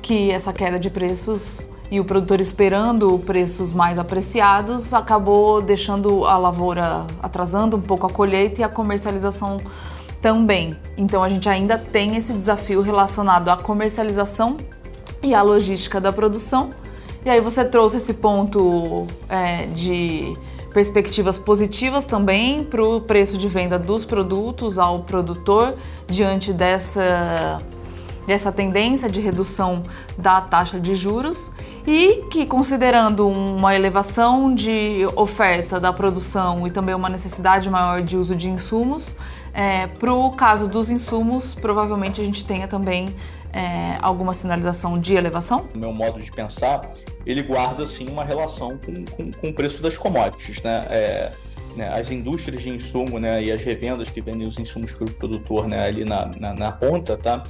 que 0.00 0.30
essa 0.30 0.52
queda 0.52 0.78
de 0.78 0.88
preços 0.88 1.68
e 1.90 1.98
o 2.00 2.04
produtor 2.04 2.40
esperando 2.40 3.18
preços 3.26 3.72
mais 3.72 3.98
apreciados 3.98 4.94
acabou 4.94 5.60
deixando 5.60 6.24
a 6.24 6.38
lavoura 6.38 7.04
atrasando 7.22 7.76
um 7.76 7.80
pouco 7.80 8.06
a 8.06 8.10
colheita 8.10 8.60
e 8.60 8.64
a 8.64 8.68
comercialização 8.68 9.60
também. 10.22 10.76
Então 10.96 11.22
a 11.22 11.28
gente 11.28 11.48
ainda 11.48 11.76
tem 11.76 12.16
esse 12.16 12.32
desafio 12.32 12.80
relacionado 12.80 13.48
à 13.48 13.56
comercialização 13.56 14.56
e 15.22 15.34
à 15.34 15.42
logística 15.42 16.00
da 16.00 16.12
produção. 16.12 16.70
E 17.24 17.28
aí 17.28 17.40
você 17.40 17.62
trouxe 17.64 17.98
esse 17.98 18.14
ponto 18.14 19.06
é, 19.28 19.66
de 19.66 20.34
perspectivas 20.72 21.36
positivas 21.36 22.06
também 22.06 22.64
para 22.64 22.82
o 22.82 23.00
preço 23.00 23.36
de 23.36 23.48
venda 23.48 23.78
dos 23.78 24.04
produtos 24.04 24.78
ao 24.78 25.00
produtor 25.00 25.74
diante 26.06 26.52
dessa, 26.52 27.60
dessa 28.26 28.52
tendência 28.52 29.08
de 29.08 29.20
redução 29.20 29.82
da 30.16 30.40
taxa 30.40 30.78
de 30.78 30.94
juros. 30.94 31.50
E 31.86 32.24
que, 32.30 32.44
considerando 32.44 33.26
uma 33.26 33.74
elevação 33.74 34.54
de 34.54 35.06
oferta 35.16 35.80
da 35.80 35.92
produção 35.92 36.66
e 36.66 36.70
também 36.70 36.94
uma 36.94 37.08
necessidade 37.08 37.70
maior 37.70 38.02
de 38.02 38.16
uso 38.16 38.36
de 38.36 38.48
insumos, 38.50 39.16
é, 39.52 39.86
para 39.86 40.12
o 40.12 40.30
caso 40.32 40.68
dos 40.68 40.90
insumos, 40.90 41.54
provavelmente 41.54 42.20
a 42.20 42.24
gente 42.24 42.44
tenha 42.44 42.68
também 42.68 43.14
é, 43.52 43.98
alguma 44.00 44.32
sinalização 44.32 44.98
de 44.98 45.14
elevação? 45.14 45.68
No 45.74 45.80
meu 45.80 45.92
modo 45.92 46.20
de 46.20 46.30
pensar, 46.30 46.92
ele 47.26 47.42
guarda 47.42 47.84
sim 47.84 48.08
uma 48.08 48.24
relação 48.24 48.78
com, 48.78 49.04
com, 49.04 49.32
com 49.32 49.48
o 49.48 49.52
preço 49.52 49.82
das 49.82 49.96
commodities, 49.96 50.62
né? 50.62 50.86
É, 50.90 51.32
né, 51.76 51.88
as 51.88 52.10
indústrias 52.10 52.62
de 52.62 52.70
insumo 52.70 53.18
né, 53.18 53.42
e 53.42 53.52
as 53.52 53.62
revendas 53.62 54.10
que 54.10 54.20
vendem 54.20 54.46
os 54.46 54.58
insumos 54.58 54.92
para 54.92 55.04
o 55.04 55.10
produtor 55.12 55.68
né, 55.68 55.86
ali 55.86 56.04
na, 56.04 56.26
na, 56.38 56.52
na 56.52 56.72
ponta, 56.72 57.16
tá? 57.16 57.44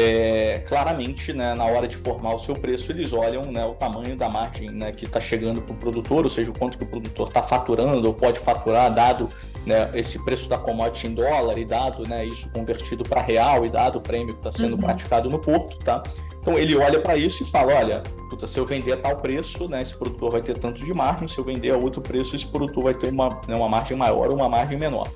É, 0.00 0.62
claramente, 0.64 1.32
né, 1.32 1.54
na 1.54 1.64
hora 1.64 1.88
de 1.88 1.96
formar 1.96 2.32
o 2.32 2.38
seu 2.38 2.54
preço, 2.54 2.92
eles 2.92 3.12
olham 3.12 3.42
né, 3.50 3.66
o 3.66 3.74
tamanho 3.74 4.16
da 4.16 4.28
margem 4.28 4.70
né, 4.70 4.92
que 4.92 5.06
está 5.06 5.18
chegando 5.18 5.60
para 5.60 5.74
o 5.74 5.76
produtor, 5.76 6.22
ou 6.22 6.30
seja, 6.30 6.52
o 6.52 6.56
quanto 6.56 6.78
que 6.78 6.84
o 6.84 6.86
produtor 6.86 7.26
está 7.26 7.42
faturando 7.42 8.06
ou 8.06 8.14
pode 8.14 8.38
faturar, 8.38 8.94
dado 8.94 9.28
né, 9.66 9.90
esse 9.94 10.24
preço 10.24 10.48
da 10.48 10.56
commodity 10.56 11.08
em 11.08 11.14
dólar 11.14 11.58
e 11.58 11.64
dado 11.64 12.08
né, 12.08 12.24
isso 12.24 12.48
convertido 12.52 13.02
para 13.02 13.20
real 13.20 13.66
e 13.66 13.70
dado 13.70 13.98
o 13.98 14.00
prêmio 14.00 14.34
que 14.34 14.38
está 14.38 14.52
sendo 14.52 14.74
uhum. 14.74 14.82
praticado 14.82 15.28
no 15.28 15.40
porto. 15.40 15.76
Tá? 15.80 16.00
Então 16.40 16.56
ele 16.56 16.76
olha 16.76 17.00
para 17.00 17.16
isso 17.16 17.42
e 17.42 17.46
fala: 17.46 17.74
olha, 17.74 18.00
puta, 18.30 18.46
se 18.46 18.56
eu 18.60 18.64
vender 18.64 18.92
a 18.92 18.96
tal 18.98 19.16
preço, 19.16 19.68
né, 19.68 19.82
esse 19.82 19.96
produtor 19.96 20.30
vai 20.30 20.42
ter 20.42 20.56
tanto 20.58 20.84
de 20.84 20.94
margem, 20.94 21.26
se 21.26 21.38
eu 21.38 21.42
vender 21.42 21.70
a 21.70 21.76
outro 21.76 22.00
preço, 22.00 22.36
esse 22.36 22.46
produtor 22.46 22.84
vai 22.84 22.94
ter 22.94 23.10
uma, 23.10 23.30
né, 23.48 23.56
uma 23.56 23.68
margem 23.68 23.96
maior 23.96 24.28
ou 24.28 24.36
uma 24.36 24.48
margem 24.48 24.78
menor. 24.78 25.08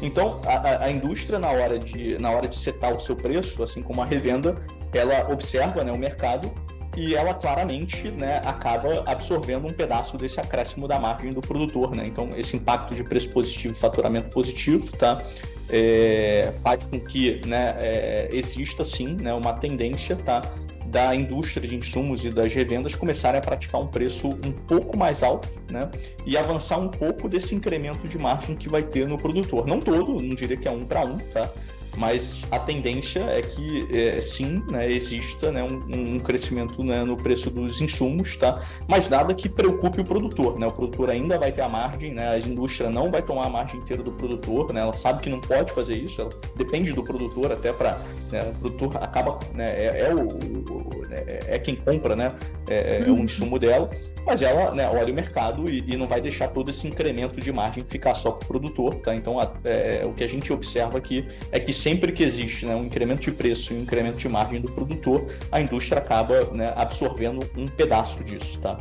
Então, 0.00 0.40
a, 0.44 0.84
a, 0.84 0.90
indústria, 0.90 1.38
na 1.38 1.50
hora, 1.50 1.78
de, 1.78 2.18
na 2.18 2.30
hora 2.30 2.48
de 2.48 2.56
setar 2.56 2.94
o 2.94 3.00
seu 3.00 3.16
preço, 3.16 3.62
assim 3.62 3.82
como 3.82 4.00
a 4.00 4.04
revenda, 4.04 4.56
ela 4.92 5.30
observa 5.30 5.82
né, 5.82 5.90
o 5.90 5.98
mercado 5.98 6.52
e 6.96 7.14
ela 7.14 7.34
claramente 7.34 8.10
né, 8.10 8.40
acaba 8.44 9.02
absorvendo 9.06 9.66
um 9.66 9.72
pedaço 9.72 10.16
desse 10.16 10.40
acréscimo 10.40 10.88
da 10.88 10.98
margem 10.98 11.32
do 11.32 11.40
produtor. 11.40 11.94
Né? 11.94 12.06
Então, 12.06 12.32
esse 12.36 12.56
impacto 12.56 12.94
de 12.94 13.04
preço 13.04 13.30
positivo 13.30 13.74
e 13.74 13.76
faturamento 13.76 14.30
positivo 14.30 14.90
tá, 14.96 15.22
é, 15.68 16.52
faz 16.62 16.86
com 16.86 16.98
que 17.00 17.40
né, 17.46 17.76
é, 17.78 18.28
exista, 18.32 18.82
sim, 18.84 19.16
né, 19.20 19.34
uma 19.34 19.52
tendência 19.52 20.16
tá, 20.16 20.42
da 20.90 21.14
indústria 21.14 21.68
de 21.68 21.76
insumos 21.76 22.24
e 22.24 22.30
das 22.30 22.52
revendas 22.52 22.94
começarem 22.94 23.38
a 23.38 23.42
praticar 23.42 23.80
um 23.80 23.86
preço 23.86 24.28
um 24.28 24.52
pouco 24.52 24.96
mais 24.96 25.22
alto, 25.22 25.48
né? 25.70 25.90
E 26.24 26.36
avançar 26.36 26.78
um 26.78 26.88
pouco 26.88 27.28
desse 27.28 27.54
incremento 27.54 28.08
de 28.08 28.18
margem 28.18 28.56
que 28.56 28.68
vai 28.68 28.82
ter 28.82 29.06
no 29.06 29.18
produtor. 29.18 29.66
Não 29.66 29.80
todo, 29.80 30.20
não 30.20 30.34
diria 30.34 30.56
que 30.56 30.66
é 30.66 30.70
um 30.70 30.80
para 30.80 31.04
um, 31.04 31.18
tá? 31.18 31.50
Mas 31.98 32.42
a 32.50 32.58
tendência 32.58 33.20
é 33.20 33.42
que 33.42 33.88
é, 33.92 34.20
sim, 34.20 34.62
né, 34.70 34.90
exista 34.90 35.50
né, 35.50 35.62
um, 35.62 36.14
um 36.14 36.20
crescimento 36.20 36.84
né, 36.84 37.02
no 37.02 37.16
preço 37.16 37.50
dos 37.50 37.80
insumos, 37.80 38.36
tá? 38.36 38.62
mas 38.86 39.08
nada 39.08 39.34
que 39.34 39.48
preocupe 39.48 40.00
o 40.00 40.04
produtor. 40.04 40.58
Né? 40.58 40.66
O 40.66 40.72
produtor 40.72 41.10
ainda 41.10 41.38
vai 41.38 41.50
ter 41.50 41.62
a 41.62 41.68
margem, 41.68 42.14
né? 42.14 42.28
a 42.28 42.38
indústria 42.38 42.88
não 42.88 43.10
vai 43.10 43.20
tomar 43.20 43.46
a 43.46 43.50
margem 43.50 43.80
inteira 43.80 44.02
do 44.02 44.12
produtor, 44.12 44.72
né? 44.72 44.80
ela 44.80 44.94
sabe 44.94 45.22
que 45.22 45.28
não 45.28 45.40
pode 45.40 45.72
fazer 45.72 45.96
isso, 45.96 46.20
ela 46.20 46.30
depende 46.56 46.92
do 46.92 47.02
produtor 47.02 47.50
até 47.52 47.72
para. 47.72 47.98
Né, 48.30 48.42
o 48.42 48.54
produtor 48.60 49.02
acaba, 49.02 49.38
né, 49.54 49.70
é, 49.70 50.08
é, 50.08 50.14
o, 50.14 50.28
o 50.28 51.06
né, 51.08 51.24
é, 51.26 51.54
é 51.54 51.58
quem 51.58 51.74
compra 51.74 52.14
né, 52.14 52.34
é, 52.68 52.98
é, 52.98 53.10
o 53.10 53.14
uhum. 53.14 53.24
insumo 53.24 53.58
dela, 53.58 53.88
mas 54.26 54.42
ela 54.42 54.74
né, 54.74 54.86
olha 54.86 55.10
o 55.10 55.14
mercado 55.16 55.70
e, 55.70 55.82
e, 55.86 55.96
não 55.96 56.06
vai 56.06 56.20
deixar 56.20 56.48
todo 56.48 56.68
esse 56.68 56.86
incremento 56.86 57.40
de 57.40 57.50
margem 57.50 57.82
ficar 57.82 58.14
só 58.14 58.32
com 58.32 58.44
o 58.44 58.46
produtor. 58.46 58.96
Tá? 58.96 59.14
Então, 59.14 59.40
a, 59.40 59.50
é, 59.64 60.04
o 60.04 60.12
que 60.12 60.22
a 60.22 60.28
gente 60.28 60.52
observa 60.52 60.98
aqui 60.98 61.26
é 61.50 61.58
que 61.58 61.72
sempre 61.88 62.12
que 62.12 62.22
existe 62.22 62.66
né, 62.66 62.76
um 62.76 62.84
incremento 62.84 63.22
de 63.22 63.32
preço 63.32 63.72
e 63.72 63.76
um 63.76 63.80
incremento 63.80 64.18
de 64.18 64.28
margem 64.28 64.60
do 64.60 64.70
produtor, 64.70 65.26
a 65.50 65.58
indústria 65.58 65.98
acaba 65.98 66.44
né, 66.52 66.70
absorvendo 66.76 67.48
um 67.56 67.66
pedaço 67.66 68.22
disso. 68.22 68.58
Tá? 68.58 68.76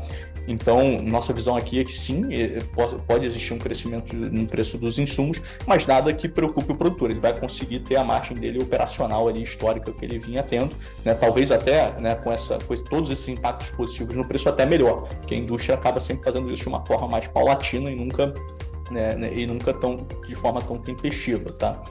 Então, 0.46 0.98
nossa 1.02 1.32
visão 1.32 1.56
aqui 1.56 1.80
é 1.80 1.86
que 1.86 1.94
sim, 1.94 2.24
pode 3.06 3.26
existir 3.26 3.54
um 3.54 3.58
crescimento 3.58 4.14
no 4.14 4.46
preço 4.46 4.78
dos 4.78 5.00
insumos, 5.00 5.42
mas 5.66 5.88
nada 5.88 6.14
que 6.14 6.28
preocupe 6.28 6.72
o 6.72 6.76
produtor. 6.76 7.12
Ele 7.12 7.20
vai 7.20 7.38
conseguir 7.38 7.80
ter 7.80 7.96
a 7.96 8.04
margem 8.04 8.36
dele 8.36 8.62
operacional 8.62 9.28
ali 9.28 9.42
histórica 9.42 9.92
que 9.92 10.04
ele 10.04 10.20
vinha 10.20 10.44
tendo, 10.44 10.74
né? 11.06 11.14
talvez 11.14 11.52
até 11.52 11.94
né, 12.00 12.16
com, 12.16 12.32
essa, 12.32 12.58
com 12.60 12.76
todos 12.76 13.10
esses 13.10 13.28
impactos 13.30 13.70
positivos 13.70 14.18
no 14.18 14.28
preço 14.28 14.50
até 14.50 14.66
melhor, 14.66 15.08
porque 15.08 15.34
a 15.34 15.38
indústria 15.38 15.76
acaba 15.76 16.00
sempre 16.00 16.26
fazendo 16.26 16.52
isso 16.52 16.64
de 16.64 16.70
uma 16.70 16.86
forma 16.86 17.08
mais 17.08 17.28
paulatina 17.28 17.90
e 17.90 17.96
nunca, 17.96 18.34
né, 18.92 19.16
né, 19.16 19.34
e 19.34 19.46
nunca 19.46 19.74
tão, 19.74 19.96
de 20.28 20.36
forma 20.36 20.62
tão 20.62 20.78
tempestiva. 20.78 21.52
Tá? 21.54 21.82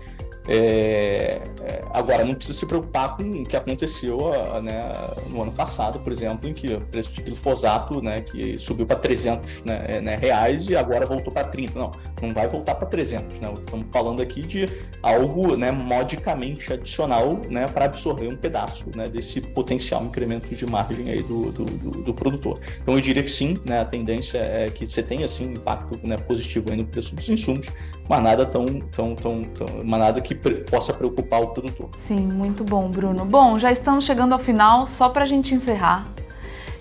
É, 0.48 1.40
é, 1.62 1.82
agora, 1.92 2.24
não 2.24 2.34
precisa 2.34 2.58
se 2.58 2.66
preocupar 2.66 3.16
com 3.16 3.22
o 3.22 3.44
que 3.44 3.56
aconteceu 3.56 4.18
né, 4.62 5.08
no 5.28 5.42
ano 5.42 5.52
passado, 5.52 5.98
por 5.98 6.12
exemplo, 6.12 6.48
em 6.48 6.54
que 6.54 6.74
o 6.74 6.80
preço 6.80 7.12
de 7.12 7.22
glifosato, 7.22 8.00
né, 8.00 8.20
que 8.20 8.58
subiu 8.58 8.86
para 8.86 8.96
300 8.96 9.64
né, 9.64 9.84
é, 9.88 10.00
né, 10.00 10.16
reais 10.16 10.68
e 10.68 10.76
agora 10.76 11.04
voltou 11.04 11.32
para 11.32 11.44
30. 11.44 11.78
Não, 11.78 11.90
não 12.22 12.32
vai 12.32 12.48
voltar 12.48 12.74
para 12.76 12.86
300. 12.86 13.40
Né? 13.40 13.52
Estamos 13.58 13.86
falando 13.90 14.22
aqui 14.22 14.42
de 14.42 14.68
algo 15.02 15.56
né, 15.56 15.70
modicamente 15.70 16.72
adicional 16.72 17.40
né, 17.48 17.66
para 17.66 17.86
absorver 17.86 18.28
um 18.28 18.36
pedaço 18.36 18.86
né, 18.94 19.08
desse 19.08 19.40
potencial 19.40 20.04
incremento 20.04 20.54
de 20.54 20.66
margem 20.66 21.10
aí 21.10 21.22
do, 21.22 21.50
do, 21.50 21.64
do, 21.64 21.90
do, 22.02 22.14
produtor. 22.14 22.60
Então, 22.80 22.94
eu 22.94 23.00
diria 23.00 23.22
que 23.22 23.30
sim, 23.30 23.56
né, 23.64 23.80
a 23.80 23.84
tendência 23.84 24.38
é 24.38 24.68
que 24.68 24.86
você 24.86 25.02
tenha 25.02 25.24
assim, 25.24 25.52
impacto 25.52 25.98
né, 26.06 26.16
positivo 26.16 26.70
aí 26.70 26.76
no 26.76 26.86
preço 26.86 27.14
dos 27.14 27.28
insumos, 27.28 27.66
mas 28.08 28.22
nada 28.22 28.46
tão, 28.46 28.66
tão, 28.66 29.14
tão, 29.14 29.42
tão 29.42 29.66
mas 29.84 30.00
nada 30.00 30.20
que 30.20 30.34
possa 30.70 30.92
preocupar 30.92 31.42
o 31.42 31.48
produtor. 31.48 31.90
Sim, 31.98 32.20
muito 32.20 32.64
bom, 32.64 32.88
Bruno. 32.88 33.24
Bom, 33.24 33.58
já 33.58 33.72
estamos 33.72 34.04
chegando 34.04 34.32
ao 34.32 34.38
final, 34.38 34.86
só 34.86 35.08
para 35.08 35.22
a 35.22 35.26
gente 35.26 35.54
encerrar. 35.54 36.06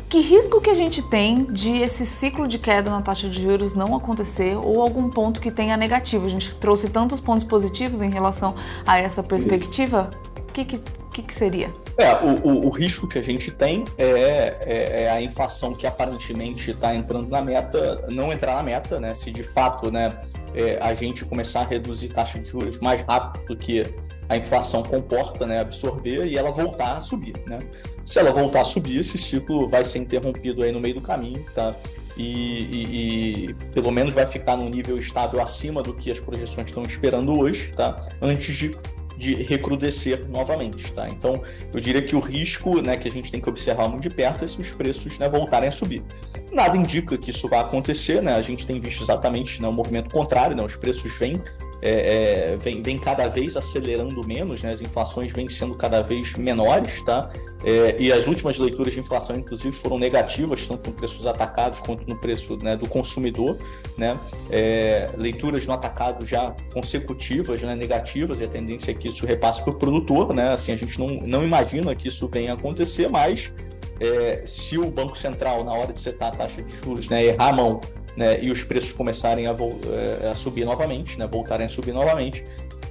Que 0.08 0.20
risco 0.20 0.62
que 0.62 0.70
a 0.70 0.76
gente 0.76 1.02
tem 1.02 1.46
de 1.46 1.80
esse 1.82 2.06
ciclo 2.06 2.48
de 2.48 2.60
queda 2.60 2.90
na 2.90 3.02
taxa 3.02 3.28
de 3.28 3.42
juros 3.42 3.74
não 3.74 3.96
acontecer 3.96 4.56
ou 4.56 4.82
algum 4.82 5.10
ponto 5.10 5.42
que 5.42 5.50
tenha 5.50 5.76
negativo? 5.76 6.26
A 6.26 6.30
gente 6.30 6.56
trouxe 6.56 6.90
tantos 6.90 7.20
pontos 7.20 7.46
positivos 7.46 8.02
em 8.02 8.10
relação 8.10 8.56
a 8.86 9.00
essa 9.00 9.24
perspectiva. 9.24 10.12
O 10.48 10.52
que, 10.54 10.64
que, 10.64 10.80
que, 11.12 11.24
que 11.24 11.34
seria? 11.34 11.74
É, 11.98 12.14
o, 12.14 12.48
o, 12.48 12.68
o, 12.68 12.70
risco 12.70 13.08
que 13.08 13.18
a 13.18 13.22
gente 13.22 13.50
tem 13.52 13.84
é, 13.98 14.58
é, 14.62 15.04
é 15.04 15.10
a 15.10 15.22
inflação 15.22 15.74
que 15.74 15.88
aparentemente 15.88 16.72
está 16.72 16.94
entrando 16.94 17.30
na 17.30 17.42
meta, 17.42 18.06
não 18.10 18.32
entrar 18.32 18.56
na 18.56 18.64
meta, 18.64 19.00
né? 19.00 19.14
Se 19.16 19.32
de 19.32 19.44
fato 19.44 19.90
né, 19.90 20.14
é, 20.56 20.80
a 20.82 20.94
gente 20.94 21.26
começar 21.26 21.62
a 21.62 21.66
reduzir 21.66 22.10
taxa 22.10 22.40
de 22.40 22.48
juros 22.48 22.80
mais 22.80 23.02
rápido 23.02 23.46
do 23.46 23.58
que 23.58 23.84
a 24.28 24.38
inflação 24.38 24.82
comporta, 24.82 25.46
né, 25.46 25.60
absorver 25.60 26.26
e 26.26 26.38
ela 26.38 26.52
voltar 26.52 26.98
a 26.98 27.02
subir, 27.02 27.36
né? 27.46 27.60
Se 28.04 28.20
ela 28.20 28.32
voltar 28.32 28.62
a 28.62 28.64
subir, 28.64 28.98
esse 28.98 29.18
ciclo 29.18 29.68
vai 29.68 29.84
ser 29.84 30.00
interrompido 30.00 30.64
aí 30.64 30.72
no 30.72 30.80
meio 30.80 30.96
do 30.96 31.02
caminho, 31.02 31.46
tá? 31.54 31.76
E, 32.18 32.24
e, 32.24 33.46
e 33.50 33.54
pelo 33.74 33.92
menos 33.92 34.14
vai 34.14 34.26
ficar 34.26 34.56
num 34.56 34.70
nível 34.70 34.98
estável 34.98 35.42
acima 35.42 35.84
do 35.84 35.94
que 35.94 36.10
as 36.10 36.20
projeções 36.20 36.68
estão 36.68 36.82
esperando 36.84 37.38
hoje, 37.38 37.74
tá? 37.76 38.08
Antes 38.22 38.56
de 38.56 38.76
de 39.18 39.34
recrudescer 39.36 40.28
novamente, 40.30 40.92
tá? 40.92 41.10
Então, 41.10 41.42
eu 41.74 41.80
diria 41.80 42.02
que 42.02 42.16
o 42.16 42.20
risco, 42.20 42.82
né, 42.82 42.98
que 42.98 43.08
a 43.08 43.12
gente 43.12 43.32
tem 43.32 43.40
que 43.40 43.50
observar 43.50 43.88
muito 43.88 44.04
de 44.04 44.10
perto 44.10 44.44
é 44.44 44.48
se 44.48 44.60
os 44.60 44.72
preços, 44.72 45.18
né, 45.18 45.30
voltarem 45.30 45.70
a 45.70 45.72
subir. 45.72 46.04
Nada 46.52 46.78
indica 46.78 47.18
que 47.18 47.32
isso 47.32 47.48
vai 47.48 47.60
acontecer, 47.60 48.22
né? 48.22 48.36
A 48.36 48.42
gente 48.42 48.66
tem 48.66 48.80
visto 48.80 49.04
exatamente 49.04 49.62
né, 49.62 49.68
o 49.68 49.74
movimento 49.74 50.10
contrário, 50.10 50.56
né? 50.56 50.64
Os 50.64 50.76
preços 50.76 51.18
vêm 51.18 51.42
é, 51.82 52.54
é, 52.54 52.58
vem, 52.58 52.82
vem, 52.82 52.98
cada 52.98 53.28
vez 53.28 53.56
acelerando 53.56 54.26
menos, 54.26 54.64
né? 54.64 54.72
as 54.72 54.82
inflações 54.82 55.32
vêm 55.32 55.48
sendo 55.50 55.76
cada 55.76 56.02
vez 56.02 56.34
menores, 56.36 57.02
tá? 57.02 57.30
É, 57.64 57.96
e 58.00 58.12
as 58.12 58.28
últimas 58.28 58.58
leituras 58.58 58.94
de 58.94 59.00
inflação, 59.00 59.36
inclusive, 59.36 59.72
foram 59.72 59.98
negativas, 59.98 60.66
tanto 60.66 60.90
no 60.90 60.96
preço 60.96 61.18
dos 61.18 61.26
atacados 61.26 61.80
quanto 61.80 62.08
no 62.08 62.16
preço 62.16 62.58
né, 62.58 62.76
do 62.76 62.88
consumidor, 62.88 63.58
né? 63.98 64.18
É, 64.50 65.10
leituras 65.18 65.66
no 65.66 65.74
atacado 65.74 66.24
já 66.26 66.56
consecutivas, 66.74 67.62
né, 67.62 67.76
negativas, 67.76 68.40
e 68.40 68.44
a 68.44 68.48
tendência 68.48 68.92
é 68.92 68.94
que 68.94 69.08
isso 69.08 69.26
repasse 69.26 69.64
para 69.64 69.72
o 69.72 69.76
produtor, 69.76 70.34
né? 70.34 70.52
Assim, 70.52 70.72
a 70.72 70.76
gente 70.76 71.00
não, 71.00 71.08
não 71.08 71.44
imagina 71.44 71.96
que 71.96 72.08
isso 72.08 72.28
venha 72.28 72.52
a 72.52 72.54
acontecer, 72.56 73.10
mas 73.10 73.52
é, 74.00 74.44
se 74.46 74.78
o 74.78 74.90
Banco 74.90 75.18
Central, 75.18 75.64
na 75.64 75.74
hora 75.74 75.94
de 75.94 76.02
setar 76.02 76.30
a 76.30 76.36
taxa 76.36 76.62
de 76.62 76.76
juros, 76.78 77.10
né, 77.10 77.26
errar 77.26 77.50
a 77.50 77.54
mão 77.54 77.82
né, 78.16 78.42
e 78.42 78.52
os 78.52 78.64
preços 78.64 78.94
começarem 78.94 79.48
a, 79.48 79.52
é, 79.52 80.30
a, 80.30 80.36
subir 80.36 80.66
novamente, 80.66 81.18
né, 81.18 81.28
voltarem 81.28 81.66
a 81.66 81.70
subir 81.70 81.94
novamente, 81.94 82.46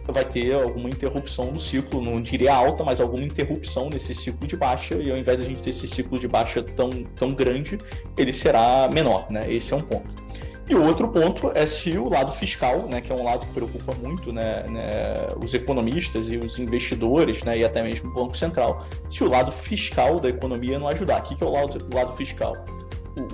vai 0.07 0.25
ter 0.25 0.55
alguma 0.55 0.89
interrupção 0.89 1.51
no 1.51 1.59
ciclo, 1.59 2.03
não 2.03 2.21
diria 2.21 2.55
alta, 2.55 2.85
mas 2.85 3.01
alguma 3.01 3.25
interrupção 3.25 3.89
nesse 3.89 4.15
ciclo 4.15 4.47
de 4.47 4.57
baixa, 4.57 4.95
e 4.97 5.11
ao 5.11 5.17
invés 5.17 5.39
de 5.39 5.45
a 5.45 5.47
gente 5.49 5.63
ter 5.63 5.71
esse 5.71 5.89
ciclo 5.89 6.19
de 6.19 6.29
baixa 6.29 6.63
tão, 6.63 6.91
tão 7.17 7.33
grande, 7.33 7.79
ele 8.17 8.33
será 8.33 8.89
menor, 8.93 9.27
né? 9.31 9.51
Esse 9.51 9.73
é 9.73 9.77
um 9.77 9.81
ponto. 9.81 10.25
E 10.67 10.75
o 10.75 10.83
outro 10.83 11.09
ponto 11.09 11.53
é 11.55 11.67
se 11.67 11.99
o 11.99 12.09
lado 12.09 12.33
fiscal, 12.33 12.87
né, 12.89 13.01
que 13.01 13.13
é 13.13 13.15
um 13.15 13.23
lado 13.23 13.45
que 13.47 13.53
preocupa 13.53 13.95
muito 14.03 14.33
né, 14.33 14.65
né, 14.67 15.27
os 15.43 15.53
economistas 15.53 16.33
e 16.33 16.39
os 16.39 16.59
investidores, 16.59 17.43
né, 17.43 17.59
e 17.59 17.65
até 17.65 17.83
mesmo 17.83 18.09
o 18.11 18.15
Banco 18.15 18.35
Central, 18.35 18.83
se 19.11 19.23
o 19.23 19.29
lado 19.29 19.53
fiscal 19.53 20.19
da 20.19 20.31
economia 20.31 20.79
não 20.79 20.89
ajudar. 20.89 21.21
O 21.21 21.23
que 21.23 21.45
é 21.45 21.47
o 21.47 21.51
lado, 21.51 21.87
o 21.93 21.95
lado 21.95 22.13
fiscal? 22.15 22.55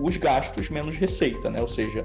Os 0.01 0.17
gastos 0.17 0.71
menos 0.71 0.97
receita, 0.97 1.51
né? 1.51 1.61
Ou 1.61 1.69
seja, 1.69 2.05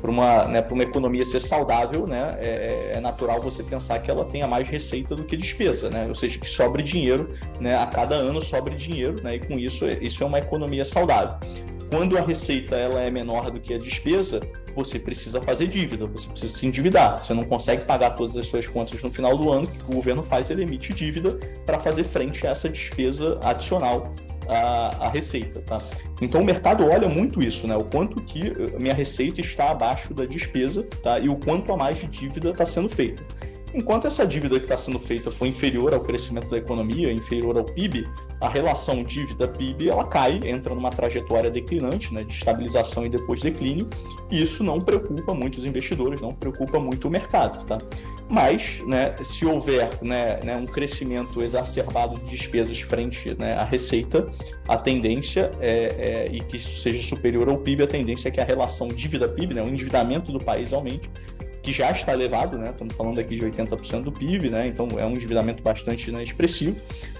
para 0.00 0.10
uma, 0.10 0.44
né, 0.46 0.66
uma 0.70 0.82
economia 0.82 1.24
ser 1.24 1.40
saudável, 1.40 2.06
né, 2.06 2.36
é, 2.38 2.92
é, 2.94 3.00
natural 3.00 3.40
você 3.40 3.62
pensar 3.62 3.98
que 4.00 4.10
ela 4.10 4.24
tenha 4.24 4.46
mais 4.46 4.68
receita 4.68 5.16
do 5.16 5.24
que 5.24 5.36
despesa, 5.36 5.90
né? 5.90 6.06
Ou 6.06 6.14
seja, 6.14 6.38
que 6.38 6.48
sobre 6.48 6.82
dinheiro, 6.82 7.30
né, 7.58 7.76
a 7.76 7.86
cada 7.86 8.14
ano 8.14 8.40
sobre 8.42 8.74
dinheiro, 8.74 9.22
né? 9.22 9.36
E 9.36 9.40
com 9.40 9.58
isso, 9.58 9.86
isso 9.86 10.22
é 10.22 10.26
uma 10.26 10.38
economia 10.38 10.84
saudável. 10.84 11.36
Quando 11.90 12.18
a 12.18 12.20
receita 12.20 12.74
ela 12.74 13.00
é 13.00 13.10
menor 13.10 13.50
do 13.50 13.60
que 13.60 13.72
a 13.72 13.78
despesa, 13.78 14.40
você 14.74 14.98
precisa 14.98 15.40
fazer 15.40 15.68
dívida, 15.68 16.06
você 16.06 16.28
precisa 16.28 16.52
se 16.54 16.66
endividar. 16.66 17.22
Você 17.22 17.32
não 17.32 17.44
consegue 17.44 17.84
pagar 17.84 18.10
todas 18.10 18.36
as 18.36 18.46
suas 18.46 18.66
contas 18.66 19.02
no 19.02 19.10
final 19.10 19.36
do 19.38 19.50
ano, 19.50 19.66
o 19.66 19.70
que 19.70 19.90
o 19.90 19.94
governo 19.94 20.22
faz? 20.22 20.50
Ele 20.50 20.62
emite 20.62 20.92
dívida 20.92 21.38
para 21.64 21.78
fazer 21.78 22.04
frente 22.04 22.46
a 22.46 22.50
essa 22.50 22.68
despesa 22.68 23.38
adicional 23.42 24.12
a, 24.48 25.06
a, 25.06 25.08
receita, 25.08 25.60
tá? 25.60 25.82
Então 26.20 26.40
o 26.40 26.44
mercado 26.44 26.84
olha 26.84 27.08
muito 27.08 27.42
isso, 27.42 27.66
né? 27.66 27.76
O 27.76 27.84
quanto 27.84 28.20
que 28.22 28.52
a 28.74 28.78
minha 28.78 28.94
receita 28.94 29.40
está 29.40 29.70
abaixo 29.70 30.14
da 30.14 30.24
despesa, 30.24 30.84
tá? 31.02 31.18
E 31.18 31.28
o 31.28 31.36
quanto 31.36 31.72
a 31.72 31.76
mais 31.76 31.98
de 31.98 32.06
dívida 32.06 32.50
está 32.50 32.66
sendo 32.66 32.88
feita. 32.88 33.22
Enquanto 33.76 34.06
essa 34.06 34.26
dívida 34.26 34.58
que 34.58 34.64
está 34.64 34.76
sendo 34.76 34.98
feita 34.98 35.30
for 35.30 35.44
inferior 35.44 35.92
ao 35.92 36.00
crescimento 36.00 36.48
da 36.48 36.56
economia, 36.56 37.12
inferior 37.12 37.58
ao 37.58 37.64
PIB, 37.64 38.08
a 38.40 38.48
relação 38.48 39.02
dívida-PIB 39.02 39.90
ela 39.90 40.06
cai, 40.06 40.40
entra 40.44 40.74
numa 40.74 40.88
trajetória 40.88 41.50
declinante, 41.50 42.14
né, 42.14 42.24
de 42.24 42.32
estabilização 42.32 43.04
e 43.04 43.10
depois 43.10 43.42
declínio, 43.42 43.86
e 44.30 44.42
isso 44.42 44.64
não 44.64 44.80
preocupa 44.80 45.34
muito 45.34 45.58
os 45.58 45.66
investidores, 45.66 46.22
não 46.22 46.30
preocupa 46.30 46.78
muito 46.78 47.06
o 47.08 47.10
mercado. 47.10 47.66
Tá? 47.66 47.76
Mas, 48.28 48.80
né, 48.86 49.14
se 49.22 49.46
houver 49.46 49.88
né, 50.02 50.40
né, 50.42 50.56
um 50.56 50.66
crescimento 50.66 51.40
exacerbado 51.42 52.18
de 52.18 52.30
despesas 52.30 52.80
frente 52.80 53.36
né, 53.38 53.54
à 53.54 53.62
receita, 53.62 54.28
a 54.66 54.76
tendência 54.76 55.52
é, 55.60 55.94
é, 55.96 56.28
e 56.32 56.40
que 56.40 56.56
isso 56.56 56.80
seja 56.80 57.02
superior 57.02 57.48
ao 57.48 57.58
PIB, 57.58 57.84
a 57.84 57.86
tendência 57.86 58.28
é 58.28 58.32
que 58.32 58.40
a 58.40 58.44
relação 58.44 58.88
dívida-PIB, 58.88 59.54
né, 59.54 59.62
o 59.62 59.68
endividamento 59.68 60.32
do 60.32 60.40
país 60.40 60.72
aumente, 60.72 61.08
que 61.66 61.72
já 61.72 61.90
está 61.90 62.12
elevado, 62.12 62.56
né? 62.56 62.70
Estamos 62.70 62.94
falando 62.94 63.18
aqui 63.18 63.34
de 63.34 63.44
80% 63.44 64.04
do 64.04 64.12
PIB, 64.12 64.50
né? 64.50 64.68
Então 64.68 64.86
é 64.96 65.04
um 65.04 65.10
endividamento 65.10 65.64
bastante 65.64 66.12
né, 66.12 66.22
expressivo, 66.22 66.76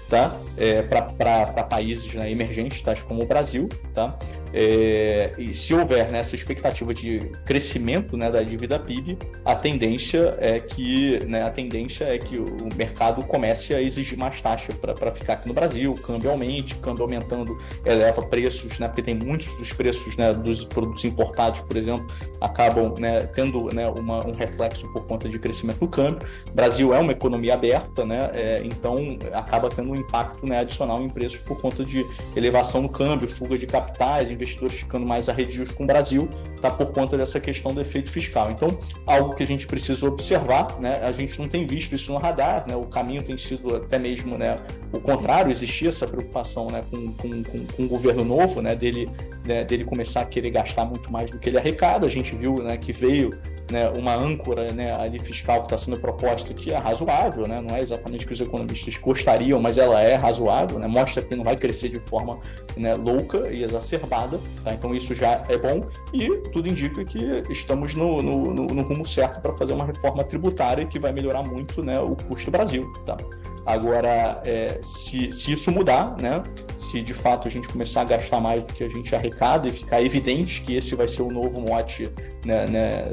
tá? 0.09 0.39
É, 0.55 0.81
para 0.83 1.63
países 1.63 2.13
né, 2.13 2.31
emergentes, 2.31 2.79
tais 2.79 3.03
como 3.03 3.23
o 3.23 3.25
Brasil, 3.25 3.67
tá? 3.93 4.17
É, 4.53 5.31
e 5.37 5.53
se 5.53 5.73
houver 5.73 6.11
né, 6.11 6.19
essa 6.19 6.35
expectativa 6.35 6.93
de 6.93 7.19
crescimento 7.45 8.15
né, 8.15 8.31
da 8.31 8.41
dívida 8.41 8.79
PIB, 8.79 9.17
a 9.43 9.55
tendência 9.55 10.35
é 10.39 10.59
que 10.59 11.23
né, 11.25 11.43
a 11.43 11.49
tendência 11.49 12.05
é 12.05 12.17
que 12.17 12.37
o 12.37 12.69
mercado 12.75 13.23
comece 13.25 13.73
a 13.73 13.81
exigir 13.81 14.17
mais 14.17 14.41
taxa 14.41 14.73
para 14.73 15.11
ficar 15.11 15.33
aqui 15.33 15.47
no 15.47 15.53
Brasil, 15.53 15.91
o 15.91 15.97
câmbio 15.97 16.29
aumente, 16.29 16.73
o 16.73 16.79
câmbio 16.79 17.03
aumentando 17.03 17.57
eleva 17.85 18.21
preços, 18.21 18.79
né, 18.79 18.87
porque 18.87 19.01
tem 19.01 19.15
muitos 19.15 19.53
dos 19.57 19.73
preços 19.73 20.15
né, 20.17 20.33
dos 20.33 20.63
produtos 20.63 21.03
importados, 21.05 21.61
por 21.61 21.75
exemplo, 21.75 22.05
acabam 22.39 22.93
né, 22.97 23.27
tendo 23.27 23.73
né, 23.73 23.87
uma, 23.87 24.25
um 24.25 24.31
reflexo 24.31 24.91
por 24.93 25.05
conta 25.05 25.27
de 25.27 25.37
crescimento 25.39 25.79
do 25.79 25.87
câmbio. 25.87 26.27
O 26.49 26.53
Brasil 26.53 26.93
é 26.93 26.99
uma 26.99 27.11
economia 27.11 27.53
aberta, 27.53 28.05
né, 28.05 28.29
é, 28.33 28.61
então 28.63 29.17
acaba 29.33 29.69
tendo 29.69 29.91
um 29.91 29.95
impacto 29.95 30.45
né, 30.45 30.59
adicional 30.59 31.01
em 31.01 31.09
preços 31.09 31.39
por 31.39 31.59
conta 31.59 31.83
de 31.83 32.05
elevação 32.35 32.81
do 32.81 32.89
câmbio, 32.89 33.27
fuga 33.29 33.57
de 33.57 33.65
capitais, 33.65 34.31
investidores 34.37 34.75
ficando 34.75 35.05
mais 35.05 35.27
arredios 35.27 35.71
com 35.71 35.83
o 35.83 35.87
Brasil, 35.87 36.29
tá 36.61 36.69
por 36.69 36.93
conta 36.93 37.17
dessa 37.17 37.39
questão 37.39 37.73
do 37.73 37.81
efeito 37.81 38.09
fiscal. 38.09 38.51
Então, 38.51 38.69
algo 39.05 39.35
que 39.35 39.43
a 39.43 39.47
gente 39.47 39.67
precisa 39.67 40.07
observar, 40.07 40.79
né? 40.79 41.01
A 41.03 41.11
gente 41.11 41.37
não 41.39 41.47
tem 41.47 41.65
visto 41.65 41.93
isso 41.93 42.11
no 42.13 42.17
radar, 42.17 42.65
né? 42.67 42.75
O 42.75 42.85
caminho 42.85 43.23
tem 43.23 43.37
sido 43.37 43.75
até 43.75 43.97
mesmo, 43.97 44.37
né, 44.37 44.59
o 44.91 44.99
contrário, 44.99 45.51
existia 45.51 45.89
essa 45.89 46.07
preocupação, 46.07 46.67
né, 46.67 46.83
com, 46.89 47.13
com, 47.13 47.43
com, 47.43 47.65
com 47.65 47.83
o 47.83 47.87
governo 47.87 48.23
novo, 48.23 48.61
né, 48.61 48.75
dele, 48.75 49.09
né, 49.45 49.63
dele 49.63 49.83
começar 49.83 50.21
a 50.21 50.25
querer 50.25 50.49
gastar 50.51 50.85
muito 50.85 51.11
mais 51.11 51.29
do 51.29 51.39
que 51.39 51.49
ele 51.49 51.57
arrecada. 51.57 52.05
A 52.05 52.09
gente 52.09 52.35
viu, 52.35 52.55
né, 52.55 52.77
que 52.77 52.93
veio 52.93 53.31
né, 53.71 53.89
uma 53.89 54.15
âncora 54.15 54.71
né, 54.71 54.93
ali 54.93 55.19
fiscal 55.19 55.59
que 55.59 55.67
está 55.67 55.77
sendo 55.77 55.99
proposta 55.99 56.53
que 56.53 56.71
é 56.71 56.77
razoável, 56.77 57.47
né, 57.47 57.61
não 57.61 57.75
é 57.75 57.81
exatamente 57.81 58.25
o 58.25 58.27
que 58.27 58.33
os 58.33 58.41
economistas 58.41 58.97
gostariam, 58.97 59.61
mas 59.61 59.77
ela 59.77 60.01
é 60.01 60.15
razoável, 60.15 60.79
né, 60.79 60.87
mostra 60.87 61.21
que 61.21 61.35
não 61.35 61.43
vai 61.43 61.55
crescer 61.55 61.89
de 61.89 61.99
forma 61.99 62.39
né, 62.75 62.95
louca 62.95 63.51
e 63.51 63.63
exacerbada, 63.63 64.39
tá? 64.63 64.73
então 64.73 64.93
isso 64.93 65.13
já 65.13 65.43
é 65.49 65.57
bom 65.57 65.81
e 66.13 66.27
tudo 66.51 66.67
indica 66.67 67.03
que 67.03 67.43
estamos 67.49 67.95
no, 67.95 68.21
no, 68.21 68.53
no, 68.53 68.65
no 68.67 68.81
rumo 68.83 69.05
certo 69.05 69.41
para 69.41 69.53
fazer 69.55 69.73
uma 69.73 69.85
reforma 69.85 70.23
tributária 70.23 70.85
que 70.85 70.99
vai 70.99 71.11
melhorar 71.11 71.43
muito 71.43 71.83
né, 71.83 71.99
o 71.99 72.15
custo 72.15 72.49
do 72.49 72.51
Brasil. 72.51 72.91
Tá? 73.05 73.17
Agora, 73.67 74.41
é, 74.45 74.79
se, 74.81 75.29
se 75.29 75.51
isso 75.51 75.69
mudar, 75.73 76.15
né, 76.15 76.41
se 76.77 77.01
de 77.01 77.13
fato 77.13 77.49
a 77.49 77.51
gente 77.51 77.67
começar 77.67 77.99
a 77.99 78.05
gastar 78.05 78.39
mais 78.39 78.63
do 78.63 78.73
que 78.73 78.81
a 78.81 78.87
gente 78.87 79.13
arrecada 79.13 79.67
e 79.67 79.71
ficar 79.71 80.01
evidente 80.01 80.61
que 80.61 80.73
esse 80.73 80.95
vai 80.95 81.05
ser 81.05 81.21
o 81.21 81.29
novo 81.29 81.59
mote 81.59 82.09
né, 82.45 82.65
né, 82.65 83.05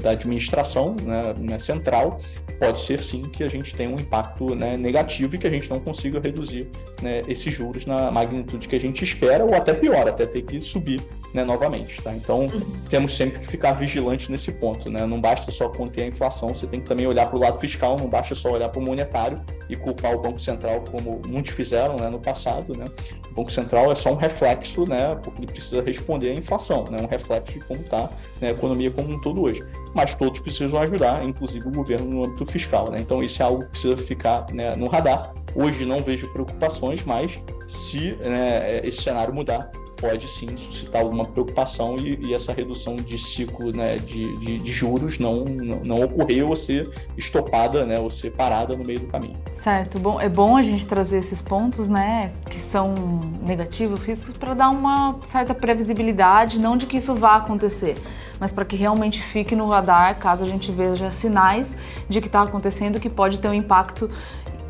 da, 0.00 0.10
administração 0.10 0.94
né, 1.02 1.34
né, 1.36 1.58
central, 1.58 2.20
pode 2.60 2.78
ser 2.78 3.02
sim 3.02 3.22
que 3.22 3.42
a 3.42 3.48
gente 3.48 3.74
tenha 3.74 3.90
um 3.90 3.96
impacto 3.98 4.54
né, 4.54 4.76
negativo 4.76 5.34
e 5.34 5.38
que 5.38 5.48
a 5.48 5.50
gente 5.50 5.68
não 5.68 5.80
consiga 5.80 6.20
reduzir 6.20 6.68
né, 7.02 7.22
esses 7.26 7.52
juros 7.52 7.84
na 7.84 8.08
magnitude 8.08 8.68
que 8.68 8.76
a 8.76 8.80
gente 8.80 9.02
espera, 9.02 9.44
ou 9.44 9.52
até 9.52 9.74
pior, 9.74 10.08
até 10.08 10.26
ter 10.26 10.42
que 10.42 10.60
subir 10.60 11.02
né, 11.32 11.44
novamente. 11.44 12.00
Tá? 12.02 12.14
Então, 12.14 12.40
uhum. 12.40 12.60
temos 12.88 13.16
sempre 13.16 13.40
que 13.40 13.46
ficar 13.46 13.72
vigilantes 13.72 14.28
nesse 14.28 14.52
ponto. 14.52 14.90
Né? 14.90 15.04
Não 15.06 15.20
basta 15.20 15.50
só 15.50 15.68
conter 15.68 16.02
a 16.02 16.06
inflação, 16.06 16.54
você 16.54 16.66
tem 16.66 16.80
que 16.80 16.86
também 16.86 17.06
olhar 17.06 17.26
para 17.26 17.36
o 17.36 17.40
lado 17.40 17.58
fiscal, 17.58 17.96
não 17.98 18.08
basta 18.08 18.34
só 18.34 18.52
olhar 18.52 18.68
para 18.68 18.80
o 18.80 18.82
monetário 18.82 19.40
e 19.68 19.76
culpar 19.76 20.14
o 20.14 20.20
Banco 20.20 20.40
Central 20.40 20.82
como 20.90 21.20
muitos 21.26 21.52
fizeram 21.52 21.96
né, 21.96 22.08
no 22.08 22.18
passado. 22.18 22.76
Né? 22.76 22.86
O 23.30 23.34
Banco 23.34 23.52
Central 23.52 23.92
é 23.92 23.94
só 23.94 24.12
um 24.12 24.16
reflexo, 24.16 24.88
né, 24.88 25.14
porque 25.22 25.42
ele 25.42 25.52
precisa 25.52 25.82
responder 25.82 26.30
à 26.30 26.34
inflação, 26.34 26.84
né? 26.90 26.98
um 27.00 27.06
reflexo 27.06 27.52
de 27.52 27.60
como 27.60 27.80
está 27.80 28.08
né, 28.40 28.48
a 28.48 28.50
economia 28.50 28.90
como 28.90 29.12
um 29.12 29.20
todo 29.20 29.42
hoje. 29.42 29.62
Mas 29.94 30.14
todos 30.14 30.40
precisam 30.40 30.78
ajudar, 30.80 31.24
inclusive 31.24 31.66
o 31.66 31.70
governo 31.70 32.06
no 32.06 32.24
âmbito 32.24 32.46
fiscal. 32.46 32.90
Né? 32.90 32.98
Então, 33.00 33.22
isso 33.22 33.42
é 33.42 33.44
algo 33.44 33.64
que 33.64 33.70
precisa 33.70 33.96
ficar 33.96 34.46
né, 34.52 34.74
no 34.76 34.86
radar. 34.86 35.32
Hoje 35.54 35.84
não 35.84 36.02
vejo 36.02 36.30
preocupações, 36.32 37.04
mas 37.04 37.42
se 37.66 38.12
né, 38.16 38.80
esse 38.84 39.02
cenário 39.02 39.34
mudar, 39.34 39.70
pode 40.00 40.28
sim 40.28 40.56
suscitar 40.56 41.02
alguma 41.02 41.24
preocupação 41.24 41.96
e, 41.96 42.18
e 42.26 42.34
essa 42.34 42.52
redução 42.52 42.96
de 42.96 43.18
ciclo 43.18 43.72
né, 43.72 43.96
de, 43.96 44.36
de, 44.38 44.58
de, 44.58 44.72
juros 44.72 45.18
não, 45.18 45.44
não, 45.44 46.02
ocorrer 46.02 46.46
ou 46.46 46.54
ser 46.54 46.88
estopada, 47.16 47.84
né, 47.84 47.98
ou 47.98 48.08
ser 48.08 48.30
parada 48.30 48.76
no 48.76 48.84
meio 48.84 49.00
do 49.00 49.06
caminho. 49.06 49.36
Certo, 49.52 49.98
bom, 49.98 50.20
é 50.20 50.28
bom 50.28 50.56
a 50.56 50.62
gente 50.62 50.86
trazer 50.86 51.18
esses 51.18 51.42
pontos 51.42 51.88
né, 51.88 52.32
que 52.48 52.60
são 52.60 52.94
negativos, 53.42 54.06
riscos, 54.06 54.36
para 54.36 54.54
dar 54.54 54.70
uma 54.70 55.18
certa 55.28 55.54
previsibilidade, 55.54 56.58
não 56.58 56.76
de 56.76 56.86
que 56.86 56.96
isso 56.96 57.14
vá 57.14 57.36
acontecer, 57.36 57.96
mas 58.38 58.52
para 58.52 58.64
que 58.64 58.76
realmente 58.76 59.20
fique 59.20 59.56
no 59.56 59.68
radar 59.68 60.16
caso 60.18 60.44
a 60.44 60.48
gente 60.48 60.70
veja 60.70 61.10
sinais 61.10 61.74
de 62.08 62.20
que 62.20 62.28
está 62.28 62.42
acontecendo 62.42 63.00
que 63.00 63.10
pode 63.10 63.38
ter 63.38 63.50
um 63.50 63.54
impacto 63.54 64.10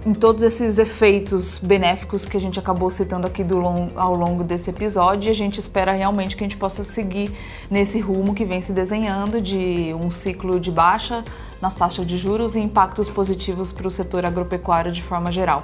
em 0.09 0.15
todos 0.15 0.43
esses 0.43 0.79
efeitos 0.79 1.59
benéficos 1.59 2.25
que 2.25 2.35
a 2.35 2.41
gente 2.41 2.59
acabou 2.59 2.91
citando 2.91 3.27
aqui 3.27 3.45
long, 3.45 3.91
ao 3.95 4.15
longo 4.15 4.43
desse 4.43 4.71
episódio 4.71 5.29
e 5.29 5.31
a 5.31 5.35
gente 5.35 5.61
espera 5.61 5.93
realmente 5.93 6.35
que 6.35 6.43
a 6.43 6.47
gente 6.47 6.57
possa 6.57 6.83
seguir 6.83 7.31
nesse 7.71 8.01
rumo 8.01 8.33
que 8.33 8.43
vem 8.43 8.63
se 8.63 8.73
desenhando 8.73 9.39
de 9.39 9.95
um 10.01 10.11
ciclo 10.11 10.59
de 10.59 10.71
baixa 10.71 11.23
nas 11.61 11.75
taxas 11.75 12.07
de 12.07 12.17
juros 12.17 12.57
e 12.57 12.61
impactos 12.61 13.11
positivos 13.11 13.71
para 13.71 13.87
o 13.87 13.91
setor 13.91 14.25
agropecuário 14.25 14.91
de 14.91 15.03
forma 15.03 15.31
geral. 15.31 15.63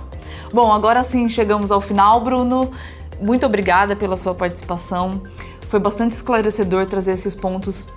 Bom, 0.53 0.71
agora 0.71 1.03
sim 1.03 1.27
chegamos 1.27 1.73
ao 1.73 1.81
final, 1.81 2.21
Bruno. 2.21 2.71
Muito 3.19 3.47
obrigada 3.47 3.97
pela 3.97 4.19
sua 4.19 4.35
participação. 4.35 5.23
Foi 5.71 5.81
bastante 5.81 6.11
esclarecedor 6.11 6.85
trazer 6.85 7.13
esses 7.13 7.35
pontos 7.35 7.89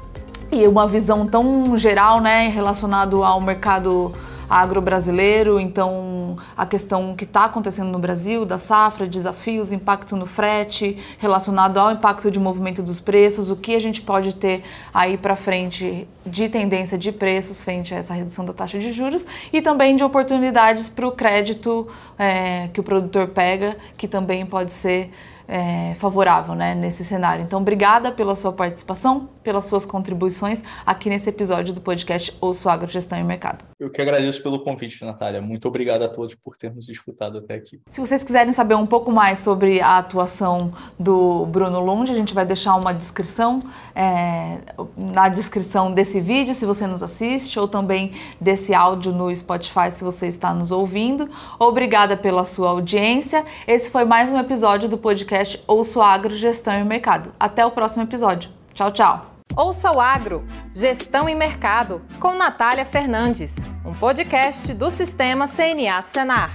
e 0.50 0.66
uma 0.66 0.88
visão 0.88 1.28
tão 1.28 1.76
geral, 1.76 2.22
né, 2.22 2.48
relacionado 2.48 3.22
ao 3.22 3.42
mercado 3.42 4.14
agro-brasileiro, 4.50 5.60
então 5.60 6.38
a 6.56 6.66
questão 6.66 7.16
que 7.16 7.24
está 7.24 7.46
acontecendo 7.46 7.90
no 7.90 8.00
Brasil, 8.00 8.46
da 8.46 8.58
safra, 8.58 9.08
desafios, 9.08 9.72
impacto 9.72 10.16
no 10.16 10.26
frete, 10.26 10.98
relacionado 11.18 11.78
ao 11.78 11.92
impacto 11.92 12.32
de 12.32 12.40
movimento 12.40 12.82
dos 12.82 13.00
preços, 13.00 13.52
o 13.52 13.56
que 13.56 13.76
a 13.76 13.80
gente 13.80 14.02
pode 14.02 14.36
ter 14.36 14.64
aí 14.94 15.18
para 15.18 15.36
frente 15.36 16.08
de 16.26 16.50
tendência 16.50 16.98
de 16.98 17.12
preços 17.12 17.62
frente 17.62 17.94
a 17.94 17.98
essa 17.98 18.14
redução 18.14 18.46
da 18.46 18.54
taxa 18.54 18.80
de 18.80 18.92
juros 18.92 19.26
e 19.52 19.62
também 19.62 19.96
de 19.96 20.04
oportunidades 20.04 20.90
para 20.90 21.08
o 21.08 21.12
crédito 21.12 21.88
é, 22.18 22.70
que 22.70 22.80
o 22.80 22.84
produtor 22.84 23.28
pega, 23.28 23.78
que 23.98 24.08
também 24.08 24.46
pode 24.46 24.72
ser 24.72 25.12
é, 25.48 25.94
favorável 25.96 26.54
né, 26.54 26.76
nesse 26.76 27.06
cenário. 27.06 27.44
Então, 27.44 27.62
obrigada 27.62 28.12
pela 28.12 28.36
sua 28.36 28.52
participação, 28.52 29.30
pelas 29.48 29.66
suas 29.66 29.86
contribuições 29.86 30.62
aqui 30.86 31.10
nesse 31.10 31.30
episódio 31.30 31.74
do 31.74 31.82
podcast 31.82 32.36
Ouço 32.42 32.68
Agro 32.68 32.90
Gestão 32.90 33.18
e 33.18 33.24
Mercado. 33.24 33.64
Eu 33.80 33.90
que 33.90 34.02
agradeço 34.02 34.44
pelo 34.44 34.60
convite, 34.60 35.04
Natália. 35.06 35.42
Muito 35.42 35.68
obrigado 35.68 36.04
a 36.04 36.10
todos 36.10 36.36
por 36.36 36.58
terem 36.58 36.76
nos 36.76 36.90
escutado 36.90 37.38
até 37.38 37.56
aqui. 37.56 37.80
Se 37.90 38.02
vocês 38.02 38.24
quiserem 38.24 38.52
saber 38.52 38.76
um 38.76 38.86
pouco 38.86 39.12
mais 39.12 39.40
sobre 39.40 39.82
a 39.82 39.98
atuação 39.98 40.72
do 41.00 41.46
Bruno 41.46 41.80
Lund, 41.80 42.12
a 42.12 42.16
gente 42.16 42.34
vai 42.34 42.46
deixar 42.46 42.76
uma 42.76 42.94
descrição 42.94 43.62
é, 43.96 44.58
na 44.96 45.30
descrição 45.30 45.94
desse 45.94 46.20
vídeo, 46.20 46.54
se 46.54 46.66
você 46.66 46.86
nos 46.86 47.02
assiste, 47.02 47.60
ou 47.60 47.68
também 47.68 48.14
desse 48.40 48.74
áudio 48.74 49.12
no 49.12 49.34
Spotify, 49.34 49.90
se 49.90 50.04
você 50.04 50.28
está 50.28 50.54
nos 50.54 50.72
ouvindo. 50.72 51.30
Obrigada 51.58 52.18
pela 52.18 52.44
sua 52.44 52.70
audiência. 52.70 53.46
Esse 53.68 53.90
foi 53.90 54.06
mais 54.06 54.30
um 54.30 54.38
episódio 54.38 54.90
do 54.90 54.98
podcast 54.98 55.18
podcast 55.28 55.64
Ouço 55.68 56.02
Agro, 56.02 56.36
Gestão 56.36 56.80
e 56.80 56.84
Mercado. 56.84 57.32
Até 57.40 57.66
o 57.66 57.72
próximo 57.72 58.04
episódio. 58.04 58.50
Tchau, 58.74 58.92
tchau. 58.92 59.37
Ouça 59.56 59.92
o 59.92 60.00
Agro, 60.00 60.46
Gestão 60.74 61.28
e 61.28 61.34
Mercado, 61.34 62.02
com 62.20 62.34
Natália 62.36 62.86
Fernandes, 62.86 63.56
um 63.84 63.94
podcast 63.94 64.74
do 64.74 64.92
Sistema 64.92 65.48
CNA 65.48 66.02
Senar. 66.04 66.54